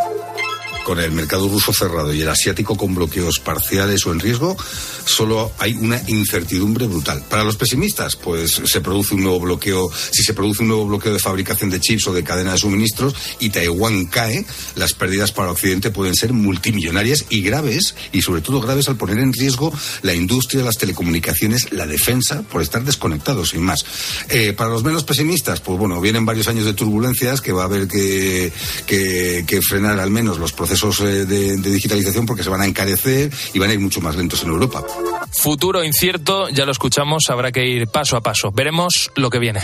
con 0.89 0.99
el 0.99 1.11
mercado 1.11 1.47
ruso 1.47 1.71
cerrado 1.71 2.11
y 2.11 2.21
el 2.21 2.27
asiático 2.29 2.75
con 2.75 2.95
bloqueos 2.95 3.37
parciales 3.37 4.07
o 4.07 4.11
en 4.11 4.19
riesgo, 4.19 4.57
solo 5.05 5.51
hay 5.59 5.73
una 5.73 6.01
incertidumbre 6.07 6.87
brutal. 6.87 7.23
Para 7.29 7.43
los 7.43 7.57
pesimistas, 7.57 8.15
pues 8.15 8.59
se 8.65 8.81
produce 8.81 9.13
un 9.13 9.21
nuevo 9.21 9.39
bloqueo, 9.39 9.87
si 10.09 10.23
se 10.23 10.33
produce 10.33 10.63
un 10.63 10.69
nuevo 10.69 10.87
bloqueo 10.87 11.13
de 11.13 11.19
fabricación 11.19 11.69
de 11.69 11.79
chips 11.79 12.07
o 12.07 12.13
de 12.13 12.23
cadena 12.23 12.53
de 12.53 12.57
suministros 12.57 13.13
y 13.39 13.51
Taiwán 13.51 14.07
cae, 14.07 14.43
las 14.73 14.93
pérdidas 14.93 15.31
para 15.31 15.51
Occidente 15.51 15.91
pueden 15.91 16.15
ser 16.15 16.33
multimillonarias 16.33 17.25
y 17.29 17.43
graves, 17.43 17.93
y 18.11 18.23
sobre 18.23 18.41
todo 18.41 18.59
graves 18.59 18.89
al 18.89 18.97
poner 18.97 19.19
en 19.19 19.31
riesgo 19.31 19.71
la 20.01 20.15
industria, 20.15 20.63
las 20.63 20.79
telecomunicaciones, 20.79 21.71
la 21.71 21.85
defensa, 21.85 22.41
por 22.41 22.63
estar 22.63 22.83
desconectados, 22.83 23.49
sin 23.49 23.61
más. 23.61 23.85
Eh, 24.27 24.53
para 24.53 24.71
los 24.71 24.83
menos 24.83 25.03
pesimistas, 25.03 25.61
pues 25.61 25.77
bueno, 25.77 26.01
vienen 26.01 26.25
varios 26.25 26.47
años 26.47 26.65
de 26.65 26.73
turbulencias 26.73 27.41
que 27.41 27.51
va 27.51 27.61
a 27.61 27.65
haber 27.65 27.87
que, 27.87 28.51
que, 28.87 29.45
que 29.45 29.61
frenar 29.61 29.99
al 29.99 30.09
menos 30.09 30.39
los 30.39 30.51
procesos 30.51 30.78
de, 30.79 31.25
de, 31.25 31.69
digitalización 31.69 32.25
porque 32.25 32.43
se 32.43 32.49
van 32.49 32.61
a 32.61 32.65
encarecer 32.65 33.31
y 33.53 33.59
van 33.59 33.69
a 33.69 33.73
ir 33.73 33.79
mucho 33.79 34.01
más 34.01 34.15
lentos 34.15 34.43
en 34.43 34.49
Europa. 34.49 34.83
Futuro 35.31 35.83
incierto, 35.83 36.49
ya 36.49 36.65
lo 36.65 36.71
escuchamos, 36.71 37.23
habrá 37.29 37.51
que 37.51 37.65
ir 37.65 37.87
paso 37.87 38.17
a 38.17 38.21
paso. 38.21 38.51
Veremos 38.51 39.11
lo 39.15 39.29
que 39.29 39.39
viene. 39.39 39.61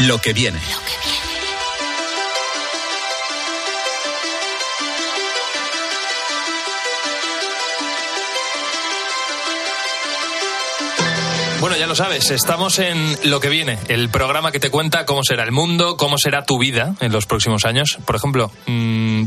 Lo 0.00 0.20
que 0.20 0.32
viene. 0.32 0.58
Lo 0.58 0.80
que 0.80 0.92
viene. 1.00 1.26
Bueno, 11.66 11.78
ya 11.78 11.88
lo 11.88 11.96
sabes, 11.96 12.30
estamos 12.30 12.78
en 12.78 13.16
lo 13.24 13.40
que 13.40 13.48
viene, 13.48 13.76
el 13.88 14.08
programa 14.08 14.52
que 14.52 14.60
te 14.60 14.70
cuenta 14.70 15.04
cómo 15.04 15.24
será 15.24 15.42
el 15.42 15.50
mundo, 15.50 15.96
cómo 15.96 16.16
será 16.16 16.44
tu 16.44 16.60
vida 16.60 16.94
en 17.00 17.10
los 17.10 17.26
próximos 17.26 17.64
años. 17.64 17.98
Por 18.04 18.14
ejemplo, 18.14 18.52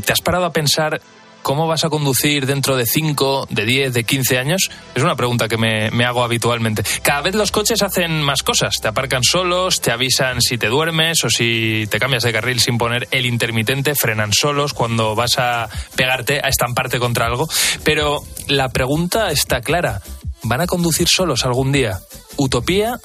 ¿te 0.04 0.12
has 0.12 0.20
parado 0.20 0.44
a 0.44 0.52
pensar 0.52 1.00
¿cómo 1.42 1.66
vas 1.66 1.84
a 1.84 1.88
conducir 1.88 2.46
dentro 2.46 2.76
de 2.76 2.86
5, 2.86 3.48
de 3.50 3.64
10, 3.64 3.94
de 3.94 4.04
15 4.04 4.38
años? 4.38 4.70
Es 4.94 5.02
una 5.02 5.16
pregunta 5.16 5.48
que 5.48 5.56
me, 5.56 5.90
me, 5.90 6.04
hago 6.04 6.22
habitualmente. 6.22 6.82
Cada 7.02 7.22
vez 7.22 7.34
los 7.34 7.50
coches 7.50 7.82
hacen 7.82 8.22
más 8.22 8.42
cosas. 8.42 8.76
Te 8.80 8.88
aparcan 8.88 9.22
solos, 9.22 9.80
te 9.80 9.90
avisan 9.90 10.40
si 10.40 10.58
te 10.58 10.68
duermes 10.68 11.24
o 11.24 11.30
si 11.30 11.86
te 11.90 11.98
cambias 11.98 12.22
de 12.22 12.32
carril 12.32 12.60
sin 12.60 12.78
poner 12.78 13.08
el 13.10 13.26
intermitente, 13.26 13.94
frenan 13.94 14.32
solos 14.32 14.74
cuando 14.74 15.14
vas 15.14 15.38
a 15.38 15.68
pegarte, 15.96 16.40
a 16.42 16.48
estamparte 16.48 16.98
contra 16.98 17.26
algo. 17.26 17.48
Pero 17.84 18.22
la 18.48 18.68
pregunta 18.68 19.30
está 19.30 19.60
clara. 19.60 20.00
¿Van 20.42 20.60
a 20.62 20.66
conducir 20.66 21.08
solos 21.08 21.44
algún 21.44 21.70
día? 21.70 22.00
¿Utopía 22.36 22.98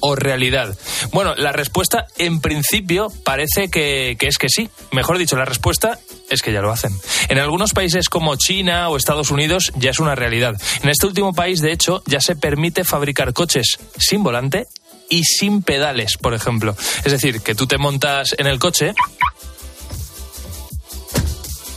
o 0.00 0.16
realidad? 0.16 0.74
Bueno, 1.12 1.34
la 1.34 1.52
respuesta 1.52 2.06
en 2.16 2.40
principio 2.40 3.08
parece 3.24 3.68
que, 3.68 4.16
que, 4.18 4.26
es 4.26 4.38
que 4.38 4.48
sí. 4.48 4.70
Mejor 4.92 5.18
dicho, 5.18 5.36
la 5.36 5.44
respuesta 5.44 5.98
es 6.30 6.42
que 6.42 6.52
ya 6.52 6.60
lo 6.60 6.70
hacen. 6.70 6.92
En 7.28 7.38
algunos 7.38 7.72
países 7.72 8.08
como 8.08 8.36
China 8.36 8.88
o 8.88 8.96
Estados 8.96 9.30
Unidos 9.30 9.72
ya 9.76 9.90
es 9.90 9.98
una 9.98 10.14
realidad. 10.14 10.54
En 10.82 10.88
este 10.88 11.06
último 11.06 11.32
país, 11.32 11.60
de 11.60 11.72
hecho, 11.72 12.02
ya 12.06 12.20
se 12.20 12.36
permite 12.36 12.84
fabricar 12.84 13.32
coches 13.32 13.78
sin 13.98 14.22
volante 14.22 14.66
y 15.08 15.24
sin 15.24 15.62
pedales, 15.62 16.16
por 16.18 16.34
ejemplo. 16.34 16.76
Es 17.04 17.12
decir, 17.12 17.40
que 17.40 17.54
tú 17.54 17.66
te 17.66 17.78
montas 17.78 18.34
en 18.38 18.46
el 18.46 18.58
coche, 18.58 18.94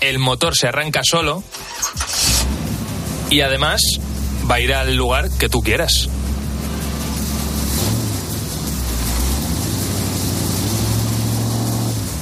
el 0.01 0.19
motor 0.19 0.55
se 0.55 0.67
arranca 0.67 1.01
solo 1.03 1.43
y 3.29 3.41
además 3.41 3.81
va 4.49 4.55
a 4.55 4.59
ir 4.59 4.73
al 4.73 4.95
lugar 4.95 5.29
que 5.37 5.47
tú 5.47 5.61
quieras. 5.61 6.09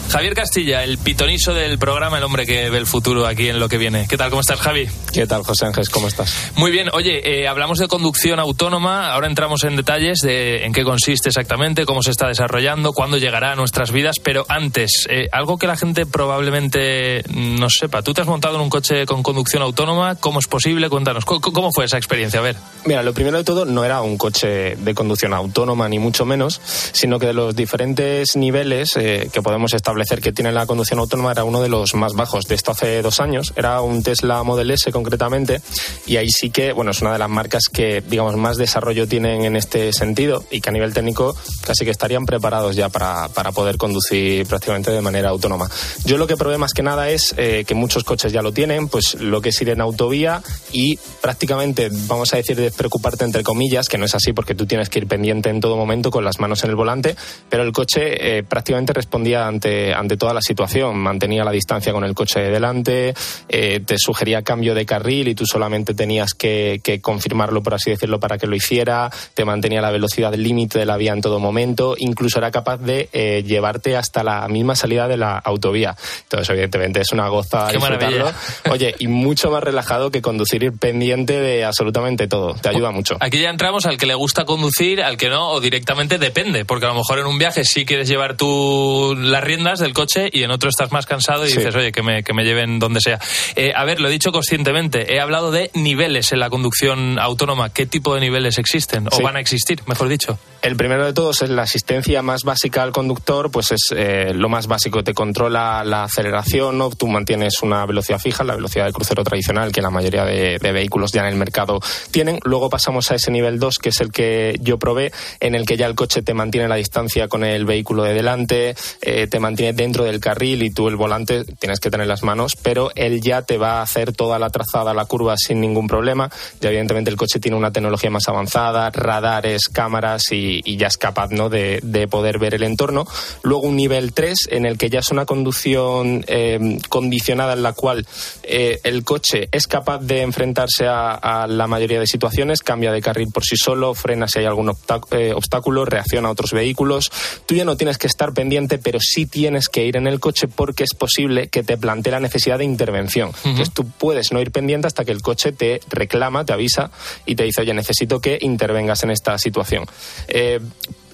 Javier 0.09 0.33
Castilla, 0.33 0.83
el 0.83 0.97
pitoniso 0.97 1.53
del 1.53 1.77
programa, 1.77 2.17
el 2.17 2.23
hombre 2.23 2.47
que 2.47 2.71
ve 2.71 2.79
el 2.79 2.87
futuro 2.87 3.27
aquí 3.27 3.47
en 3.47 3.59
lo 3.59 3.69
que 3.69 3.77
viene. 3.77 4.07
¿Qué 4.09 4.17
tal? 4.17 4.31
¿Cómo 4.31 4.41
estás, 4.41 4.59
Javi? 4.59 4.89
¿Qué 5.13 5.27
tal, 5.27 5.43
José 5.43 5.67
Ángel? 5.67 5.87
¿Cómo 5.89 6.07
estás? 6.07 6.51
Muy 6.55 6.71
bien. 6.71 6.89
Oye, 6.93 7.21
eh, 7.23 7.47
hablamos 7.47 7.77
de 7.77 7.87
conducción 7.87 8.39
autónoma. 8.39 9.13
Ahora 9.13 9.27
entramos 9.27 9.63
en 9.65 9.75
detalles 9.75 10.21
de 10.21 10.65
en 10.65 10.73
qué 10.73 10.83
consiste 10.83 11.29
exactamente, 11.29 11.85
cómo 11.85 12.01
se 12.01 12.09
está 12.09 12.27
desarrollando, 12.27 12.93
cuándo 12.93 13.17
llegará 13.17 13.51
a 13.51 13.55
nuestras 13.55 13.91
vidas. 13.91 14.17
Pero 14.17 14.47
antes, 14.49 15.05
eh, 15.11 15.29
algo 15.31 15.59
que 15.59 15.67
la 15.67 15.77
gente 15.77 16.07
probablemente 16.07 17.23
no 17.29 17.69
sepa. 17.69 18.01
¿Tú 18.01 18.11
te 18.15 18.21
has 18.21 18.27
montado 18.27 18.55
en 18.55 18.61
un 18.61 18.69
coche 18.69 19.05
con 19.05 19.21
conducción 19.21 19.61
autónoma? 19.61 20.15
¿Cómo 20.15 20.39
es 20.39 20.47
posible? 20.47 20.89
Cuéntanos. 20.89 21.23
¿Cómo, 21.23 21.39
cómo 21.39 21.71
fue 21.71 21.85
esa 21.85 21.97
experiencia? 21.97 22.39
A 22.39 22.43
ver. 22.43 22.55
Mira, 22.85 23.03
lo 23.03 23.13
primero 23.13 23.37
de 23.37 23.43
todo 23.43 23.63
no 23.65 23.85
era 23.85 24.01
un 24.01 24.17
coche 24.17 24.75
de 24.75 24.95
conducción 24.95 25.35
autónoma, 25.35 25.87
ni 25.87 25.99
mucho 25.99 26.25
menos, 26.25 26.59
sino 26.63 27.19
que 27.19 27.27
de 27.27 27.33
los 27.33 27.55
diferentes 27.55 28.35
niveles 28.35 28.97
eh, 28.97 29.29
que 29.31 29.43
podemos 29.43 29.71
establecer 29.73 29.98
que 30.05 30.31
tiene 30.31 30.51
la 30.51 30.65
conducción 30.65 30.99
autónoma 30.99 31.31
era 31.31 31.43
uno 31.43 31.61
de 31.61 31.69
los 31.69 31.93
más 31.93 32.13
bajos. 32.13 32.45
De 32.45 32.55
esto 32.55 32.71
hace 32.71 33.01
dos 33.01 33.19
años. 33.19 33.53
Era 33.55 33.81
un 33.81 34.03
Tesla 34.03 34.41
Model 34.43 34.71
S 34.71 34.91
concretamente. 34.91 35.61
Y 36.05 36.17
ahí 36.17 36.29
sí 36.29 36.49
que, 36.49 36.73
bueno, 36.73 36.91
es 36.91 37.01
una 37.01 37.13
de 37.13 37.19
las 37.19 37.29
marcas 37.29 37.63
que, 37.71 38.01
digamos, 38.01 38.35
más 38.37 38.57
desarrollo 38.57 39.07
tienen 39.07 39.43
en 39.43 39.55
este 39.55 39.93
sentido 39.93 40.43
y 40.51 40.61
que 40.61 40.69
a 40.69 40.71
nivel 40.71 40.93
técnico 40.93 41.35
casi 41.65 41.85
que 41.85 41.91
estarían 41.91 42.25
preparados 42.25 42.75
ya 42.75 42.89
para, 42.89 43.29
para 43.29 43.51
poder 43.51 43.77
conducir 43.77 44.45
prácticamente 44.47 44.91
de 44.91 45.01
manera 45.01 45.29
autónoma. 45.29 45.69
Yo 46.05 46.17
lo 46.17 46.27
que 46.27 46.37
probé 46.37 46.57
más 46.57 46.73
que 46.73 46.83
nada 46.83 47.09
es 47.09 47.33
eh, 47.37 47.63
que 47.67 47.75
muchos 47.75 48.03
coches 48.03 48.31
ya 48.31 48.41
lo 48.41 48.51
tienen, 48.51 48.87
pues 48.87 49.15
lo 49.15 49.41
que 49.41 49.49
es 49.49 49.61
ir 49.61 49.69
en 49.69 49.81
autovía 49.81 50.41
y 50.71 50.97
prácticamente, 51.21 51.89
vamos 52.07 52.33
a 52.33 52.37
decir, 52.37 52.55
despreocuparte 52.55 53.25
entre 53.25 53.43
comillas, 53.43 53.87
que 53.87 53.97
no 53.97 54.05
es 54.05 54.15
así 54.15 54.33
porque 54.33 54.55
tú 54.55 54.65
tienes 54.65 54.89
que 54.89 54.99
ir 54.99 55.07
pendiente 55.07 55.49
en 55.49 55.59
todo 55.59 55.75
momento 55.77 56.11
con 56.11 56.23
las 56.23 56.39
manos 56.39 56.63
en 56.63 56.69
el 56.69 56.75
volante, 56.75 57.15
pero 57.49 57.63
el 57.63 57.71
coche 57.71 58.37
eh, 58.37 58.43
prácticamente 58.43 58.93
respondía 58.93 59.47
ante, 59.47 59.88
ante 59.93 60.17
toda 60.17 60.33
la 60.33 60.41
situación. 60.41 60.97
Mantenía 60.97 61.43
la 61.43 61.51
distancia 61.51 61.91
con 61.93 62.03
el 62.03 62.13
coche 62.13 62.39
de 62.39 62.51
delante, 62.51 63.13
eh, 63.47 63.81
te 63.85 63.95
sugería 63.97 64.41
cambio 64.43 64.75
de 64.75 64.85
carril 64.85 65.27
y 65.27 65.35
tú 65.35 65.45
solamente 65.45 65.93
tenías 65.93 66.33
que, 66.33 66.81
que, 66.83 67.01
confirmarlo, 67.01 67.63
por 67.63 67.73
así 67.73 67.91
decirlo, 67.91 68.19
para 68.19 68.37
que 68.37 68.47
lo 68.47 68.55
hiciera. 68.55 69.09
Te 69.33 69.45
mantenía 69.45 69.81
la 69.81 69.91
velocidad 69.91 70.33
límite 70.33 70.79
de 70.79 70.85
la 70.85 70.97
vía 70.97 71.13
en 71.13 71.21
todo 71.21 71.39
momento. 71.39 71.95
Incluso 71.97 72.39
era 72.39 72.51
capaz 72.51 72.77
de 72.77 73.09
eh, 73.13 73.43
llevarte 73.45 73.95
hasta 73.97 74.23
la 74.23 74.47
misma 74.47 74.75
salida 74.75 75.07
de 75.07 75.17
la 75.17 75.37
autovía. 75.37 75.95
Entonces, 76.23 76.49
evidentemente, 76.49 77.01
es 77.01 77.11
una 77.11 77.27
goza 77.29 77.67
disfrutarlo. 77.71 78.31
Oye, 78.69 78.95
y 78.99 79.07
mucho 79.07 79.51
más 79.51 79.63
relajado 79.63 80.11
que 80.11 80.21
conducir 80.21 80.63
ir 80.63 80.73
pendiente 80.77 81.39
de 81.39 81.65
absolutamente 81.65 82.27
todo. 82.27 82.55
Te 82.55 82.69
ayuda 82.69 82.91
mucho. 82.91 83.17
Aquí 83.19 83.39
ya 83.39 83.49
entramos 83.49 83.85
al 83.85 83.97
que 83.97 84.05
le 84.05 84.15
gusta 84.15 84.45
conducir, 84.45 85.01
al 85.01 85.17
que 85.17 85.29
no, 85.29 85.49
o 85.51 85.61
directamente 85.61 86.17
depende. 86.17 86.65
Porque 86.65 86.85
a 86.85 86.89
lo 86.89 86.95
mejor 86.95 87.19
en 87.19 87.25
un 87.25 87.37
viaje 87.37 87.63
sí 87.63 87.85
quieres 87.85 88.07
llevar 88.07 88.35
tú 88.35 89.15
las 89.17 89.43
riendas 89.43 89.78
del 89.79 89.93
coche 89.93 90.29
y 90.31 90.43
en 90.43 90.51
otro 90.51 90.69
estás 90.69 90.91
más 90.91 91.05
cansado 91.05 91.45
y 91.45 91.49
sí. 91.49 91.57
dices, 91.57 91.75
oye, 91.75 91.91
que 91.91 92.03
me, 92.03 92.23
que 92.23 92.33
me 92.33 92.43
lleven 92.43 92.79
donde 92.79 93.01
sea. 93.01 93.19
Eh, 93.55 93.71
a 93.75 93.83
ver, 93.85 93.99
lo 93.99 94.07
he 94.07 94.11
dicho 94.11 94.31
conscientemente, 94.31 95.13
he 95.13 95.19
hablado 95.19 95.51
de 95.51 95.71
niveles 95.73 96.31
en 96.31 96.39
la 96.39 96.49
conducción 96.49 97.19
autónoma. 97.19 97.69
¿Qué 97.69 97.85
tipo 97.85 98.15
de 98.15 98.21
niveles 98.21 98.57
existen 98.57 99.07
o 99.07 99.11
sí. 99.11 99.23
van 99.23 99.35
a 99.35 99.39
existir, 99.39 99.81
mejor 99.87 100.07
dicho? 100.07 100.39
El 100.61 100.75
primero 100.75 101.05
de 101.05 101.13
todos 101.13 101.41
es 101.41 101.49
la 101.49 101.61
asistencia 101.63 102.21
más 102.21 102.43
básica 102.43 102.83
al 102.83 102.91
conductor, 102.91 103.49
pues 103.49 103.71
es 103.71 103.93
eh, 103.95 104.33
lo 104.33 104.49
más 104.49 104.67
básico, 104.67 105.03
te 105.03 105.13
controla 105.13 105.83
la 105.85 106.03
aceleración, 106.03 106.77
¿no? 106.77 106.89
tú 106.89 107.07
mantienes 107.07 107.61
una 107.61 107.85
velocidad 107.85 108.19
fija, 108.19 108.43
la 108.43 108.55
velocidad 108.55 108.85
de 108.85 108.91
crucero 108.91 109.23
tradicional 109.23 109.71
que 109.71 109.81
la 109.81 109.89
mayoría 109.89 110.25
de, 110.25 110.57
de 110.59 110.71
vehículos 110.71 111.11
ya 111.11 111.21
en 111.21 111.27
el 111.27 111.35
mercado 111.35 111.79
tienen. 112.11 112.39
Luego 112.43 112.69
pasamos 112.69 113.09
a 113.11 113.15
ese 113.15 113.31
nivel 113.31 113.59
2, 113.59 113.79
que 113.79 113.89
es 113.89 114.01
el 114.01 114.11
que 114.11 114.57
yo 114.61 114.77
probé, 114.77 115.11
en 115.39 115.55
el 115.55 115.65
que 115.65 115.77
ya 115.77 115.85
el 115.85 115.95
coche 115.95 116.21
te 116.21 116.33
mantiene 116.33 116.67
la 116.67 116.75
distancia 116.75 117.27
con 117.27 117.43
el 117.43 117.65
vehículo 117.65 118.03
de 118.03 118.13
delante, 118.13 118.75
eh, 119.01 119.27
te 119.27 119.39
mantiene 119.39 119.68
dentro 119.73 120.03
del 120.03 120.19
carril 120.19 120.63
y 120.63 120.71
tú 120.71 120.87
el 120.87 120.95
volante 120.95 121.45
tienes 121.45 121.79
que 121.79 121.89
tener 121.89 122.07
las 122.07 122.23
manos, 122.23 122.55
pero 122.55 122.91
él 122.95 123.21
ya 123.21 123.41
te 123.41 123.57
va 123.57 123.79
a 123.79 123.81
hacer 123.81 124.13
toda 124.13 124.39
la 124.39 124.49
trazada, 124.49 124.93
la 124.93 125.05
curva 125.05 125.35
sin 125.37 125.61
ningún 125.61 125.87
problema. 125.87 126.29
Ya 126.61 126.69
evidentemente 126.69 127.09
el 127.09 127.17
coche 127.17 127.39
tiene 127.39 127.57
una 127.57 127.71
tecnología 127.71 128.09
más 128.09 128.27
avanzada, 128.27 128.89
radares, 128.91 129.67
cámaras 129.67 130.31
y 130.31 130.77
ya 130.77 130.87
es 130.87 130.97
capaz 130.97 131.29
¿no? 131.31 131.49
de, 131.49 131.79
de, 131.83 132.07
poder 132.07 132.39
ver 132.39 132.55
el 132.55 132.63
entorno. 132.63 133.05
Luego 133.43 133.67
un 133.67 133.75
nivel 133.75 134.13
3 134.13 134.49
en 134.51 134.65
el 134.65 134.77
que 134.77 134.89
ya 134.89 134.99
es 134.99 135.09
una 135.09 135.25
conducción 135.25 136.23
eh, 136.27 136.79
condicionada 136.89 137.53
en 137.53 137.63
la 137.63 137.73
cual 137.73 138.05
eh, 138.43 138.79
el 138.83 139.03
coche 139.03 139.49
es 139.51 139.67
capaz 139.67 139.99
de 139.99 140.21
enfrentarse 140.21 140.87
a, 140.87 141.13
a, 141.13 141.47
la 141.47 141.67
mayoría 141.67 141.99
de 141.99 142.07
situaciones, 142.07 142.61
cambia 142.61 142.91
de 142.91 143.01
carril 143.01 143.29
por 143.33 143.43
sí 143.43 143.55
solo, 143.57 143.93
frena 143.93 144.27
si 144.27 144.39
hay 144.39 144.45
algún 144.45 144.71
eh, 145.11 145.33
obstáculo, 145.35 145.85
reacciona 145.85 146.29
a 146.29 146.31
otros 146.31 146.51
vehículos. 146.51 147.11
Tú 147.45 147.55
ya 147.55 147.65
no 147.65 147.77
tienes 147.77 147.97
que 147.97 148.07
estar 148.07 148.33
pendiente, 148.33 148.77
pero 148.77 148.99
sí 148.99 149.25
tienes 149.25 149.58
que 149.67 149.85
ir 149.85 149.97
en 149.97 150.07
el 150.07 150.19
coche 150.19 150.47
porque 150.47 150.83
es 150.83 150.93
posible 150.93 151.47
que 151.49 151.63
te 151.63 151.77
plantee 151.77 152.11
la 152.11 152.19
necesidad 152.19 152.57
de 152.57 152.65
intervención. 152.65 153.29
Uh 153.29 153.31
-huh. 153.31 153.49
Entonces 153.49 153.73
tú 153.73 153.89
puedes 153.89 154.31
no 154.31 154.39
ir 154.39 154.51
pendiente 154.51 154.87
hasta 154.87 155.03
que 155.03 155.11
el 155.11 155.21
coche 155.21 155.51
te 155.51 155.81
reclama, 155.89 156.45
te 156.45 156.53
avisa 156.53 156.91
y 157.25 157.35
te 157.35 157.43
dice, 157.43 157.61
oye, 157.61 157.73
necesito 157.73 158.19
que 158.21 158.37
intervengas 158.41 159.03
en 159.03 159.11
esta 159.11 159.37
situación. 159.37 159.85
Eh, 160.27 160.59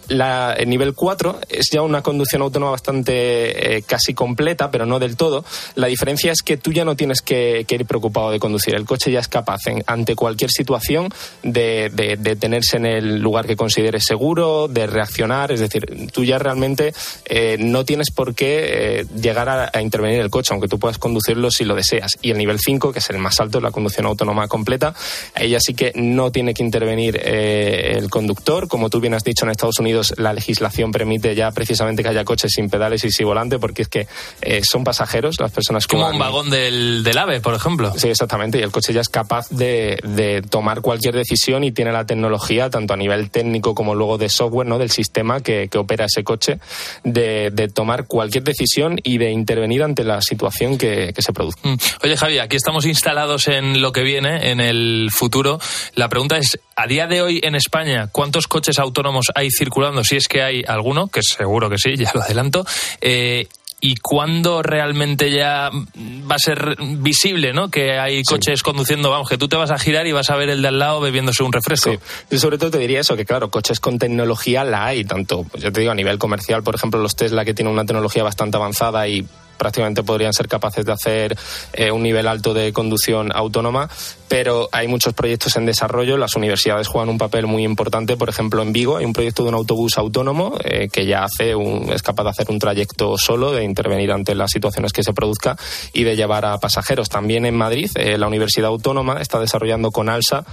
la, 0.07 0.53
el 0.53 0.69
nivel 0.69 0.93
4 0.93 1.39
es 1.49 1.69
ya 1.71 1.81
una 1.81 2.01
conducción 2.01 2.41
autónoma 2.41 2.71
bastante 2.71 3.77
eh, 3.77 3.81
casi 3.83 4.13
completa, 4.13 4.69
pero 4.71 4.85
no 4.85 4.99
del 4.99 5.17
todo. 5.17 5.43
La 5.75 5.87
diferencia 5.87 6.31
es 6.31 6.41
que 6.41 6.57
tú 6.57 6.71
ya 6.71 6.85
no 6.85 6.95
tienes 6.95 7.21
que, 7.21 7.65
ir 7.67 7.85
preocupado 7.85 8.31
de 8.31 8.39
conducir. 8.39 8.75
El 8.75 8.85
coche 8.85 9.11
ya 9.11 9.19
es 9.19 9.27
capaz, 9.27 9.67
en, 9.67 9.83
ante 9.87 10.15
cualquier 10.15 10.51
situación, 10.51 11.09
de, 11.43 11.89
de, 11.91 12.35
tenerse 12.35 12.77
en 12.77 12.85
el 12.85 13.19
lugar 13.19 13.47
que 13.47 13.55
consideres 13.55 14.03
seguro, 14.05 14.67
de 14.67 14.87
reaccionar. 14.87 15.51
Es 15.51 15.59
decir, 15.59 16.09
tú 16.11 16.23
ya 16.23 16.37
realmente 16.37 16.93
eh, 17.25 17.57
no 17.59 17.83
tienes 17.83 18.11
por 18.11 18.35
qué 18.35 18.99
eh, 19.01 19.05
llegar 19.15 19.49
a, 19.49 19.81
intervenir 19.81 20.21
el 20.21 20.29
coche, 20.29 20.53
aunque 20.53 20.67
tú 20.67 20.79
puedas 20.79 20.97
conducirlo 20.97 21.51
si 21.51 21.65
lo 21.65 21.75
deseas. 21.75 22.11
Y 22.21 22.31
el 22.31 22.37
nivel 22.37 22.59
5, 22.59 22.93
que 22.93 22.99
es 22.99 23.09
el 23.09 23.17
más 23.17 23.39
alto, 23.39 23.59
la 23.59 23.71
conducción 23.71 24.05
autónoma 24.05 24.47
completa, 24.47 24.93
ella 25.35 25.59
sí 25.59 25.73
que 25.73 25.91
no 25.95 26.31
tiene 26.31 26.53
que 26.53 26.63
intervenir 26.63 27.19
el 27.25 28.09
conductor. 28.09 28.67
Como 28.67 28.89
tú 28.89 28.99
bien 28.99 29.13
has 29.13 29.23
dicho, 29.23 29.45
en 29.45 29.51
Estados 29.51 29.79
Unidos 29.79 29.94
la 30.17 30.33
legislación 30.33 30.91
permite 30.91 31.35
ya 31.35 31.51
precisamente 31.51 32.03
que 32.03 32.09
haya 32.09 32.23
coches 32.23 32.51
sin 32.53 32.69
pedales 32.69 33.03
y 33.03 33.11
sin 33.11 33.25
volante, 33.25 33.59
porque 33.59 33.83
es 33.83 33.87
que 33.87 34.07
eh, 34.41 34.61
son 34.63 34.83
pasajeros 34.83 35.35
las 35.39 35.51
personas 35.51 35.87
que. 35.87 35.95
Como 35.95 36.05
van... 36.05 36.13
un 36.13 36.19
vagón 36.19 36.49
del, 36.49 37.03
del, 37.03 37.17
AVE, 37.17 37.41
por 37.41 37.53
ejemplo. 37.53 37.93
Sí, 37.97 38.09
exactamente. 38.09 38.59
Y 38.59 38.61
el 38.61 38.71
coche 38.71 38.93
ya 38.93 39.01
es 39.01 39.09
capaz 39.09 39.49
de, 39.49 39.99
de, 40.03 40.41
tomar 40.41 40.81
cualquier 40.81 41.15
decisión 41.15 41.63
y 41.63 41.71
tiene 41.71 41.91
la 41.91 42.05
tecnología, 42.05 42.69
tanto 42.69 42.93
a 42.93 42.97
nivel 42.97 43.29
técnico 43.29 43.75
como 43.75 43.95
luego 43.95 44.17
de 44.17 44.29
software, 44.29 44.67
¿no? 44.67 44.77
Del 44.77 44.91
sistema 44.91 45.41
que, 45.41 45.67
que 45.69 45.77
opera 45.77 46.05
ese 46.05 46.23
coche, 46.23 46.59
de, 47.03 47.51
de, 47.51 47.67
tomar 47.67 48.05
cualquier 48.05 48.43
decisión 48.43 48.99
y 49.03 49.17
de 49.17 49.31
intervenir 49.31 49.83
ante 49.83 50.03
la 50.03 50.21
situación 50.21 50.77
que, 50.77 51.13
que 51.13 51.21
se 51.21 51.33
produce. 51.33 51.57
Mm. 51.63 51.75
Oye, 52.03 52.17
Javi, 52.17 52.39
aquí 52.39 52.55
estamos 52.55 52.85
instalados 52.85 53.47
en 53.47 53.81
lo 53.81 53.91
que 53.91 54.01
viene, 54.01 54.51
en 54.51 54.59
el 54.59 55.09
futuro. 55.11 55.59
La 55.95 56.09
pregunta 56.09 56.37
es, 56.37 56.59
a 56.75 56.87
día 56.87 57.07
de 57.07 57.21
hoy 57.21 57.39
en 57.43 57.55
España, 57.55 58.09
¿cuántos 58.11 58.47
coches 58.47 58.79
autónomos 58.79 59.27
hay 59.35 59.49
circulando? 59.49 59.84
Si 60.03 60.15
es 60.15 60.27
que 60.27 60.41
hay 60.41 60.63
alguno, 60.67 61.07
que 61.07 61.21
seguro 61.21 61.69
que 61.69 61.77
sí, 61.77 61.95
ya 61.97 62.11
lo 62.13 62.21
adelanto. 62.21 62.65
Eh, 63.01 63.47
y 63.81 63.97
cuándo 63.97 64.63
realmente 64.63 65.29
ya 65.29 65.69
va 65.69 66.35
a 66.35 66.39
ser 66.39 66.75
visible, 66.79 67.53
¿no? 67.53 67.69
Que 67.69 67.99
hay 67.99 68.23
coches 68.23 68.59
sí. 68.59 68.63
conduciendo, 68.63 69.11
vamos, 69.11 69.29
que 69.29 69.37
tú 69.37 69.47
te 69.47 69.57
vas 69.57 69.69
a 69.69 69.77
girar 69.77 70.07
y 70.07 70.11
vas 70.11 70.29
a 70.29 70.35
ver 70.35 70.49
el 70.49 70.61
de 70.61 70.69
al 70.69 70.79
lado 70.79 71.01
bebiéndose 71.01 71.43
un 71.43 71.51
refresco. 71.51 71.91
Sí. 71.91 71.99
Yo 72.31 72.39
sobre 72.39 72.57
todo 72.57 72.71
te 72.71 72.79
diría 72.79 73.01
eso, 73.01 73.15
que 73.15 73.25
claro, 73.25 73.51
coches 73.51 73.79
con 73.79 73.99
tecnología 73.99 74.63
la 74.63 74.87
hay, 74.87 75.03
tanto, 75.03 75.43
pues 75.43 75.61
yo 75.61 75.71
te 75.71 75.81
digo, 75.81 75.91
a 75.91 75.95
nivel 75.95 76.17
comercial, 76.17 76.63
por 76.63 76.73
ejemplo, 76.73 76.99
los 76.99 77.15
Tesla 77.15 77.45
que 77.45 77.53
tienen 77.53 77.73
una 77.73 77.85
tecnología 77.85 78.23
bastante 78.23 78.57
avanzada 78.57 79.07
y 79.07 79.27
prácticamente 79.57 80.03
podrían 80.03 80.33
ser 80.33 80.47
capaces 80.47 80.85
de 80.85 80.91
hacer 80.91 81.37
eh, 81.73 81.91
un 81.91 82.03
nivel 82.03 82.27
alto 82.27 82.53
de 82.53 82.73
conducción 82.73 83.31
autónoma, 83.33 83.89
pero 84.27 84.69
hay 84.71 84.87
muchos 84.87 85.13
proyectos 85.13 85.55
en 85.55 85.65
desarrollo. 85.65 86.17
Las 86.17 86.35
universidades 86.35 86.87
juegan 86.87 87.09
un 87.09 87.17
papel 87.17 87.47
muy 87.47 87.63
importante. 87.63 88.17
Por 88.17 88.29
ejemplo, 88.29 88.61
en 88.61 88.73
Vigo 88.73 88.97
hay 88.97 89.05
un 89.05 89.13
proyecto 89.13 89.43
de 89.43 89.49
un 89.49 89.55
autobús 89.55 89.97
autónomo 89.97 90.57
eh, 90.63 90.89
que 90.91 91.05
ya 91.05 91.23
hace 91.23 91.55
un, 91.55 91.91
es 91.91 92.01
capaz 92.01 92.23
de 92.23 92.29
hacer 92.31 92.47
un 92.49 92.59
trayecto 92.59 93.17
solo, 93.17 93.51
de 93.51 93.63
intervenir 93.63 94.11
ante 94.11 94.35
las 94.35 94.51
situaciones 94.51 94.93
que 94.93 95.03
se 95.03 95.13
produzca 95.13 95.57
y 95.93 96.03
de 96.03 96.15
llevar 96.15 96.45
a 96.45 96.57
pasajeros. 96.57 97.09
También 97.09 97.45
en 97.45 97.55
Madrid, 97.55 97.89
eh, 97.95 98.17
la 98.17 98.27
Universidad 98.27 98.67
Autónoma 98.67 99.21
está 99.21 99.39
desarrollando 99.39 99.91
con 99.91 100.09
ALSA 100.09 100.45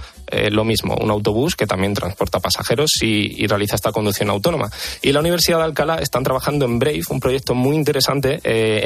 lo 0.49 0.63
mismo, 0.63 0.95
un 0.99 1.11
autobús 1.11 1.55
que 1.55 1.67
también 1.67 1.93
transporta 1.93 2.39
pasajeros 2.39 2.89
y, 3.01 3.45
realiza 3.45 3.75
esta 3.75 3.91
conducción 3.91 4.31
autónoma. 4.31 4.71
Y 5.03 5.11
la 5.11 5.19
Universidad 5.19 5.59
de 5.59 5.65
Alcalá 5.65 5.97
están 5.97 6.23
trabajando 6.23 6.65
en 6.65 6.79
Brave, 6.79 7.01
un 7.09 7.19
proyecto 7.19 7.53
muy 7.53 7.75
interesante 7.75 8.39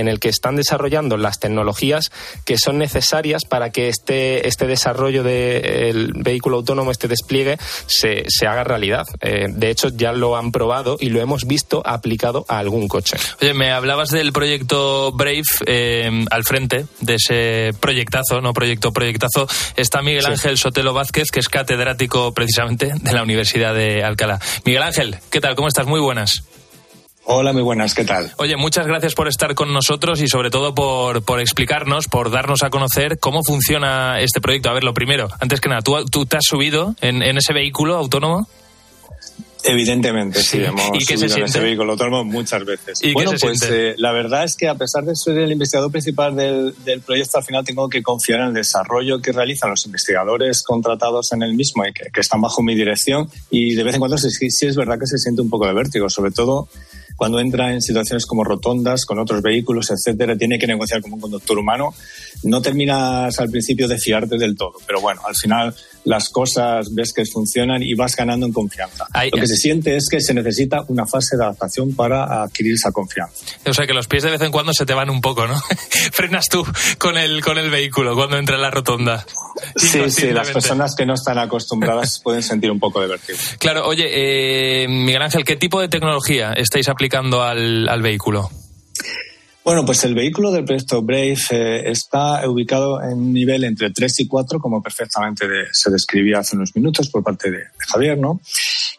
el 0.08 0.20
que 0.20 0.30
están 0.30 0.56
desarrollando 0.56 1.18
las 1.18 1.40
tecnologías 1.40 2.12
que 2.46 2.58
son 2.58 2.78
necesarias 2.78 3.44
para 3.46 3.72
que 3.72 3.90
este, 3.90 4.48
este 4.48 4.68
desarrollo 4.68 5.24
del 5.24 6.14
vehículo 6.16 6.58
autónomo, 6.58 6.92
este 6.92 7.08
despliegue, 7.08 7.58
se, 7.86 8.26
se 8.28 8.48
haga 8.48 8.64
realidad. 8.64 9.06
Eh, 9.22 9.48
de 9.50 9.70
hecho, 9.70 9.90
ya 9.90 10.12
lo 10.12 10.36
han 10.36 10.52
probado 10.52 10.98
y 11.00 11.10
lo 11.10 11.22
hemos 11.22 11.46
visto 11.46 11.82
aplicado 11.86 12.46
a 12.48 12.60
algún 12.60 12.88
coche. 12.88 13.18
Oye, 13.42 13.54
me 13.54 13.72
hablabas 13.72 14.10
del 14.10 14.32
proyecto 14.34 15.12
Brave 15.12 15.44
eh, 15.66 16.26
al 16.30 16.44
frente 16.44 16.86
de 17.00 17.16
ese 17.16 17.74
proyectazo, 17.80 18.42
no 18.42 18.54
proyecto, 18.54 18.92
proyectazo. 18.92 19.48
Está 19.76 20.02
Miguel 20.02 20.26
Ángel 20.26 20.58
Sotelo 20.58 20.94
Vázquez, 20.94 21.32
que 21.32 21.40
es 21.40 21.50
catedrático 21.50 22.34
precisamente 22.34 22.94
de 23.00 23.14
la 23.14 23.24
Universidad 23.24 23.74
de 23.74 24.04
Alcalá. 24.04 24.40
Miguel 24.66 24.84
Ángel, 24.84 25.18
¿qué 25.30 25.42
tal? 25.42 25.56
¿Cómo 25.56 25.68
estás? 25.68 25.88
Muy 25.88 26.00
buenas. 26.00 26.44
Hola, 27.30 27.52
muy 27.52 27.62
buenas, 27.62 27.94
¿qué 27.94 28.06
tal? 28.06 28.32
Oye, 28.38 28.56
muchas 28.56 28.88
gracias 28.88 29.14
por 29.14 29.28
estar 29.28 29.54
con 29.54 29.74
nosotros 29.74 30.22
y 30.22 30.30
sobre 30.30 30.50
todo 30.50 30.74
por, 30.74 31.24
por 31.24 31.42
explicarnos, 31.42 32.08
por 32.08 32.32
darnos 32.32 32.64
a 32.64 32.70
conocer 32.70 33.20
cómo 33.20 33.44
funciona 33.44 34.22
este 34.22 34.40
proyecto. 34.40 34.70
A 34.70 34.74
ver, 34.74 34.86
lo 34.86 34.94
primero, 34.94 35.28
antes 35.42 35.60
que 35.60 35.68
nada, 35.68 35.82
¿tú, 35.82 36.06
tú 36.10 36.26
te 36.26 36.38
has 36.38 36.46
subido 36.46 36.96
en, 37.02 37.22
en 37.22 37.38
ese 37.38 37.52
vehículo 37.52 37.98
autónomo? 37.98 38.48
Evidentemente, 39.66 40.42
sí, 40.42 40.64
hemos 40.64 40.82
¿Y 40.94 41.06
qué 41.06 41.16
en 41.16 41.44
ese 41.44 41.60
vehículo 41.60 41.92
autónomo 41.94 42.24
muchas 42.24 42.64
veces. 42.64 43.00
¿Y 43.02 43.08
qué 43.08 43.14
bueno, 43.14 43.32
se 43.32 43.40
pues 43.40 43.60
siente? 43.60 43.90
eh, 43.90 43.96
la 43.98 44.14
verdad 44.14 44.46
es 44.46 44.56
que 44.56 44.70
a 44.70 44.76
pesar 44.76 45.04
de 45.04 45.14
ser 45.14 45.38
el 45.40 45.52
investigador 45.52 45.92
principal 45.92 46.34
del, 46.34 46.74
del 46.86 47.02
proyecto, 47.02 47.40
al 47.40 47.44
final 47.44 47.66
tengo 47.66 47.90
que 47.90 48.02
confiar 48.02 48.40
en 48.40 48.48
el 48.48 48.54
desarrollo 48.54 49.20
que 49.22 49.34
realizan 49.34 49.70
los 49.72 49.86
investigadores 49.86 50.64
contratados 50.64 51.34
en 51.34 51.44
el 51.44 51.56
mismo 51.56 51.86
y 51.86 51.92
que, 51.92 52.06
que 52.14 52.22
están 52.22 52.40
bajo 52.40 52.64
mi 52.64 52.76
dirección. 52.76 53.30
Y 53.50 53.76
de 53.76 53.84
vez 53.84 53.96
en 53.96 54.00
cuando 54.00 54.18
sí- 54.18 54.50
sí 54.50 54.66
es 54.68 54.78
verdad 54.78 54.98
que 54.98 55.08
se 55.08 55.18
siente 55.18 55.42
un 55.42 55.50
poco 55.50 55.68
de 55.68 55.74
vértigo, 55.74 56.10
sobre 56.10 56.32
todo 56.32 56.70
cuando 57.18 57.40
entra 57.40 57.74
en 57.74 57.82
situaciones 57.82 58.26
como 58.26 58.44
rotondas, 58.44 59.06
con 59.06 59.20
otros 59.20 59.42
vehículos, 59.42 59.90
etcétera, 59.92 60.38
tiene 60.38 60.58
que 60.58 60.68
negociar 60.68 61.02
como 61.02 61.16
un 61.16 61.22
conductor 61.22 61.58
humano. 61.58 61.94
No 62.44 62.62
terminas 62.62 63.38
al 63.40 63.50
principio 63.50 63.88
de 63.88 63.98
fiarte 63.98 64.38
del 64.38 64.56
todo, 64.56 64.74
pero 64.86 65.02
bueno, 65.02 65.22
al 65.28 65.36
final 65.36 65.76
las 66.06 66.30
cosas 66.30 66.94
ves 66.94 67.12
que 67.12 67.26
funcionan 67.26 67.84
y 67.84 67.94
vas 67.96 68.16
ganando 68.16 68.46
en 68.46 68.54
confianza. 68.54 69.08
Lo 69.32 69.42
que 69.42 69.48
se 69.48 69.58
siente 69.58 69.98
es 69.98 70.08
que 70.10 70.22
se 70.22 70.34
necesita 70.34 70.86
una 70.88 71.06
fase 71.06 71.36
de 71.36 71.44
adaptación 71.44 71.96
para 71.96 72.44
adquirir 72.44 72.76
esa 72.76 72.92
confianza. 72.92 73.46
O 73.66 73.74
sea 73.74 73.86
que 73.86 73.94
los 73.94 74.08
pies 74.08 74.24
de 74.24 74.32
vez 74.32 74.42
en 74.42 74.52
cuando 74.52 74.74
se 74.74 74.86
te 74.86 74.94
van 74.94 75.10
un 75.10 75.20
poco, 75.20 75.48
¿no? 75.48 75.60
Frenas 76.14 76.48
tú 76.48 76.66
con 76.98 77.18
el, 77.18 77.44
con 77.44 77.58
el 77.58 77.70
vehículo 77.70 78.16
cuando 78.16 78.38
entra 78.38 78.56
en 78.56 78.62
la 78.62 78.72
rotonda. 78.72 79.26
Sí, 79.76 80.10
sí, 80.10 80.32
las 80.32 80.50
personas 80.52 80.96
que 80.96 81.06
no 81.06 81.14
están 81.14 81.38
acostumbradas 81.38 82.20
pueden 82.24 82.44
sentir 82.44 82.72
un 82.72 82.80
poco 82.80 83.02
de 83.02 83.08
vértigo. 83.08 83.38
Claro, 83.60 83.88
oye, 83.88 84.84
eh, 84.84 84.88
Miguel 84.88 85.22
Ángel, 85.22 85.44
¿qué 85.44 85.56
tipo 85.56 85.80
de 85.82 85.88
tecnología 85.88 86.54
estáis 86.54 86.90
aplicando 86.90 87.44
al, 87.44 87.88
al 87.88 88.02
vehículo? 88.02 88.50
Bueno, 89.64 89.86
pues 89.86 90.02
el 90.06 90.16
vehículo 90.16 90.52
del 90.52 90.64
proyecto 90.64 91.02
Brave 91.02 91.36
eh, 91.52 91.82
está 91.92 92.50
ubicado 92.50 93.02
en 93.04 93.18
un 93.18 93.34
nivel 93.34 93.66
entre 93.66 93.92
3 93.92 94.22
y 94.22 94.28
4, 94.28 94.60
como 94.60 94.82
perfectamente 94.82 95.46
de- 95.46 95.66
se 95.74 95.92
describía 95.92 96.40
hace 96.40 96.56
unos 96.56 96.74
minutos 96.74 97.10
por 97.10 97.22
parte 97.22 97.52
de, 97.52 97.58
de 97.58 97.66
Javier, 97.86 98.18
¿no? 98.18 98.40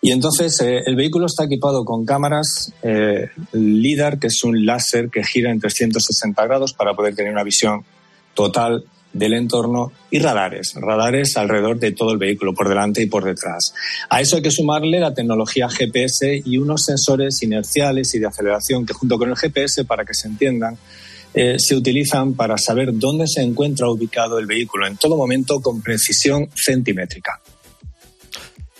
Y 0.02 0.12
entonces 0.12 0.60
eh, 0.60 0.80
el 0.84 0.94
vehículo 0.94 1.24
está 1.24 1.44
equipado 1.44 1.86
con 1.86 2.04
cámaras 2.04 2.70
eh, 2.82 3.30
LIDAR, 3.52 4.18
que 4.18 4.26
es 4.26 4.44
un 4.44 4.66
láser 4.66 5.08
que 5.08 5.24
gira 5.24 5.50
en 5.50 5.58
360 5.58 6.44
grados 6.44 6.74
para 6.74 6.92
poder 6.92 7.14
tener 7.14 7.32
una 7.32 7.44
visión 7.44 7.82
total 8.34 8.84
del 9.12 9.34
entorno 9.34 9.92
y 10.10 10.18
radares, 10.18 10.74
radares 10.74 11.36
alrededor 11.36 11.78
de 11.78 11.92
todo 11.92 12.12
el 12.12 12.18
vehículo, 12.18 12.54
por 12.54 12.68
delante 12.68 13.02
y 13.02 13.06
por 13.06 13.24
detrás. 13.24 13.74
A 14.10 14.20
eso 14.20 14.36
hay 14.36 14.42
que 14.42 14.50
sumarle 14.50 15.00
la 15.00 15.14
tecnología 15.14 15.68
GPS 15.68 16.42
y 16.44 16.58
unos 16.58 16.84
sensores 16.84 17.42
inerciales 17.42 18.14
y 18.14 18.18
de 18.18 18.26
aceleración 18.26 18.86
que 18.86 18.94
junto 18.94 19.18
con 19.18 19.30
el 19.30 19.36
GPS, 19.36 19.84
para 19.84 20.04
que 20.04 20.14
se 20.14 20.28
entiendan, 20.28 20.76
eh, 21.34 21.56
se 21.58 21.76
utilizan 21.76 22.34
para 22.34 22.56
saber 22.56 22.90
dónde 22.92 23.26
se 23.26 23.42
encuentra 23.42 23.88
ubicado 23.90 24.38
el 24.38 24.46
vehículo 24.46 24.86
en 24.86 24.96
todo 24.96 25.16
momento 25.16 25.60
con 25.60 25.82
precisión 25.82 26.48
centimétrica. 26.54 27.40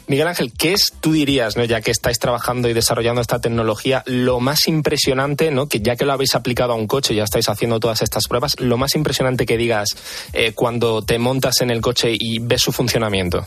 Miguel 0.09 0.27
Ángel, 0.27 0.53
¿qué 0.57 0.73
es, 0.73 0.95
tú 1.01 1.13
dirías, 1.13 1.59
¿no? 1.59 1.65
ya 1.65 1.83
que 1.83 1.91
estáis 1.91 2.19
trabajando 2.19 2.71
y 2.71 2.73
desarrollando 2.73 3.21
esta 3.21 3.41
tecnología, 3.41 4.03
lo 4.07 4.41
más 4.41 4.67
impresionante, 4.67 5.51
¿no? 5.51 5.69
que 5.69 5.81
ya 5.81 5.97
que 5.97 6.07
lo 6.07 6.15
habéis 6.15 6.35
aplicado 6.35 6.73
a 6.73 6.77
un 6.77 6.87
coche, 6.87 7.15
ya 7.15 7.25
estáis 7.25 7.51
haciendo 7.51 7.79
todas 7.79 8.01
estas 8.01 8.27
pruebas, 8.27 8.59
lo 8.59 8.79
más 8.79 8.95
impresionante 8.95 9.45
que 9.45 9.59
digas 9.59 9.97
eh, 10.33 10.53
cuando 10.55 11.03
te 11.03 11.19
montas 11.19 11.61
en 11.61 11.71
el 11.71 11.83
coche 11.83 12.09
y 12.19 12.39
ves 12.39 12.63
su 12.63 12.73
funcionamiento? 12.73 13.47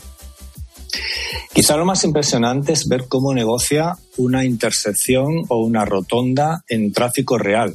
Quizá 1.52 1.76
lo 1.76 1.84
más 1.84 2.04
impresionante 2.04 2.72
es 2.72 2.86
ver 2.86 3.06
cómo 3.08 3.34
negocia 3.34 3.96
una 4.16 4.44
intersección 4.44 5.44
o 5.48 5.58
una 5.58 5.84
rotonda 5.84 6.62
en 6.68 6.92
tráfico 6.92 7.38
real, 7.38 7.74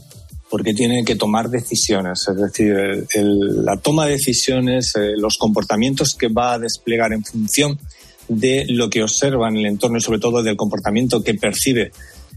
porque 0.50 0.74
tiene 0.74 1.04
que 1.04 1.18
tomar 1.18 1.50
decisiones, 1.50 2.26
es 2.30 2.38
decir, 2.38 3.06
la 3.14 3.76
toma 3.78 4.06
de 4.06 4.14
decisiones, 4.14 4.96
eh, 4.96 5.12
los 5.18 5.38
comportamientos 5.38 6.16
que 6.16 6.30
va 6.30 6.54
a 6.54 6.60
desplegar 6.60 7.12
en 7.12 7.26
función 7.26 7.78
de 8.28 8.66
lo 8.70 8.90
que 8.90 9.04
observa 9.04 9.50
en 9.50 9.58
el 9.58 9.66
entorno 9.66 9.98
y 9.98 10.02
sobre 10.02 10.20
todo 10.20 10.44
del 10.44 10.58
comportamiento 10.58 11.24
que 11.24 11.34
percibe 11.34 11.92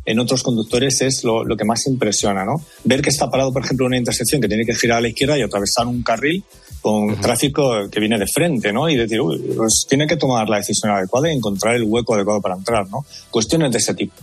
en 0.06 0.18
otros 0.18 0.42
conductores 0.42 1.00
es 1.02 1.24
lo, 1.24 1.44
lo 1.44 1.56
que 1.56 1.64
más 1.64 1.86
impresiona, 1.86 2.44
¿no? 2.44 2.62
Ver 2.84 3.02
que 3.02 3.10
está 3.10 3.30
parado, 3.30 3.52
por 3.52 3.64
ejemplo, 3.64 3.86
en 3.86 3.88
una 3.88 3.98
intersección 3.98 4.40
que 4.40 4.48
tiene 4.48 4.64
que 4.64 4.74
girar 4.74 4.98
a 4.98 5.00
la 5.02 5.08
izquierda 5.08 5.38
y 5.38 5.42
atravesar 5.42 5.86
un 5.86 6.02
carril 6.02 6.42
con 6.80 7.20
tráfico 7.20 7.88
que 7.90 8.00
viene 8.00 8.18
de 8.18 8.26
frente, 8.26 8.72
¿no? 8.72 8.88
Y 8.88 8.96
decir, 8.96 9.20
uy, 9.20 9.38
pues 9.56 9.84
tiene 9.88 10.06
que 10.06 10.16
tomar 10.16 10.48
la 10.48 10.56
decisión 10.56 10.92
adecuada 10.92 11.30
y 11.30 11.36
encontrar 11.36 11.74
el 11.74 11.84
hueco 11.84 12.14
adecuado 12.14 12.40
para 12.40 12.56
entrar, 12.56 12.88
¿no? 12.88 13.04
Cuestiones 13.30 13.70
de 13.72 13.78
ese 13.78 13.94
tipo. 13.94 14.14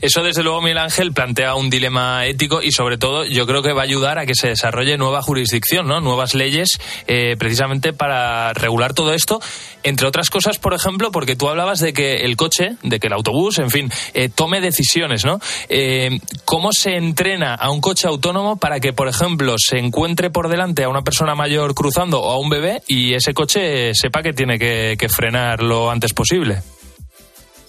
Eso, 0.00 0.22
desde 0.22 0.42
luego, 0.42 0.60
Miguel 0.60 0.78
Ángel 0.78 1.12
plantea 1.12 1.54
un 1.54 1.70
dilema 1.70 2.26
ético 2.26 2.62
y, 2.62 2.72
sobre 2.72 2.98
todo, 2.98 3.24
yo 3.24 3.46
creo 3.46 3.62
que 3.62 3.72
va 3.72 3.82
a 3.82 3.84
ayudar 3.84 4.18
a 4.18 4.26
que 4.26 4.34
se 4.34 4.48
desarrolle 4.48 4.96
nueva 4.96 5.22
jurisdicción, 5.22 5.86
¿no? 5.86 6.00
Nuevas 6.00 6.34
leyes, 6.34 6.78
eh, 7.06 7.36
precisamente 7.38 7.92
para 7.92 8.52
regular 8.52 8.94
todo 8.94 9.12
esto. 9.14 9.40
Entre 9.82 10.06
otras 10.06 10.30
cosas, 10.30 10.58
por 10.58 10.74
ejemplo, 10.74 11.10
porque 11.12 11.36
tú 11.36 11.48
hablabas 11.48 11.80
de 11.80 11.92
que 11.92 12.24
el 12.24 12.36
coche, 12.36 12.76
de 12.82 13.00
que 13.00 13.06
el 13.06 13.12
autobús, 13.12 13.58
en 13.58 13.70
fin, 13.70 13.90
eh, 14.14 14.28
tome 14.28 14.60
decisiones, 14.60 15.24
¿no? 15.24 15.40
Eh, 15.68 16.18
¿Cómo 16.44 16.72
se 16.72 16.96
entrena 16.96 17.54
a 17.54 17.70
un 17.70 17.80
coche 17.80 18.08
autónomo 18.08 18.56
para 18.56 18.80
que, 18.80 18.92
por 18.92 19.08
ejemplo, 19.08 19.54
se 19.58 19.78
encuentre 19.78 20.30
por 20.30 20.48
delante 20.48 20.84
a 20.84 20.88
una 20.88 21.02
persona 21.02 21.34
mayor 21.34 21.74
cruzando 21.74 22.20
o 22.20 22.32
a 22.32 22.38
un 22.38 22.48
bebé 22.48 22.82
y 22.86 23.14
ese 23.14 23.34
coche 23.34 23.92
sepa 23.94 24.22
que 24.22 24.32
tiene 24.32 24.58
que, 24.58 24.96
que 24.98 25.08
frenar 25.08 25.62
lo 25.62 25.90
antes 25.90 26.12
posible? 26.12 26.62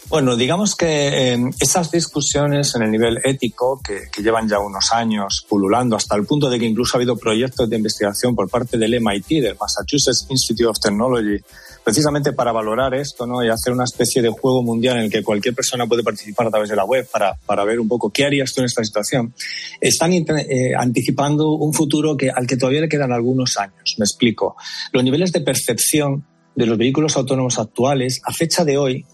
Bueno, 0.07 0.35
digamos 0.35 0.75
que 0.75 1.33
eh, 1.33 1.37
esas 1.59 1.89
discusiones 1.89 2.75
en 2.75 2.83
el 2.83 2.91
nivel 2.91 3.19
ético, 3.23 3.81
que, 3.83 4.21
llevan 4.21 4.47
ya 4.47 4.59
unos 4.59 4.91
años 4.93 5.43
pululando, 5.49 5.95
hasta 5.95 6.15
el 6.15 6.25
punto 6.25 6.47
de 6.47 6.59
que 6.59 6.65
incluso 6.65 6.95
ha 6.95 6.99
habido 6.99 7.17
proyectos 7.17 7.67
de 7.67 7.77
investigación 7.77 8.35
por 8.35 8.47
parte 8.47 8.77
del 8.77 9.01
MIT, 9.01 9.41
del 9.41 9.57
Massachusetts 9.59 10.27
Institute 10.29 10.67
of 10.67 10.79
Technology, 10.79 11.43
precisamente 11.83 12.33
para 12.33 12.51
valorar 12.51 12.93
esto 12.93 13.25
¿no? 13.25 13.43
y 13.43 13.49
hacer 13.49 13.73
una 13.73 13.83
especie 13.85 14.21
de 14.21 14.29
juego 14.29 14.61
mundial 14.61 14.97
en 14.97 15.03
el 15.05 15.11
que 15.11 15.23
cualquier 15.23 15.55
persona 15.55 15.87
puede 15.87 16.03
participar 16.03 16.47
a 16.47 16.51
través 16.51 16.69
de 16.69 16.75
la 16.75 16.85
web 16.85 17.07
para, 17.11 17.33
para 17.33 17.63
ver 17.63 17.79
un 17.79 17.87
poco 17.87 18.11
qué 18.11 18.25
harías 18.25 18.53
tú 18.53 18.61
en 18.61 18.65
esta 18.65 18.83
situación, 18.83 19.33
están 19.81 20.13
eh, 20.13 20.73
anticipando 20.77 21.53
un 21.53 21.73
futuro 21.73 22.15
que, 22.15 22.29
al 22.29 22.45
que 22.45 22.57
todavía 22.57 22.81
le 22.81 22.89
quedan 22.89 23.11
algunos 23.11 23.57
años. 23.57 23.95
Me 23.97 24.05
explico. 24.05 24.55
Los 24.93 25.03
niveles 25.03 25.31
de 25.31 25.41
percepción 25.41 26.25
de 26.55 26.65
los 26.67 26.77
vehículos 26.77 27.17
autónomos 27.17 27.57
actuales, 27.59 28.21
a 28.23 28.31
fecha 28.31 28.63
de 28.63 28.77
hoy, 28.77 29.05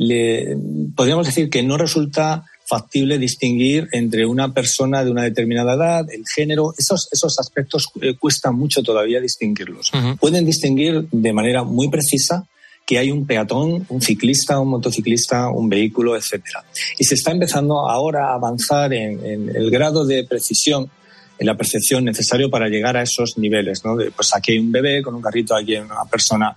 le, 0.00 0.56
podríamos 0.96 1.26
decir 1.26 1.50
que 1.50 1.62
no 1.62 1.76
resulta 1.76 2.46
factible 2.66 3.18
distinguir 3.18 3.86
entre 3.92 4.24
una 4.24 4.54
persona 4.54 5.04
de 5.04 5.10
una 5.10 5.24
determinada 5.24 5.74
edad, 5.74 6.06
el 6.10 6.24
género, 6.26 6.72
esos, 6.78 7.08
esos 7.12 7.38
aspectos 7.38 7.88
eh, 8.00 8.14
cuesta 8.16 8.50
mucho 8.50 8.82
todavía 8.82 9.20
distinguirlos. 9.20 9.90
Pueden 10.18 10.46
distinguir 10.46 11.06
de 11.10 11.32
manera 11.34 11.64
muy 11.64 11.90
precisa 11.90 12.46
que 12.86 12.96
hay 12.98 13.10
un 13.10 13.26
peatón, 13.26 13.84
un 13.90 14.00
ciclista, 14.00 14.58
un 14.58 14.68
motociclista, 14.68 15.50
un 15.50 15.68
vehículo, 15.68 16.16
etcétera. 16.16 16.64
Y 16.98 17.04
se 17.04 17.14
está 17.14 17.32
empezando 17.32 17.88
ahora 17.88 18.30
a 18.30 18.34
avanzar 18.34 18.94
en, 18.94 19.24
en 19.24 19.54
el 19.54 19.70
grado 19.70 20.06
de 20.06 20.24
precisión 20.24 20.90
en 21.38 21.46
la 21.46 21.56
percepción 21.56 22.04
necesario 22.04 22.50
para 22.50 22.68
llegar 22.68 22.96
a 22.96 23.02
esos 23.02 23.38
niveles, 23.38 23.82
¿no? 23.84 23.96
De, 23.96 24.10
pues 24.10 24.34
aquí 24.34 24.52
hay 24.52 24.58
un 24.58 24.70
bebé 24.70 25.02
con 25.02 25.14
un 25.14 25.22
carrito, 25.22 25.56
aquí 25.56 25.74
hay 25.74 25.80
una 25.80 26.04
persona 26.04 26.54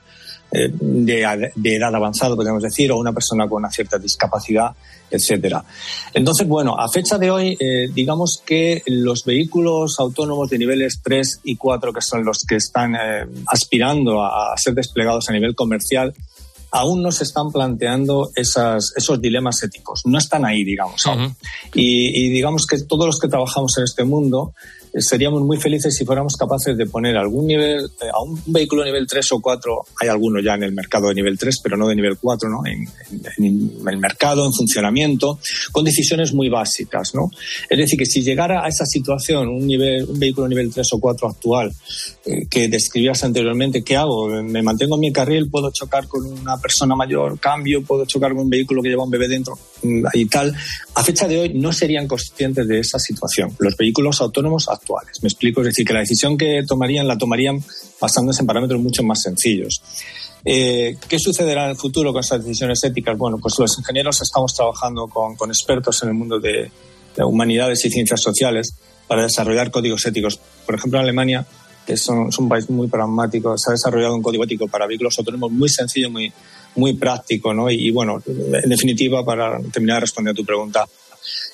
eh, 0.55 0.69
de, 0.71 1.51
de, 1.55 1.75
edad 1.75 1.95
avanzada, 1.95 2.35
podríamos 2.35 2.61
decir, 2.61 2.91
o 2.91 2.99
una 2.99 3.11
persona 3.11 3.47
con 3.47 3.63
una 3.63 3.71
cierta 3.71 3.97
discapacidad, 3.97 4.69
etcétera. 5.09 5.65
Entonces, 6.13 6.47
bueno, 6.47 6.79
a 6.79 6.87
fecha 6.89 7.17
de 7.17 7.31
hoy, 7.31 7.57
eh, 7.59 7.87
digamos 7.91 8.39
que 8.45 8.83
los 8.85 9.25
vehículos 9.25 9.95
autónomos 9.97 10.51
de 10.51 10.59
niveles 10.59 10.99
3 11.03 11.39
y 11.45 11.55
4, 11.55 11.91
que 11.91 12.01
son 12.01 12.23
los 12.23 12.43
que 12.47 12.57
están 12.57 12.93
eh, 12.93 13.25
aspirando 13.47 14.21
a, 14.21 14.55
ser 14.55 14.75
desplegados 14.75 15.27
a 15.27 15.33
nivel 15.33 15.55
comercial, 15.55 16.13
aún 16.69 17.01
no 17.01 17.11
se 17.11 17.23
están 17.23 17.51
planteando 17.51 18.29
esas, 18.35 18.93
esos 18.95 19.19
dilemas 19.19 19.63
éticos. 19.63 20.01
No 20.05 20.19
están 20.19 20.45
ahí, 20.45 20.63
digamos. 20.63 21.03
y, 21.73 22.25
y, 22.25 22.29
digamos 22.29 22.67
que 22.67 22.79
todos 22.83 23.07
los 23.07 23.19
que 23.19 23.27
trabajamos 23.27 23.75
en 23.79 23.85
este 23.85 24.03
mundo 24.03 24.53
seríamos 25.01 25.41
muy 25.41 25.57
felices 25.57 25.95
si 25.95 26.05
fuéramos 26.05 26.35
capaces 26.35 26.77
de 26.77 26.85
poner 26.85 27.17
algún 27.17 27.47
nivel, 27.47 27.85
eh, 28.01 28.09
a 28.13 28.21
un 28.21 28.41
vehículo 28.45 28.83
nivel 28.83 29.07
3 29.07 29.31
o 29.31 29.41
4, 29.41 29.85
hay 29.99 30.07
algunos 30.07 30.43
ya 30.43 30.53
en 30.53 30.63
el 30.63 30.71
mercado 30.71 31.07
de 31.07 31.15
nivel 31.15 31.37
3, 31.37 31.59
pero 31.63 31.77
no 31.77 31.87
de 31.87 31.95
nivel 31.95 32.17
4, 32.17 32.49
¿no? 32.49 32.65
En, 32.65 32.87
el 33.87 33.97
mercado, 33.97 34.45
en 34.45 34.53
funcionamiento, 34.53 35.39
con 35.71 35.83
decisiones 35.83 36.33
muy 36.33 36.49
básicas, 36.49 37.13
¿no? 37.15 37.29
Es 37.69 37.77
decir, 37.77 37.97
que 37.97 38.05
si 38.05 38.21
llegara 38.21 38.63
a 38.63 38.67
esa 38.67 38.85
situación 38.85 39.47
un, 39.47 39.65
nivel, 39.65 40.05
un 40.05 40.19
vehículo 40.19 40.47
nivel 40.47 40.71
3 40.71 40.93
o 40.93 40.99
4 40.99 41.27
actual 41.27 41.71
eh, 42.25 42.47
que 42.49 42.67
describías 42.67 43.23
anteriormente, 43.23 43.83
¿qué 43.83 43.95
hago? 43.95 44.27
¿Me 44.43 44.61
mantengo 44.61 44.95
en 44.95 45.01
mi 45.01 45.11
carril? 45.11 45.49
¿Puedo 45.49 45.71
chocar 45.71 46.07
con 46.07 46.25
una 46.25 46.57
persona 46.57 46.95
mayor? 46.95 47.39
¿Cambio? 47.39 47.83
¿Puedo 47.83 48.05
chocar 48.05 48.31
con 48.31 48.43
un 48.43 48.49
vehículo 48.49 48.81
que 48.81 48.89
lleva 48.89 49.03
un 49.03 49.11
bebé 49.11 49.27
dentro? 49.27 49.57
Mm, 49.83 50.05
y 50.13 50.25
tal. 50.25 50.55
A 50.95 51.03
fecha 51.03 51.27
de 51.27 51.39
hoy 51.39 51.53
no 51.53 51.73
serían 51.73 52.07
conscientes 52.07 52.67
de 52.67 52.79
esa 52.79 52.99
situación. 52.99 53.55
Los 53.59 53.75
vehículos 53.75 54.21
autónomos. 54.21 54.67
Me 55.21 55.27
explico, 55.27 55.61
es 55.61 55.67
decir, 55.67 55.85
que 55.85 55.93
la 55.93 55.99
decisión 55.99 56.37
que 56.37 56.63
tomarían 56.67 57.07
la 57.07 57.17
tomarían 57.17 57.63
basándose 57.99 58.41
en 58.41 58.47
parámetros 58.47 58.81
mucho 58.81 59.03
más 59.03 59.21
sencillos. 59.21 59.81
Eh, 60.45 60.97
¿Qué 61.07 61.19
sucederá 61.19 61.65
en 61.65 61.71
el 61.71 61.77
futuro 61.77 62.11
con 62.11 62.19
esas 62.19 62.43
decisiones 62.43 62.83
éticas? 62.83 63.17
Bueno, 63.17 63.37
pues 63.37 63.57
los 63.59 63.77
ingenieros 63.77 64.21
estamos 64.21 64.53
trabajando 64.53 65.07
con, 65.07 65.49
expertos 65.49 66.03
en 66.03 66.09
el 66.09 66.15
mundo 66.15 66.39
de, 66.39 66.69
de, 67.15 67.23
humanidades 67.23 67.85
y 67.85 67.89
ciencias 67.89 68.21
sociales 68.21 68.75
para 69.07 69.23
desarrollar 69.23 69.71
códigos 69.71 70.05
éticos. 70.05 70.39
Por 70.65 70.75
ejemplo, 70.75 70.99
en 70.99 71.05
Alemania, 71.05 71.45
que 71.85 71.93
es 71.93 72.07
un, 72.09 72.27
es 72.27 72.37
un 72.37 72.49
país 72.49 72.69
muy 72.69 72.87
pragmático, 72.87 73.57
se 73.57 73.71
ha 73.71 73.73
desarrollado 73.73 74.15
un 74.15 74.21
código 74.21 74.43
ético 74.43 74.67
para 74.67 74.85
vehículos 74.85 75.17
autónomos 75.17 75.51
muy 75.51 75.69
sencillo, 75.69 76.09
muy, 76.09 76.31
muy 76.75 76.93
práctico, 76.93 77.53
¿no? 77.53 77.69
Y, 77.71 77.87
y 77.87 77.91
bueno, 77.91 78.21
en 78.25 78.69
definitiva, 78.69 79.23
para 79.23 79.59
terminar 79.71 79.97
de 79.97 80.01
responder 80.01 80.31
a 80.33 80.35
tu 80.35 80.45
pregunta, 80.45 80.85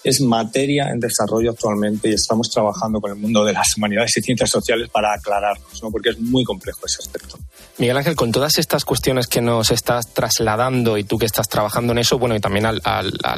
es 0.03 0.21
materia 0.21 0.89
en 0.89 0.99
desarrollo 0.99 1.51
actualmente 1.51 2.09
y 2.09 2.13
estamos 2.13 2.49
trabajando 2.49 2.99
con 3.01 3.11
el 3.11 3.17
mundo 3.17 3.43
de 3.43 3.53
las 3.53 3.67
humanidades 3.77 4.17
y 4.17 4.21
ciencias 4.21 4.49
sociales 4.49 4.89
para 4.89 5.13
aclararnos, 5.13 5.83
¿no? 5.83 5.91
porque 5.91 6.09
es 6.09 6.19
muy 6.19 6.43
complejo 6.43 6.85
ese 6.85 6.97
aspecto. 6.99 7.37
Miguel 7.77 7.97
Ángel, 7.97 8.15
con 8.15 8.31
todas 8.31 8.57
estas 8.57 8.83
cuestiones 8.83 9.27
que 9.27 9.41
nos 9.41 9.71
estás 9.71 10.13
trasladando 10.13 10.97
y 10.97 11.03
tú 11.03 11.17
que 11.17 11.25
estás 11.25 11.47
trabajando 11.47 11.93
en 11.93 11.99
eso, 11.99 12.19
bueno, 12.19 12.35
y 12.35 12.39
también 12.39 12.65
al, 12.65 12.81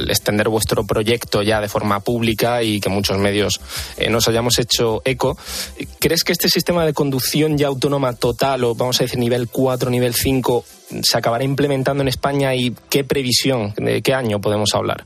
extender 0.09 0.49
vuestro 0.49 0.86
proyecto 0.86 1.41
ya 1.41 1.62
de 1.62 1.68
forma 1.68 1.99
pública 1.99 2.64
y 2.64 2.80
que 2.80 2.89
muchos 2.89 3.18
medios 3.18 3.62
eh, 3.97 4.09
nos 4.09 4.28
hayamos 4.28 4.57
hecho 4.59 5.01
eco, 5.05 5.38
¿crees 5.99 6.24
que 6.24 6.32
este 6.32 6.49
sistema 6.49 6.86
de 6.86 6.93
conducción 6.93 7.57
ya 7.57 7.68
autónoma 7.68 8.14
total 8.14 8.64
o 8.64 8.76
vamos 8.76 8.99
a 8.99 9.03
decir 9.03 9.20
nivel 9.20 9.47
4, 9.47 9.89
nivel 9.89 10.14
5 10.14 10.66
se 11.03 11.18
acabará 11.18 11.43
implementando 11.43 12.01
en 12.01 12.07
España 12.07 12.53
y 12.55 12.76
qué 12.89 13.03
previsión, 13.03 13.74
de 13.78 14.01
qué 14.01 14.14
año 14.14 14.41
podemos 14.41 14.74
hablar? 14.74 15.05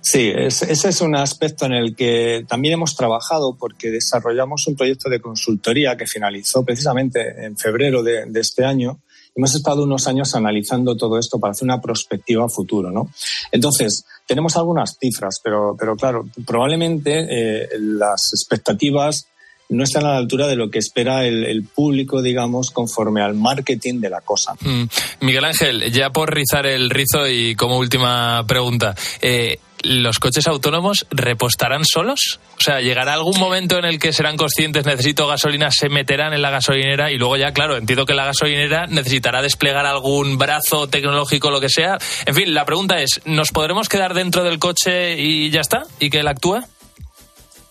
Sí, 0.00 0.32
ese 0.34 0.88
es 0.88 1.00
un 1.00 1.16
aspecto 1.16 1.66
en 1.66 1.72
el 1.72 1.96
que 1.96 2.44
también 2.48 2.74
hemos 2.74 2.94
trabajado 2.94 3.56
porque 3.58 3.90
desarrollamos 3.90 4.66
un 4.66 4.76
proyecto 4.76 5.10
de 5.10 5.20
consultoría 5.20 5.96
que 5.96 6.06
finalizó 6.06 6.64
precisamente 6.64 7.44
en 7.44 7.56
febrero 7.56 8.02
de, 8.02 8.24
este 8.34 8.64
año. 8.64 9.00
Hemos 9.34 9.54
estado 9.54 9.82
unos 9.84 10.06
años 10.06 10.34
analizando 10.34 10.96
todo 10.96 11.18
esto 11.18 11.38
para 11.38 11.50
hacer 11.50 11.64
una 11.64 11.80
perspectiva 11.80 12.44
a 12.44 12.48
futuro, 12.48 12.90
¿no? 12.90 13.10
Entonces, 13.52 14.04
tenemos 14.26 14.56
algunas 14.56 14.96
cifras, 14.98 15.40
pero, 15.42 15.76
pero 15.78 15.96
claro, 15.96 16.26
probablemente 16.46 17.26
eh, 17.28 17.68
las 17.78 18.32
expectativas 18.32 19.26
no 19.70 19.84
están 19.84 20.06
a 20.06 20.12
la 20.12 20.16
altura 20.16 20.46
de 20.46 20.56
lo 20.56 20.70
que 20.70 20.78
espera 20.78 21.26
el, 21.26 21.64
público, 21.64 22.22
digamos, 22.22 22.70
conforme 22.70 23.20
al 23.20 23.34
marketing 23.34 24.00
de 24.00 24.10
la 24.10 24.20
cosa. 24.22 24.54
Mm. 24.60 24.84
Miguel 25.20 25.44
Ángel, 25.44 25.92
ya 25.92 26.10
por 26.10 26.34
rizar 26.34 26.66
el 26.66 26.88
rizo 26.88 27.28
y 27.28 27.54
como 27.54 27.78
última 27.78 28.44
pregunta, 28.46 28.94
eh, 29.20 29.58
¿los 29.82 30.18
coches 30.18 30.46
autónomos 30.46 31.06
repostarán 31.10 31.84
solos? 31.84 32.40
O 32.58 32.60
sea, 32.60 32.80
¿llegará 32.80 33.14
algún 33.14 33.38
momento 33.38 33.78
en 33.78 33.84
el 33.84 33.98
que 33.98 34.12
serán 34.12 34.36
conscientes, 34.36 34.84
necesito 34.84 35.26
gasolina, 35.26 35.70
se 35.70 35.88
meterán 35.88 36.32
en 36.32 36.42
la 36.42 36.50
gasolinera 36.50 37.10
y 37.10 37.18
luego 37.18 37.36
ya, 37.36 37.52
claro, 37.52 37.76
entiendo 37.76 38.06
que 38.06 38.14
la 38.14 38.24
gasolinera 38.24 38.86
necesitará 38.86 39.42
desplegar 39.42 39.86
algún 39.86 40.38
brazo 40.38 40.88
tecnológico, 40.88 41.50
lo 41.50 41.60
que 41.60 41.68
sea? 41.68 41.98
En 42.26 42.34
fin, 42.34 42.54
la 42.54 42.64
pregunta 42.64 43.00
es, 43.00 43.20
¿nos 43.24 43.52
podremos 43.52 43.88
quedar 43.88 44.14
dentro 44.14 44.44
del 44.44 44.58
coche 44.58 45.18
y 45.18 45.50
ya 45.50 45.60
está? 45.60 45.84
¿Y 45.98 46.10
que 46.10 46.20
él 46.20 46.28
actúe? 46.28 46.62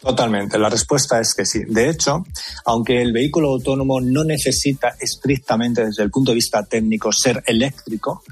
Totalmente, 0.02 0.58
la 0.58 0.70
respuesta 0.70 1.20
es 1.20 1.34
que 1.36 1.46
sí. 1.46 1.64
De 1.68 1.90
hecho, 1.90 2.24
aunque 2.66 3.02
el 3.02 3.12
vehículo 3.12 3.50
autónomo 3.50 4.00
no 4.00 4.24
necesita 4.24 4.96
estrictamente 5.00 5.86
desde 5.86 6.04
el 6.04 6.12
punto 6.12 6.32
de 6.32 6.36
vista 6.36 6.64
técnico 6.64 7.12
ser 7.12 7.44
eléctrico, 7.46 8.24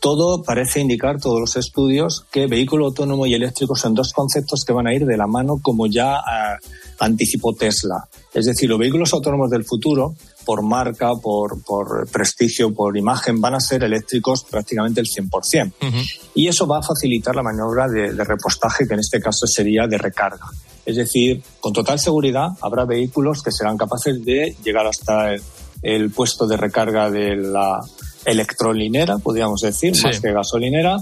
todo 0.00 0.42
parece 0.42 0.80
indicar, 0.80 1.20
todos 1.20 1.40
los 1.40 1.56
estudios, 1.56 2.24
que 2.32 2.46
vehículo 2.46 2.86
autónomo 2.86 3.26
y 3.26 3.34
eléctrico 3.34 3.76
son 3.76 3.94
dos 3.94 4.12
conceptos 4.12 4.64
que 4.64 4.72
van 4.72 4.86
a 4.86 4.94
ir 4.94 5.04
de 5.04 5.16
la 5.16 5.26
mano 5.26 5.58
como 5.62 5.86
ya 5.86 6.16
ah, 6.16 6.56
anticipó 6.98 7.54
Tesla. 7.54 8.08
Es 8.32 8.46
decir, 8.46 8.68
los 8.68 8.78
vehículos 8.78 9.12
autónomos 9.12 9.50
del 9.50 9.64
futuro, 9.64 10.14
por 10.46 10.62
marca, 10.62 11.14
por, 11.16 11.62
por 11.62 12.08
prestigio, 12.10 12.72
por 12.72 12.96
imagen, 12.96 13.40
van 13.40 13.54
a 13.54 13.60
ser 13.60 13.84
eléctricos 13.84 14.44
prácticamente 14.44 15.00
el 15.00 15.06
100%. 15.06 15.72
Y 16.34 16.48
eso 16.48 16.66
va 16.66 16.78
a 16.78 16.82
facilitar 16.82 17.36
la 17.36 17.42
maniobra 17.42 17.86
de, 17.86 18.14
de 18.14 18.24
repostaje, 18.24 18.86
que 18.86 18.94
en 18.94 19.00
este 19.00 19.20
caso 19.20 19.46
sería 19.46 19.86
de 19.86 19.98
recarga. 19.98 20.46
Es 20.86 20.96
decir, 20.96 21.42
con 21.60 21.72
total 21.72 21.98
seguridad 21.98 22.48
habrá 22.62 22.84
vehículos 22.84 23.42
que 23.42 23.52
serán 23.52 23.76
capaces 23.76 24.24
de 24.24 24.56
llegar 24.64 24.86
hasta 24.86 25.34
el 25.82 26.10
puesto 26.10 26.46
de 26.46 26.56
recarga 26.56 27.10
de 27.10 27.36
la 27.36 27.80
electrolinera, 28.24 29.18
podríamos 29.18 29.60
decir, 29.60 29.94
más 30.02 30.20
que 30.20 30.32
gasolinera, 30.32 30.96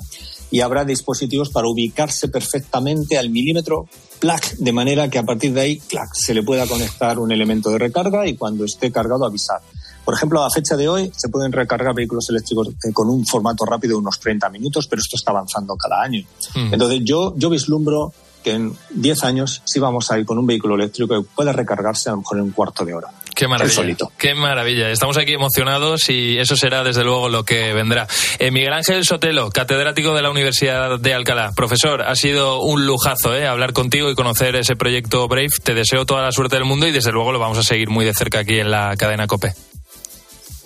y 0.51 0.61
habrá 0.61 0.85
dispositivos 0.85 1.51
para 1.51 1.69
ubicarse 1.69 2.29
perfectamente 2.29 3.19
al 3.19 3.31
milímetro, 3.31 3.87
plac, 4.19 4.57
de 4.57 4.73
manera 4.73 5.09
que 5.09 5.19
a 5.19 5.23
partir 5.23 5.53
de 5.53 5.61
ahí, 5.61 5.79
clac, 5.79 6.09
se 6.15 6.35
le 6.35 6.43
pueda 6.43 6.67
conectar 6.67 7.19
un 7.19 7.31
elemento 7.33 7.71
de 7.71 7.79
recarga 7.79 8.27
y 8.27 8.37
cuando 8.37 8.65
esté 8.65 8.91
cargado 8.91 9.27
avisar. 9.27 9.61
Por 10.05 10.15
ejemplo, 10.15 10.43
a 10.43 10.51
fecha 10.51 10.75
de 10.75 10.89
hoy 10.89 11.13
se 11.15 11.29
pueden 11.29 11.53
recargar 11.53 11.95
vehículos 11.95 12.31
eléctricos 12.31 12.69
eh, 12.69 12.93
con 12.95 13.11
un 13.11 13.27
formato 13.27 13.67
rápido 13.67 13.97
de 13.97 14.01
unos 14.01 14.19
30 14.19 14.49
minutos, 14.49 14.87
pero 14.87 15.03
esto 15.03 15.17
está 15.17 15.33
avanzando 15.33 15.77
cada 15.77 16.01
año. 16.01 16.25
Mm. 16.55 16.73
Entonces, 16.73 17.01
yo, 17.05 17.35
yo 17.37 17.51
vislumbro 17.51 18.15
que 18.43 18.53
en 18.53 18.73
10 18.91 19.25
años 19.25 19.61
sí 19.67 19.79
vamos 19.79 20.11
a 20.11 20.19
ir 20.19 20.25
con 20.25 20.39
un 20.39 20.47
vehículo 20.47 20.77
eléctrico 20.77 21.15
que 21.15 21.29
pueda 21.35 21.53
recargarse 21.53 22.09
a 22.09 22.13
lo 22.13 22.19
mejor 22.19 22.39
en 22.39 22.45
un 22.45 22.51
cuarto 22.53 22.87
de 22.87 22.95
hora. 22.95 23.09
Qué 23.39 23.47
maravilla. 23.47 23.95
Qué 24.19 24.35
maravilla. 24.35 24.91
Estamos 24.91 25.17
aquí 25.17 25.35
emocionados 25.35 26.11
y 26.11 26.39
eso 26.39 26.57
será 26.57 26.83
desde 26.83 27.05
luego 27.05 27.29
lo 27.29 27.45
que 27.45 27.73
vendrá. 27.73 28.09
Eh, 28.41 28.51
Miguel 28.51 28.73
Ángel 28.73 29.05
Sotelo, 29.05 29.51
catedrático 29.51 30.13
de 30.13 30.23
la 30.23 30.31
Universidad 30.31 30.99
de 30.99 31.15
Alcalá. 31.15 31.53
Profesor, 31.55 32.03
ha 32.03 32.17
sido 32.17 32.61
un 32.63 32.85
lujazo 32.85 33.37
eh, 33.37 33.47
hablar 33.47 33.75
contigo 33.75 34.11
y 34.11 34.17
conocer 34.17 34.57
ese 34.57 34.75
proyecto 34.75 35.29
Brave. 35.29 35.51
Te 35.63 35.75
deseo 35.75 36.05
toda 36.05 36.25
la 36.25 36.33
suerte 36.33 36.57
del 36.57 36.65
mundo 36.65 36.89
y 36.89 36.91
desde 36.91 37.13
luego 37.13 37.31
lo 37.31 37.39
vamos 37.39 37.59
a 37.59 37.63
seguir 37.63 37.91
muy 37.91 38.05
de 38.05 38.13
cerca 38.13 38.41
aquí 38.41 38.59
en 38.59 38.73
la 38.73 38.97
cadena 38.97 39.29
COPE. 39.29 39.68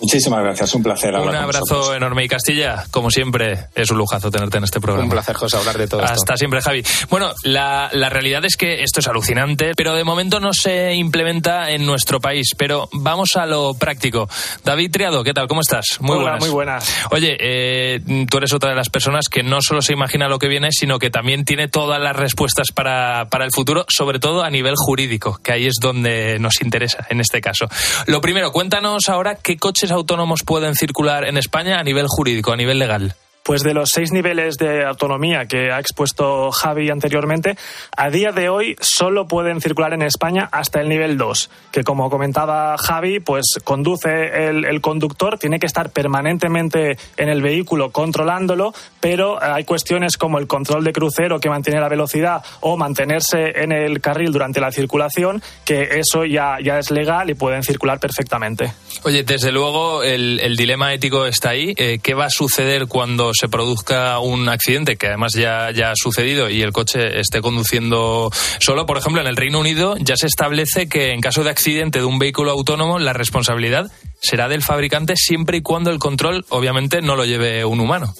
Muchísimas 0.03 0.43
gracias, 0.43 0.75
un 0.75 0.83
placer. 0.83 1.15
Un 1.15 1.33
abrazo 1.33 1.95
enorme 1.95 2.25
y 2.25 2.27
Castilla, 2.27 2.83
como 2.91 3.09
siempre, 3.09 3.67
es 3.73 3.89
un 3.89 3.97
lujazo 3.97 4.29
tenerte 4.29 4.57
en 4.57 4.65
este 4.65 4.81
programa. 4.81 5.05
Un 5.05 5.09
placer, 5.09 5.33
José, 5.33 5.55
hablar 5.55 5.77
de 5.77 5.87
todo 5.87 6.01
Hasta 6.01 6.15
esto. 6.15 6.37
siempre, 6.37 6.61
Javi. 6.61 6.83
Bueno, 7.09 7.31
la, 7.43 7.89
la, 7.93 8.09
realidad 8.09 8.43
es 8.43 8.57
que 8.57 8.83
esto 8.83 8.99
es 8.99 9.07
alucinante, 9.07 9.71
pero 9.77 9.95
de 9.95 10.03
momento 10.03 10.41
no 10.41 10.51
se 10.51 10.93
implementa 10.93 11.71
en 11.71 11.85
nuestro 11.85 12.19
país. 12.19 12.49
Pero 12.57 12.89
vamos 12.91 13.37
a 13.37 13.45
lo 13.45 13.75
práctico. 13.75 14.27
David 14.65 14.91
Triado, 14.91 15.23
¿qué 15.23 15.31
tal? 15.31 15.47
¿Cómo 15.47 15.61
estás? 15.61 15.85
Muy 16.01 16.17
Hola, 16.17 16.21
buenas. 16.23 16.39
muy 16.41 16.49
buenas. 16.49 16.95
Oye, 17.11 17.37
eh, 17.39 18.01
tú 18.29 18.39
eres 18.39 18.51
otra 18.51 18.71
de 18.71 18.75
las 18.75 18.89
personas 18.89 19.29
que 19.29 19.41
no 19.41 19.61
solo 19.61 19.81
se 19.81 19.93
imagina 19.93 20.27
lo 20.27 20.37
que 20.37 20.49
viene, 20.49 20.73
sino 20.73 20.99
que 20.99 21.11
también 21.11 21.45
tiene 21.45 21.69
todas 21.69 22.01
las 22.01 22.13
respuestas 22.17 22.73
para, 22.73 23.29
para 23.29 23.45
el 23.45 23.51
futuro, 23.53 23.85
sobre 23.87 24.19
todo 24.19 24.43
a 24.43 24.49
nivel 24.49 24.73
jurídico, 24.75 25.39
que 25.41 25.53
ahí 25.53 25.65
es 25.65 25.75
donde 25.81 26.39
nos 26.39 26.61
interesa 26.61 27.07
en 27.09 27.21
este 27.21 27.39
caso. 27.39 27.67
Lo 28.07 28.19
primero, 28.19 28.51
cuéntanos 28.51 29.07
ahora 29.07 29.35
qué 29.35 29.55
coches 29.55 29.92
autónomos 29.93 30.41
pueden 30.45 30.75
circular 30.75 31.25
en 31.25 31.37
España 31.37 31.79
a 31.79 31.83
nivel 31.83 32.07
jurídico, 32.07 32.51
a 32.51 32.57
nivel 32.57 32.79
legal? 32.79 33.15
Pues 33.43 33.61
de 33.61 33.73
los 33.73 33.89
seis 33.89 34.13
niveles 34.13 34.55
de 34.55 34.85
autonomía 34.85 35.47
que 35.47 35.69
ha 35.69 35.77
expuesto 35.77 36.49
Javi 36.51 36.89
anteriormente, 36.89 37.57
a 37.97 38.09
día 38.09 38.31
de 38.31 38.47
hoy 38.47 38.77
solo 38.79 39.27
pueden 39.27 39.59
circular 39.59 39.93
en 39.93 40.01
España 40.01 40.47
hasta 40.49 40.79
el 40.79 40.87
nivel 40.87 41.17
2, 41.17 41.49
que 41.69 41.83
como 41.83 42.09
comentaba 42.09 42.77
Javi, 42.77 43.19
pues 43.19 43.59
conduce 43.65 44.47
el, 44.47 44.79
conductor, 44.79 45.37
tiene 45.37 45.59
que 45.59 45.65
estar 45.65 45.89
permanentemente 45.89 46.97
en 47.17 47.27
el 47.27 47.41
vehículo 47.41 47.91
controlándolo, 47.91 48.73
pero 49.01 49.43
hay 49.43 49.65
cuestiones 49.65 50.15
como 50.15 50.39
el 50.39 50.47
control 50.47 50.85
de 50.85 50.93
crucero 50.93 51.41
que 51.41 51.49
mantiene 51.49 51.81
la 51.81 51.89
velocidad 51.89 52.41
o 52.61 52.77
mantenerse 52.77 53.61
en 53.61 53.73
el 53.73 53.99
carril 53.99 54.31
durante 54.31 54.61
la 54.61 54.71
circulación, 54.71 55.43
que 55.65 55.99
eso 55.99 56.23
ya, 56.23 56.59
ya 56.63 56.79
es 56.79 56.91
legal 56.91 57.29
y 57.29 57.33
pueden 57.33 57.63
circular 57.63 57.99
perfectamente. 57.99 58.71
Oye, 59.03 59.23
desde 59.23 59.51
luego 59.51 60.01
el, 60.01 60.39
el 60.39 60.55
dilema 60.55 60.93
ético 60.93 61.25
está 61.25 61.49
ahí. 61.49 61.73
Eh, 61.75 61.99
¿Qué 62.01 62.13
va 62.13 62.27
a 62.27 62.29
suceder 62.29 62.87
cuando 62.87 63.32
se 63.33 63.47
produzca 63.47 64.19
un 64.19 64.49
accidente, 64.49 64.95
que 64.95 65.07
además 65.07 65.33
ya, 65.33 65.71
ya 65.71 65.91
ha 65.91 65.95
sucedido, 65.95 66.49
y 66.49 66.61
el 66.61 66.71
coche 66.71 67.19
esté 67.19 67.41
conduciendo 67.41 68.31
solo? 68.59 68.85
Por 68.85 68.97
ejemplo, 68.97 69.21
en 69.21 69.27
el 69.27 69.35
Reino 69.35 69.59
Unido 69.59 69.95
ya 69.99 70.15
se 70.15 70.27
establece 70.27 70.87
que 70.87 71.11
en 71.11 71.21
caso 71.21 71.43
de 71.43 71.49
accidente 71.49 71.99
de 71.99 72.05
un 72.05 72.19
vehículo 72.19 72.51
autónomo, 72.51 72.99
la 72.99 73.13
responsabilidad 73.13 73.91
será 74.21 74.47
del 74.47 74.61
fabricante 74.61 75.15
siempre 75.15 75.57
y 75.57 75.61
cuando 75.61 75.89
el 75.91 75.99
control, 75.99 76.45
obviamente, 76.49 77.01
no 77.01 77.15
lo 77.15 77.25
lleve 77.25 77.65
un 77.65 77.79
humano. 77.79 78.13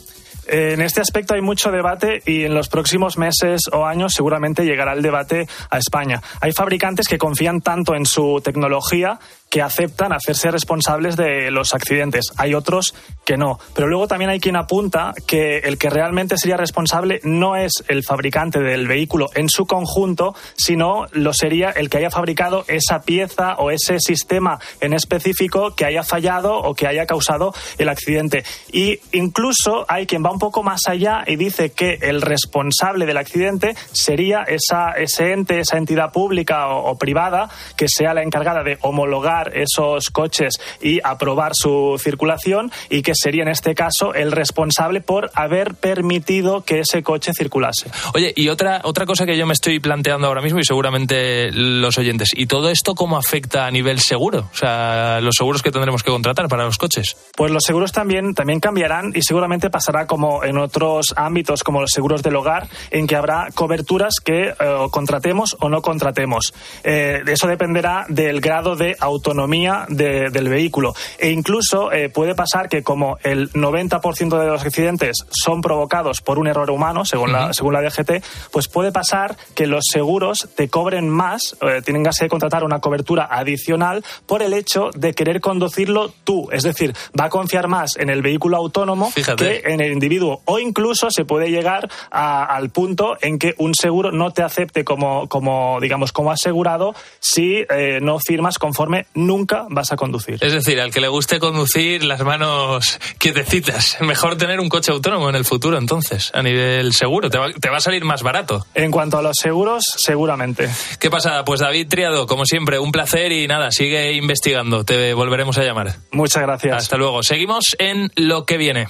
En 0.48 0.82
este 0.82 1.00
aspecto 1.00 1.36
hay 1.36 1.42
mucho 1.42 1.72
debate 1.72 2.22
y 2.26 2.44
en 2.44 2.54
los 2.54 2.68
próximos 2.68 3.18
meses 3.18 3.62
o 3.72 3.86
años 3.86 4.12
seguramente 4.14 4.66
llegará 4.66 4.94
el 4.94 5.02
debate 5.02 5.48
a 5.70 5.78
España. 5.78 6.22
Hay 6.42 6.52
fabricantes 6.52 7.08
que 7.08 7.18
confían 7.18 7.62
tanto 7.62 7.96
en 7.96 8.06
su 8.06 8.42
tecnología 8.44 9.20
que 9.54 9.62
aceptan 9.62 10.14
hacerse 10.14 10.50
responsables 10.50 11.16
de 11.16 11.52
los 11.52 11.76
accidentes. 11.76 12.34
Hay 12.38 12.56
otros 12.56 12.96
que 13.24 13.38
no. 13.38 13.60
Pero 13.76 13.88
luego 13.88 14.08
también 14.08 14.32
hay 14.32 14.40
quien 14.40 14.56
apunta 14.56 15.14
que 15.28 15.60
el 15.60 15.78
que 15.78 15.92
realmente 15.92 16.40
sería 16.40 16.58
responsable 16.58 17.20
no 17.22 17.56
es 17.56 17.84
el 17.88 18.04
fabricante 18.04 18.60
del 18.60 18.88
vehículo 18.88 19.30
en 19.36 19.50
su 19.50 19.68
conjunto, 19.68 20.34
sino 20.58 21.06
lo 21.12 21.34
sería 21.34 21.70
el 21.70 21.92
que 21.92 22.00
haya 22.00 22.10
fabricado 22.10 22.66
esa 22.68 23.04
pieza 23.04 23.54
o 23.60 23.70
ese 23.70 24.00
sistema 24.00 24.58
en 24.82 24.94
específico 24.94 25.76
que 25.76 25.86
haya 25.86 26.02
fallado 26.02 26.58
o 26.58 26.74
que 26.74 26.88
haya 26.88 27.06
causado 27.06 27.54
el 27.78 27.90
accidente. 27.90 28.44
Y 28.72 29.02
incluso 29.12 29.86
hay 29.88 30.08
quien 30.08 30.26
va 30.26 30.32
un 30.32 30.40
poco 30.40 30.64
más 30.64 30.82
allá 30.88 31.26
y 31.28 31.36
dice 31.36 31.72
que 31.72 32.00
el 32.02 32.24
responsable 32.24 33.06
del 33.06 33.18
accidente 33.18 33.76
sería 33.92 34.42
esa, 34.48 34.94
ese 34.94 35.32
ente, 35.32 35.60
esa 35.60 35.78
entidad 35.78 36.12
pública 36.12 36.70
o, 36.70 36.90
o 36.90 36.98
privada 36.98 37.52
que 37.78 37.86
sea 37.88 38.16
la 38.16 38.24
encargada 38.24 38.64
de 38.64 38.80
homologar 38.82 39.43
esos 39.54 40.10
coches 40.10 40.60
y 40.82 41.00
aprobar 41.04 41.52
su 41.56 42.00
circulación 42.02 42.72
y 42.90 43.02
que 43.02 43.14
sería 43.16 43.44
en 43.44 43.50
este 43.50 43.76
caso 43.76 44.14
el 44.14 44.32
responsable 44.32 45.02
por 45.02 45.32
haber 45.34 45.76
permitido 45.76 46.64
que 46.64 46.80
ese 46.80 47.04
coche 47.04 47.34
circulase. 47.34 47.90
Oye, 48.14 48.34
y 48.36 48.50
otra, 48.50 48.82
otra 48.84 49.06
cosa 49.06 49.26
que 49.26 49.38
yo 49.38 49.46
me 49.46 49.54
estoy 49.54 49.80
planteando 49.80 50.28
ahora 50.28 50.42
mismo 50.42 50.60
y 50.60 50.64
seguramente 50.64 51.52
los 51.52 51.98
oyentes, 51.98 52.30
¿y 52.36 52.46
todo 52.46 52.70
esto 52.70 52.96
cómo 52.96 53.18
afecta 53.18 53.66
a 53.66 53.72
nivel 53.72 54.00
seguro? 54.00 54.50
O 54.52 54.56
sea, 54.56 55.20
los 55.22 55.36
seguros 55.36 55.62
que 55.62 55.72
tendremos 55.72 56.04
que 56.04 56.12
contratar 56.12 56.48
para 56.48 56.66
los 56.66 56.78
coches. 56.78 57.16
Pues 57.36 57.52
los 57.52 57.64
seguros 57.64 57.92
también, 57.92 58.34
también 58.34 58.60
cambiarán 58.60 59.12
y 59.16 59.22
seguramente 59.22 59.70
pasará 59.70 60.08
como 60.08 60.44
en 60.44 60.58
otros 60.58 61.14
ámbitos, 61.16 61.64
como 61.64 61.82
los 61.82 61.92
seguros 61.92 62.24
del 62.24 62.36
hogar, 62.36 62.68
en 62.92 63.08
que 63.08 63.16
habrá 63.16 63.48
coberturas 63.54 64.16
que 64.24 64.50
eh, 64.50 64.56
contratemos 64.92 65.58
o 65.60 65.70
no 65.70 65.82
contratemos. 65.82 66.54
Eh, 66.84 67.22
eso 67.28 67.48
dependerá 67.48 68.06
del 68.10 68.42
grado 68.42 68.76
de 68.76 68.96
autonomía 69.00 69.33
autonomía 69.34 69.86
de, 69.90 70.30
del 70.30 70.48
vehículo. 70.50 70.94
E 71.18 71.32
incluso 71.32 71.92
eh, 71.92 72.10
puede 72.10 72.36
pasar 72.36 72.70
que 72.70 72.84
como 72.84 73.18
el 73.24 73.52
90% 73.54 74.40
de 74.40 74.48
los 74.48 74.64
accidentes 74.64 75.18
son 75.32 75.62
provocados 75.62 76.22
por 76.22 76.38
un 76.40 76.48
error 76.48 76.70
humano, 76.70 77.04
según, 77.06 77.32
la, 77.32 77.54
según 77.54 77.74
la 77.74 77.82
DGT, 77.82 78.24
pues 78.52 78.68
puede 78.68 78.92
pasar 78.92 79.36
que 79.56 79.66
los 79.68 79.86
seguros 79.92 80.50
te 80.56 80.70
cobren 80.70 81.10
más, 81.10 81.58
eh, 81.62 81.82
tengas 81.84 82.18
que 82.20 82.30
contratar 82.30 82.64
una 82.64 82.80
cobertura 82.80 83.28
adicional 83.30 84.04
por 84.28 84.42
el 84.44 84.54
hecho 84.54 84.90
de 84.96 85.14
querer 85.14 85.42
conducirlo 85.42 86.14
tú. 86.24 86.50
Es 86.52 86.64
decir, 86.64 86.94
va 87.20 87.26
a 87.26 87.30
confiar 87.30 87.68
más 87.68 87.96
en 87.98 88.10
el 88.10 88.22
vehículo 88.22 88.58
autónomo 88.58 89.10
Fíjate. 89.12 89.62
que 89.62 89.74
en 89.74 89.82
el 89.82 89.92
individuo. 89.92 90.42
O 90.46 90.60
incluso 90.60 91.10
se 91.10 91.26
puede 91.26 91.50
llegar 91.50 91.90
a- 92.12 92.44
al 92.46 92.70
punto 92.70 93.18
en 93.22 93.40
que 93.40 93.56
un 93.58 93.74
seguro 93.74 94.12
no 94.12 94.32
te 94.32 94.44
acepte 94.44 94.84
como, 94.84 95.28
como 95.28 95.80
digamos, 95.82 96.12
como 96.12 96.32
asegurado 96.32 96.94
si 97.20 97.66
eh, 97.70 98.00
no 98.02 98.20
firmas 98.20 98.60
conforme 98.60 99.06
nunca 99.28 99.66
vas 99.70 99.92
a 99.92 99.96
conducir. 99.96 100.38
Es 100.42 100.54
decir, 100.54 100.80
al 100.80 100.92
que 100.92 101.02
le 101.02 101.08
guste 101.08 101.40
conducir 101.40 102.04
las 102.04 102.22
manos 102.22 103.00
quietecitas. 103.18 103.98
Mejor 104.02 104.38
tener 104.38 104.60
un 104.60 104.70
coche 104.70 104.92
autónomo 104.92 105.30
en 105.30 105.36
el 105.36 105.46
futuro, 105.46 105.78
entonces, 105.78 106.32
a 106.34 106.42
nivel 106.42 106.94
seguro. 106.94 107.30
Te 107.30 107.38
va, 107.38 107.52
te 107.52 107.70
va 107.70 107.78
a 107.78 107.82
salir 107.82 108.06
más 108.06 108.24
barato. 108.24 108.66
En 108.74 108.92
cuanto 108.92 109.18
a 109.18 109.22
los 109.22 109.36
seguros, 109.40 109.84
seguramente. 109.98 110.70
¿Qué 111.00 111.10
pasa? 111.10 111.44
Pues 111.46 111.60
David 111.60 111.88
Triado, 111.88 112.28
como 112.28 112.46
siempre, 112.46 112.80
un 112.80 112.92
placer 112.92 113.32
y 113.32 113.48
nada, 113.48 113.72
sigue 113.72 114.14
investigando. 114.14 114.84
Te 114.84 115.14
volveremos 115.14 115.58
a 115.58 115.64
llamar. 115.64 115.96
Muchas 116.12 116.44
gracias. 116.44 116.78
Hasta 116.78 116.98
luego. 116.98 117.24
Seguimos 117.24 117.76
en 117.80 118.12
lo 118.16 118.46
que 118.46 118.58
viene. 118.58 118.88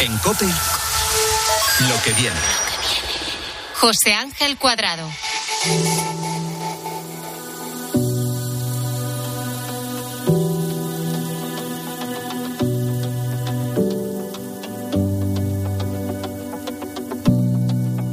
En 0.00 0.16
COPE, 0.18 0.46
lo 0.46 2.02
que 2.02 2.12
viene. 2.12 2.36
José 3.74 4.14
Ángel 4.14 4.56
Cuadrado. 4.56 5.08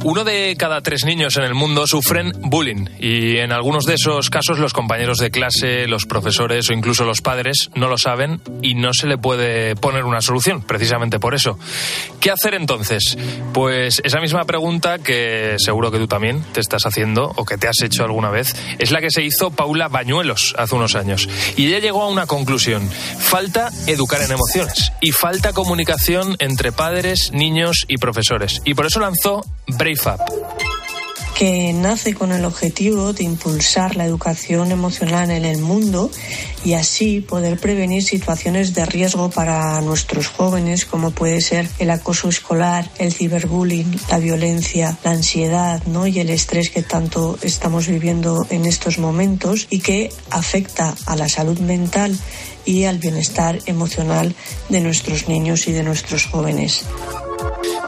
Uno 0.08 0.24
de 0.24 0.56
cada 0.58 0.80
tres 0.80 1.04
niños 1.04 1.36
en 1.36 1.42
el 1.42 1.52
mundo 1.52 1.86
sufren 1.86 2.32
bullying 2.40 2.86
y 2.98 3.36
en 3.36 3.52
algunos 3.52 3.84
de 3.84 3.92
esos 3.92 4.30
casos 4.30 4.58
los 4.58 4.72
compañeros 4.72 5.18
de 5.18 5.30
clase, 5.30 5.86
los 5.86 6.06
profesores 6.06 6.70
o 6.70 6.72
incluso 6.72 7.04
los 7.04 7.20
padres 7.20 7.68
no 7.74 7.88
lo 7.88 7.98
saben 7.98 8.40
y 8.62 8.74
no 8.74 8.94
se 8.94 9.06
le 9.06 9.18
puede 9.18 9.76
poner 9.76 10.04
una 10.04 10.22
solución, 10.22 10.62
precisamente 10.62 11.20
por 11.20 11.34
eso. 11.34 11.58
¿Qué 12.20 12.30
hacer 12.30 12.54
entonces? 12.54 13.18
Pues 13.52 14.00
esa 14.02 14.18
misma 14.20 14.46
pregunta 14.46 14.98
que 14.98 15.56
seguro 15.58 15.90
que 15.90 15.98
tú 15.98 16.06
también 16.06 16.42
te 16.54 16.60
estás 16.60 16.86
haciendo 16.86 17.34
o 17.36 17.44
que 17.44 17.58
te 17.58 17.68
has 17.68 17.82
hecho 17.82 18.02
alguna 18.02 18.30
vez 18.30 18.56
es 18.78 18.90
la 18.90 19.02
que 19.02 19.10
se 19.10 19.22
hizo 19.22 19.50
Paula 19.50 19.88
Bañuelos 19.88 20.54
hace 20.56 20.74
unos 20.74 20.94
años 20.94 21.28
y 21.54 21.66
ella 21.66 21.80
llegó 21.80 22.02
a 22.02 22.08
una 22.08 22.24
conclusión. 22.24 22.88
Falta 23.18 23.68
educar 23.86 24.22
en 24.22 24.32
emociones 24.32 24.90
y 25.02 25.12
falta 25.12 25.52
comunicación 25.52 26.36
entre 26.38 26.72
padres, 26.72 27.30
niños 27.34 27.84
y 27.88 27.98
profesores 27.98 28.62
y 28.64 28.72
por 28.72 28.86
eso 28.86 29.00
lanzó 29.00 29.44
Brave 29.66 29.97
Que 31.36 31.72
nace 31.72 32.14
con 32.14 32.32
el 32.32 32.44
objetivo 32.44 33.12
de 33.12 33.22
impulsar 33.22 33.94
la 33.94 34.04
educación 34.04 34.72
emocional 34.72 35.30
en 35.30 35.44
el 35.44 35.58
mundo 35.58 36.10
y 36.64 36.74
así 36.74 37.20
poder 37.20 37.58
prevenir 37.60 38.02
situaciones 38.02 38.74
de 38.74 38.84
riesgo 38.86 39.30
para 39.30 39.80
nuestros 39.80 40.26
jóvenes 40.26 40.84
como 40.84 41.12
puede 41.12 41.40
ser 41.40 41.68
el 41.78 41.90
acoso 41.90 42.28
escolar, 42.28 42.90
el 42.98 43.12
ciberbullying, 43.12 44.00
la 44.10 44.18
violencia, 44.18 44.98
la 45.04 45.12
ansiedad 45.12 45.82
¿no? 45.86 46.08
y 46.08 46.18
el 46.18 46.30
estrés 46.30 46.70
que 46.70 46.82
tanto 46.82 47.38
estamos 47.42 47.86
viviendo 47.86 48.44
en 48.50 48.64
estos 48.64 48.98
momentos 48.98 49.68
y 49.70 49.78
que 49.78 50.10
afecta 50.30 50.94
a 51.06 51.14
la 51.14 51.28
salud 51.28 51.58
mental 51.60 52.18
y 52.64 52.84
al 52.84 52.98
bienestar 52.98 53.60
emocional 53.66 54.34
de 54.68 54.80
nuestros 54.80 55.28
niños 55.28 55.68
y 55.68 55.72
de 55.72 55.84
nuestros 55.84 56.26
jóvenes. 56.26 56.84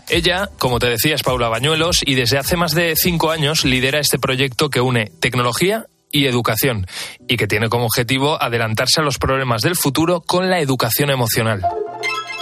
Ella, 0.09 0.49
como 0.59 0.79
te 0.79 0.89
decía, 0.89 1.15
es 1.15 1.23
Paula 1.23 1.49
Bañuelos 1.49 2.01
y 2.05 2.15
desde 2.15 2.39
hace 2.39 2.57
más 2.57 2.75
de 2.75 2.95
cinco 2.97 3.31
años 3.31 3.65
lidera 3.65 4.01
este 4.01 4.19
proyecto 4.19 4.69
que 4.69 4.81
une 4.81 5.13
tecnología 5.21 5.87
y 6.11 6.27
educación 6.27 6.87
y 7.29 7.37
que 7.37 7.47
tiene 7.47 7.69
como 7.69 7.87
objetivo 7.87 8.43
adelantarse 8.43 9.01
a 9.01 9.05
los 9.05 9.19
problemas 9.19 9.63
del 9.63 9.77
futuro 9.77 10.21
con 10.21 10.51
la 10.51 10.61
educación 10.61 11.11
emocional. 11.11 11.63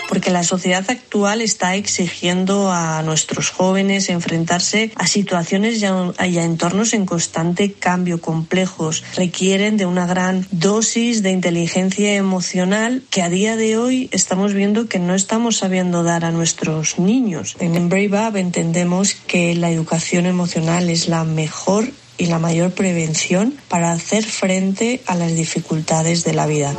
Porque 0.09 0.31
la 0.31 0.43
sociedad 0.43 0.85
actual 0.89 1.41
está 1.41 1.77
exigiendo 1.77 2.73
a 2.73 3.03
nuestros 3.03 3.51
jóvenes 3.51 4.09
enfrentarse 4.09 4.91
a 4.97 5.07
situaciones 5.07 5.81
y 5.81 5.85
a, 5.85 6.45
entornos 6.45 6.95
en 6.95 7.07
constante 7.07 7.73
cambio, 7.73 8.21
complejos. 8.21 9.05
Requieren 9.15 9.77
de 9.77 9.87
una 9.87 10.07
gran 10.07 10.47
dosis 10.51 11.23
de 11.23 11.31
inteligencia 11.31 12.15
emocional 12.15 13.03
que 13.11 13.23
a 13.23 13.29
día 13.29 13.57
de 13.57 13.77
hoy 13.77 14.09
estamos 14.13 14.55
viendo 14.55 14.89
que 14.89 14.99
no 14.99 15.15
estamos 15.15 15.59
sabiendo 15.59 16.03
dar 16.03 16.25
a 16.25 16.31
nuestros 16.31 16.99
niños. 16.99 17.57
En 17.61 17.89
Brave 17.89 18.29
Up 18.29 18.37
entendemos 18.37 19.15
que 19.15 19.55
la 19.55 19.71
educación 19.71 20.27
emocional 20.27 20.89
es 20.89 21.09
la 21.09 21.25
mejor 21.25 21.91
y 22.17 22.27
la 22.27 22.39
mayor 22.39 22.73
prevención 22.73 23.55
para 23.69 23.93
hacer 23.93 24.25
frente 24.25 25.03
a 25.07 25.15
las 25.15 25.35
dificultades 25.35 26.25
de 26.25 26.35
la 26.35 26.47
vida. 26.47 26.75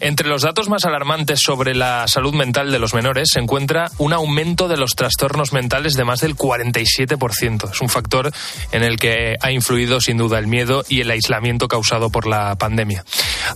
Entre 0.00 0.28
los 0.28 0.42
datos 0.42 0.68
más 0.68 0.84
alarmantes 0.84 1.40
sobre 1.40 1.74
la 1.74 2.06
salud 2.08 2.34
mental 2.34 2.70
de 2.70 2.78
los 2.78 2.94
menores 2.94 3.30
se 3.32 3.40
encuentra 3.40 3.90
un 3.98 4.12
aumento 4.12 4.68
de 4.68 4.76
los 4.76 4.94
trastornos 4.94 5.52
mentales 5.52 5.94
de 5.94 6.04
más 6.04 6.20
del 6.20 6.36
47%. 6.36 7.70
Es 7.70 7.80
un 7.80 7.88
factor 7.88 8.32
en 8.72 8.82
el 8.82 8.98
que 8.98 9.36
ha 9.40 9.50
influido 9.50 10.00
sin 10.00 10.16
duda 10.16 10.38
el 10.38 10.46
miedo 10.46 10.84
y 10.88 11.00
el 11.00 11.10
aislamiento 11.10 11.68
causado 11.68 12.10
por 12.10 12.26
la 12.26 12.56
pandemia. 12.56 13.04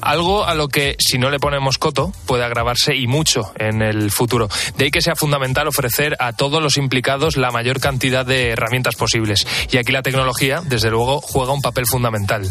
Algo 0.01 0.45
a 0.45 0.55
lo 0.55 0.69
que, 0.69 0.97
si 0.99 1.19
no 1.19 1.31
le 1.31 1.39
ponemos 1.39 1.79
coto, 1.79 2.13
puede 2.27 2.45
agravarse 2.45 2.95
y 2.95 3.07
mucho 3.07 3.53
en 3.57 3.83
el 3.83 4.11
futuro. 4.11 4.49
De 4.77 4.85
ahí 4.85 4.91
que 4.91 5.03
sea 5.03 5.17
fundamental 5.17 5.69
ofrecer 5.69 6.17
a 6.19 6.33
todos 6.33 6.63
los 6.63 6.77
implicados 6.77 7.37
la 7.37 7.51
mayor 7.51 7.81
cantidad 7.81 8.27
de 8.27 8.51
herramientas 8.51 8.97
posibles. 8.97 9.47
Y 9.71 9.79
aquí 9.79 9.93
la 9.93 10.03
tecnología, 10.03 10.63
desde 10.65 10.91
luego, 10.91 11.21
juega 11.21 11.53
un 11.53 11.63
papel 11.63 11.87
fundamental. 11.87 12.49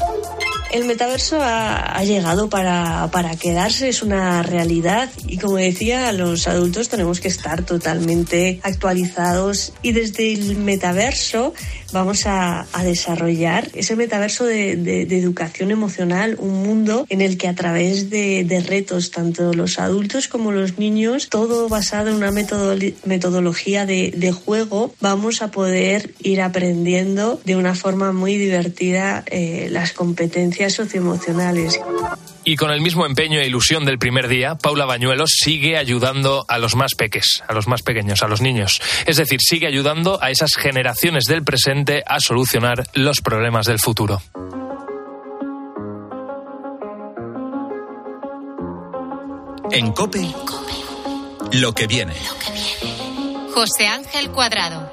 El 0.72 0.86
metaverso 0.86 1.40
ha, 1.40 2.04
llegado 2.04 2.50
para, 2.50 3.08
para, 3.12 3.36
quedarse, 3.44 3.90
es 3.90 4.02
una 4.02 4.42
realidad 4.42 5.10
y 5.28 5.38
como 5.38 5.58
decía, 5.58 6.14
los 6.14 6.48
adultos 6.48 6.88
tenemos 6.88 7.20
que 7.20 7.28
estar 7.28 7.66
totalmente 7.66 8.62
actualizados 8.64 9.74
y 9.82 9.92
desde 9.92 10.32
el 10.32 10.56
metaverso 10.56 11.54
vamos 11.92 12.24
a, 12.26 12.66
desarrollar 12.84 13.70
ese 13.74 13.96
metaverso 13.96 14.46
de, 14.46 15.02
educación 15.04 15.72
emocional, 15.72 16.38
un 16.40 16.64
mundo 16.64 17.06
en 17.10 17.22
el 17.22 17.38
que 17.38 17.48
a 17.48 17.56
través 17.56 18.10
de, 18.10 18.46
de, 18.46 18.62
retos, 18.62 19.12
tanto 19.12 19.54
los 19.54 19.78
adultos 19.78 20.28
como 20.28 20.52
los 20.52 20.80
niños, 20.80 21.30
todo 21.30 21.68
basado 21.70 22.10
en 22.10 22.16
una 22.16 22.32
metodología 22.32 23.86
de, 23.86 24.32
juego, 24.32 24.94
vamos 25.02 25.42
a 25.42 25.52
poder 25.52 26.14
ir 26.22 26.42
aprendiendo 26.42 27.42
de 27.46 27.56
una 27.58 27.76
forma 27.76 28.14
muy 28.14 28.38
divertida 28.38 29.24
eh, 29.28 29.68
las 29.70 29.92
competencias 29.92 30.74
socioemocionales. 30.74 31.80
Y 32.46 32.58
con 32.58 32.72
el 32.72 32.82
mismo 32.82 33.06
empeño 33.06 33.40
e 33.40 33.48
ilusión 33.48 33.86
del 33.86 33.98
primer 33.98 34.28
día, 34.28 34.56
Paula 34.56 34.86
Bañuelos 34.86 35.32
sigue 35.40 35.78
ayudando 35.78 36.46
a 36.50 36.58
los 36.58 36.76
más 36.76 36.94
peques, 36.96 37.42
a 37.48 37.54
los 37.54 37.68
más 37.68 37.84
pequeños, 37.84 38.22
a 38.22 38.28
los 38.28 38.42
niños. 38.42 38.82
Es 39.06 39.16
decir, 39.16 39.40
sigue 39.42 39.68
ayudando 39.68 40.22
a 40.22 40.30
esas 40.30 40.56
generaciones 40.56 41.26
del 41.26 41.44
presente 41.44 42.04
a 42.06 42.20
solucionar 42.20 42.84
los 42.94 43.22
problemas 43.22 43.66
del 43.66 43.80
futuro. 43.80 44.22
En 49.72 49.92
COPE, 49.94 50.32
lo 51.54 51.74
que 51.74 51.88
viene. 51.88 52.14
José 53.54 53.88
Ángel 53.88 54.30
Cuadrado. 54.32 54.93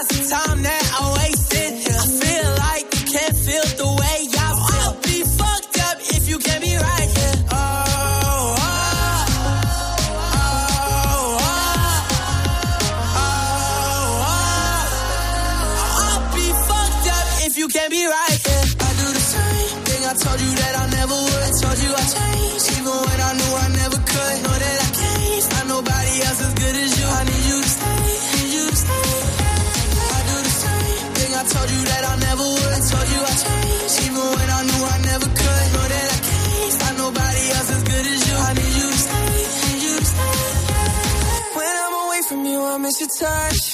miss 42.91 42.99
your 42.99 43.09
touch. 43.29 43.70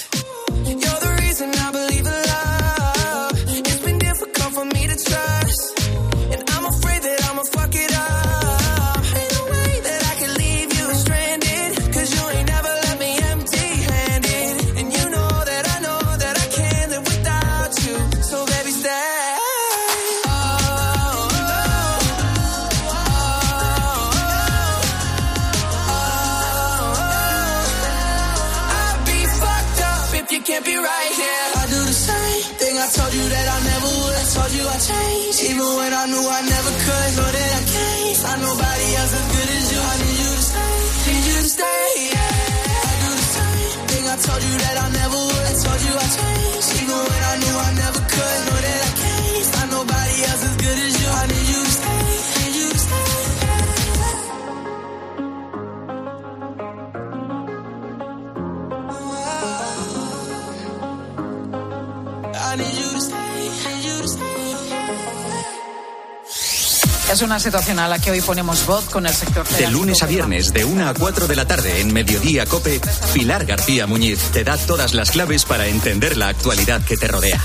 Es 67.12 67.22
una 67.22 67.40
situación 67.40 67.80
a 67.80 67.88
la 67.88 68.00
que 68.00 68.12
hoy 68.12 68.20
ponemos 68.20 68.66
voz 68.66 68.86
con 68.86 69.06
el 69.06 69.14
sector 69.14 69.48
De 69.48 69.72
lunes 69.72 70.04
a 70.04 70.08
viernes, 70.08 70.52
de 70.52 70.66
1 70.66 70.90
a 70.90 70.94
4 70.94 71.28
de 71.28 71.36
la 71.38 71.48
tarde, 71.48 71.80
en 71.80 71.94
Mediodía 71.94 72.46
Cope, 72.46 72.82
Pilar 73.14 73.46
García 73.46 73.88
Muñiz 73.88 74.20
te 74.34 74.44
da 74.44 74.58
todas 74.58 74.94
las 74.94 75.12
claves 75.12 75.46
para 75.46 75.68
entender 75.68 76.18
la 76.18 76.28
actualidad 76.28 76.84
que 76.84 76.98
te 76.98 77.08
rodea. 77.08 77.42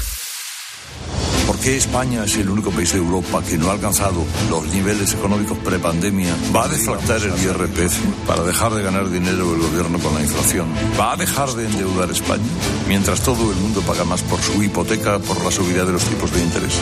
¿Por 1.63 1.71
qué 1.71 1.77
España 1.77 2.25
es 2.25 2.35
el 2.39 2.51
único 2.51 2.73
país 2.73 2.93
de 2.93 2.99
Europa 2.99 3.41
que 3.49 3.57
no 3.57 3.71
ha 3.71 3.75
alcanzado 3.75 4.27
los 4.51 4.67
niveles 4.75 5.15
económicos 5.15 5.57
prepandemia? 5.59 6.35
¿Va 6.53 6.65
a 6.65 6.69
deflactar 6.69 7.23
el 7.23 7.41
IRPF 7.41 8.01
para 8.27 8.43
dejar 8.43 8.75
de 8.75 8.83
ganar 8.83 9.09
dinero 9.09 9.55
el 9.55 9.61
gobierno 9.61 10.01
con 10.01 10.13
la 10.13 10.23
inflación? 10.23 10.67
¿Va 10.99 11.13
a 11.13 11.17
dejar 11.17 11.51
de 11.51 11.67
endeudar 11.67 12.11
España? 12.11 12.43
Mientras 12.89 13.21
todo 13.21 13.53
el 13.53 13.57
mundo 13.59 13.81
paga 13.83 14.03
más 14.03 14.23
por 14.23 14.41
su 14.41 14.61
hipoteca 14.61 15.21
por 15.21 15.45
la 15.45 15.53
subida 15.53 15.85
de 15.85 15.93
los 15.93 16.05
tipos 16.05 16.33
de 16.33 16.41
interés. 16.41 16.75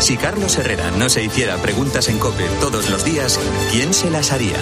Si 0.00 0.16
Carlos 0.16 0.58
Herrera 0.58 0.90
no 0.90 1.08
se 1.08 1.22
hiciera 1.22 1.56
preguntas 1.58 2.08
en 2.08 2.18
Cope 2.18 2.48
todos 2.60 2.90
los 2.90 3.04
días, 3.04 3.38
¿quién 3.70 3.94
se 3.94 4.10
las 4.10 4.32
haría? 4.32 4.56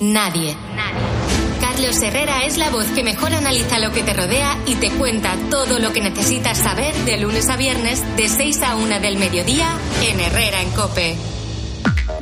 Nadie. 0.00 0.56
Carlos 1.78 2.02
Herrera 2.02 2.44
es 2.44 2.58
la 2.58 2.70
voz 2.70 2.86
que 2.86 3.04
mejor 3.04 3.32
analiza 3.32 3.78
lo 3.78 3.92
que 3.92 4.02
te 4.02 4.12
rodea 4.12 4.58
y 4.66 4.74
te 4.74 4.90
cuenta 4.90 5.36
todo 5.48 5.78
lo 5.78 5.92
que 5.92 6.00
necesitas 6.00 6.58
saber 6.58 6.92
de 7.04 7.18
lunes 7.18 7.48
a 7.48 7.56
viernes 7.56 8.02
de 8.16 8.28
6 8.28 8.62
a 8.62 8.74
1 8.74 8.98
del 8.98 9.16
mediodía 9.16 9.78
en 10.02 10.18
Herrera 10.18 10.60
en 10.60 10.70
Cope. 10.70 11.16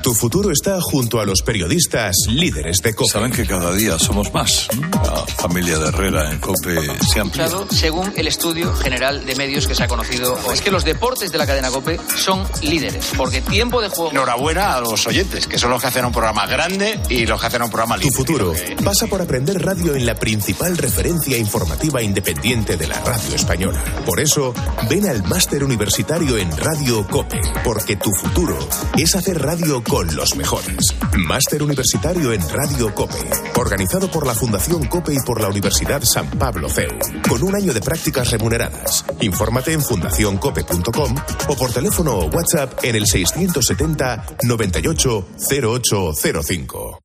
Tu 0.07 0.15
futuro 0.15 0.53
está 0.53 0.81
junto 0.81 1.19
a 1.19 1.25
los 1.25 1.43
periodistas 1.43 2.15
líderes 2.29 2.77
de 2.77 2.95
COPE. 2.95 3.11
Saben 3.11 3.33
que 3.33 3.45
cada 3.45 3.75
día 3.75 3.99
somos 3.99 4.33
más. 4.33 4.69
La 4.93 5.27
familia 5.27 5.81
de 5.81 5.89
Herrera 5.89 6.31
en 6.31 6.39
COPE 6.39 6.77
se 7.13 7.19
amplía. 7.19 7.49
Según 7.71 8.13
el 8.15 8.29
estudio 8.29 8.73
general 8.73 9.27
de 9.27 9.35
medios 9.35 9.67
que 9.67 9.75
se 9.75 9.83
ha 9.83 9.89
conocido, 9.89 10.39
es 10.53 10.61
que 10.61 10.71
los 10.71 10.85
deportes 10.85 11.33
de 11.33 11.39
la 11.39 11.45
cadena 11.45 11.73
COPE 11.73 11.99
son 12.17 12.47
líderes, 12.63 13.05
porque 13.17 13.41
tiempo 13.41 13.83
de 13.83 13.89
juego... 13.89 14.13
Enhorabuena 14.13 14.75
a 14.75 14.81
los 14.81 15.05
oyentes, 15.09 15.49
que 15.49 15.59
son 15.59 15.71
los 15.71 15.81
que 15.81 15.89
hacen 15.89 16.05
un 16.05 16.13
programa 16.13 16.47
grande 16.47 17.01
y 17.09 17.27
los 17.27 17.41
que 17.41 17.49
hacen 17.49 17.63
un 17.63 17.71
programa 17.71 17.97
Tu 17.97 18.03
libre. 18.03 18.17
futuro 18.17 18.53
pasa 18.85 19.09
por 19.09 19.21
aprender 19.21 19.61
radio 19.61 19.97
en 19.97 20.07
la 20.07 20.15
principal 20.15 20.79
referencia 20.79 21.37
informativa 21.37 22.01
independiente 22.01 22.77
de 22.77 22.87
la 22.87 23.01
radio 23.01 23.35
española. 23.35 23.83
Por 24.05 24.21
eso, 24.21 24.55
ven 24.89 25.09
al 25.09 25.25
máster 25.25 25.65
universitario 25.65 26.39
en 26.39 26.57
Radio 26.57 27.05
COPE, 27.09 27.41
porque 27.65 27.97
tu 27.97 28.13
futuro 28.13 28.57
es 28.97 29.17
hacer 29.17 29.43
radio 29.43 29.83
con 29.83 29.96
con 29.97 30.15
los 30.15 30.37
mejores. 30.37 30.95
Máster 31.17 31.63
Universitario 31.63 32.31
en 32.31 32.47
Radio 32.51 32.95
COPE, 32.95 33.31
organizado 33.55 34.11
por 34.11 34.27
la 34.27 34.35
Fundación 34.35 34.85
COPE 34.85 35.15
y 35.15 35.21
por 35.25 35.41
la 35.41 35.49
Universidad 35.49 36.03
San 36.03 36.29
Pablo 36.33 36.69
CEU, 36.69 36.99
con 37.27 37.43
un 37.43 37.57
año 37.57 37.73
de 37.73 37.81
prácticas 37.81 38.31
remuneradas. 38.31 39.07
Infórmate 39.23 39.73
en 39.73 39.81
fundacioncope.com 39.81 41.15
o 41.49 41.57
por 41.57 41.73
teléfono 41.73 42.13
o 42.13 42.27
WhatsApp 42.27 42.85
en 42.85 42.97
el 42.97 43.07
670 43.07 44.37
98 44.43 45.29
0805. 45.51 47.01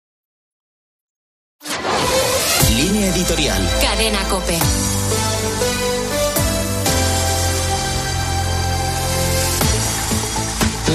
Línea 2.75 3.15
editorial. 3.15 3.69
Cadena 3.81 4.19
Cope. 4.29 4.59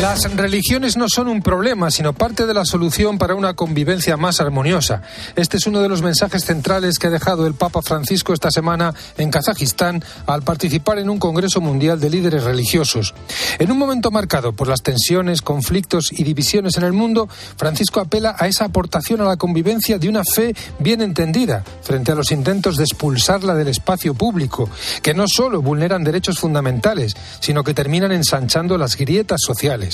Las 0.03 0.31
religiones 0.35 0.99
no 0.99 1.09
son 1.09 1.27
un 1.27 1.41
problema, 1.41 1.91
sino 1.91 2.13
parte 2.13 2.45
de 2.45 2.53
la 2.53 2.67
solución 2.67 3.17
para 3.17 3.35
una 3.35 3.55
convivencia 3.55 4.19
más 4.19 4.41
armoniosa. 4.43 5.01
Este 5.37 5.57
es 5.57 5.67
uno 5.67 5.81
de 5.81 5.89
los 5.89 6.03
mensajes 6.03 6.45
centrales 6.45 6.99
que 6.99 7.07
ha 7.07 7.11
dejado 7.11 7.47
el 7.47 7.55
Papa 7.55 7.81
Francisco 7.81 8.35
esta 8.35 8.51
semana 8.51 8.93
en 9.17 9.31
Kazajistán 9.31 10.05
al 10.27 10.43
participar 10.43 10.99
en 10.99 11.09
un 11.09 11.19
Congreso 11.19 11.63
Mundial 11.63 11.99
de 11.99 12.11
Líderes 12.11 12.45
Religiosos. 12.45 13.15
En 13.59 13.73
un 13.73 13.79
momento 13.79 14.11
marcado 14.11 14.53
por 14.53 14.69
las 14.69 14.83
tensiones, 14.83 15.41
conflictos 15.41 16.13
y 16.13 16.25
divisiones 16.25 16.77
en 16.77 16.85
el 16.85 16.93
mundo, 16.93 17.27
Francisco 17.57 18.01
apela 18.01 18.37
a 18.39 18.49
esa 18.49 18.67
aportación 18.67 19.23
a 19.23 19.25
la 19.25 19.39
convivencia 19.39 19.99
de 19.99 20.11
una 20.11 20.25
fe 20.25 20.55
bien 20.79 21.01
entendida 21.01 21.65
frente 21.83 22.13
a 22.13 22.17
los 22.17 22.33
intentos 22.33 22.77
de 22.77 22.85
expulsarla 22.85 23.55
del 23.55 23.69
espacio 23.69 24.13
público, 24.13 24.69
que 25.03 25.15
no 25.15 25.25
solo 25.27 25.63
vulneran 25.63 26.05
derechos 26.05 26.39
fundamentales, 26.39 27.17
sino 27.41 27.65
que 27.65 27.73
terminan 27.73 28.13
ensanchando 28.13 28.77
las 28.77 28.97
grietas 28.97 29.41
sociales. 29.41 29.86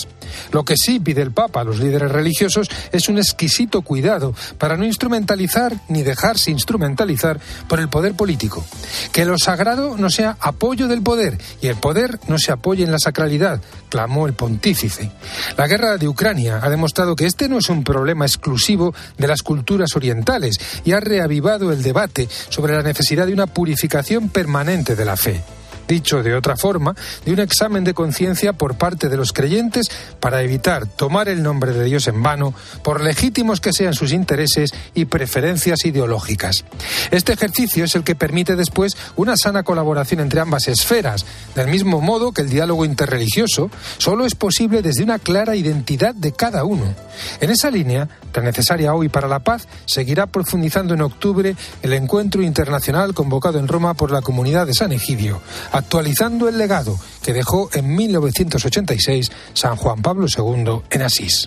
Lo 0.51 0.64
que 0.64 0.76
sí 0.76 1.01
pide 1.01 1.22
el 1.22 1.32
Papa 1.32 1.61
a 1.61 1.64
los 1.64 1.78
líderes 1.78 2.11
religiosos 2.11 2.68
es 2.93 3.09
un 3.09 3.18
exquisito 3.18 3.82
cuidado 3.82 4.34
para 4.59 4.76
no 4.76 4.84
instrumentalizar 4.84 5.74
ni 5.88 6.03
dejarse 6.03 6.51
instrumentalizar 6.51 7.40
por 7.68 7.80
el 7.80 7.88
poder 7.88 8.14
político. 8.14 8.64
Que 9.12 9.24
lo 9.24 9.38
sagrado 9.38 9.97
no 9.97 10.11
sea 10.11 10.36
apoyo 10.40 10.88
del 10.88 11.03
poder 11.03 11.38
y 11.61 11.68
el 11.68 11.76
poder 11.76 12.18
no 12.28 12.38
se 12.38 12.53
apoye 12.53 12.84
en 12.84 12.93
la 12.93 12.99
sacralidad, 12.99 13.61
clamó 13.88 14.26
el 14.26 14.34
pontífice. 14.34 15.11
La 15.57 15.66
guerra 15.66 15.99
de 15.99 16.09
Ucrania 16.09 16.61
ha 16.62 16.70
demostrado 16.70 17.16
que 17.16 17.26
este 17.26 17.49
no 17.49 17.59
es 17.59 17.68
un 17.68 17.84
problema 17.84 18.24
exclusivo 18.24 18.95
de 19.18 19.28
las 19.28 19.43
culturas 19.43 19.95
orientales 19.97 20.59
y 20.84 20.93
ha 20.93 21.01
reavivado 21.01 21.72
el 21.72 21.82
debate 21.82 22.28
sobre 22.49 22.74
la 22.74 22.82
necesidad 22.82 23.26
de 23.26 23.32
una 23.32 23.47
purificación 23.47 24.28
permanente 24.28 24.97
de 24.97 25.05
la 25.05 25.16
fe 25.16 25.43
dicho 25.89 26.22
de 26.22 26.35
otra 26.35 26.57
forma, 26.57 26.95
de 27.24 27.33
un 27.33 27.41
examen 27.41 27.85
de 27.85 27.95
conciencia 27.95 28.53
por 28.53 28.76
parte 28.76 29.09
de 29.09 29.16
los 29.16 29.33
creyentes 29.33 29.87
para 30.20 30.43
evitar 30.43 30.87
tomar 30.87 31.28
el 31.28 31.43
nombre 31.43 31.72
de 31.72 31.85
Dios 31.85 32.09
en 32.09 32.22
vano, 32.22 32.55
por 32.83 33.01
legítimos 33.01 33.61
que 33.61 33.72
sean 33.72 33.95
sus 33.95 34.12
intereses 34.12 34.70
y 34.95 35.07
preferencias 35.07 35.85
ideológicas. 35.85 36.64
Este 37.11 37.33
ejercicio 37.33 37.85
es 37.85 37.95
el 37.95 38.05
que 38.05 38.14
permite 38.14 38.57
después 38.57 38.97
una 39.16 39.37
sana 39.37 39.62
colaboración 39.62 40.20
entre 40.20 40.41
ambas 40.41 40.68
esferas, 40.68 41.24
del 41.55 41.68
mismo 41.68 42.01
modo 42.01 42.33
que 42.33 42.43
el 42.43 42.51
diálogo 42.51 42.85
interreligioso 42.85 43.70
solo 43.99 44.26
es 44.26 44.35
posible 44.35 44.83
desde 44.83 45.05
una 45.05 45.18
clara 45.18 45.57
identidad 45.57 46.14
de 46.14 46.33
cada 46.33 46.64
uno. 46.64 46.95
En 47.41 47.51
esa 47.51 47.70
línea, 47.70 48.09
tan 48.33 48.45
necesaria 48.45 48.95
hoy 48.95 49.09
para 49.09 49.28
la 49.28 49.41
paz, 49.41 49.68
seguirá 49.87 50.26
profundizando 50.26 50.95
en 50.95 51.03
octubre 51.03 51.57
el 51.83 51.93
encuentro 51.93 52.43
internacional 52.43 53.14
convocado 53.14 53.59
en 53.59 53.68
Roma 53.68 53.95
por 53.95 54.11
la 54.11 54.22
comunidad 54.22 54.66
de 54.66 54.74
San 54.74 54.93
Egidio, 54.93 55.41
actualizando 55.73 56.49
el 56.49 56.59
legado 56.59 56.99
que 57.23 57.33
dejó 57.33 57.70
en 57.73 57.95
1986 57.95 59.31
San 59.55 59.77
Juan 59.77 60.03
Pablo 60.03 60.27
II 60.29 60.83
en 60.91 61.03
Asís. 61.03 61.47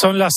Son 0.00 0.18
las 0.18 0.26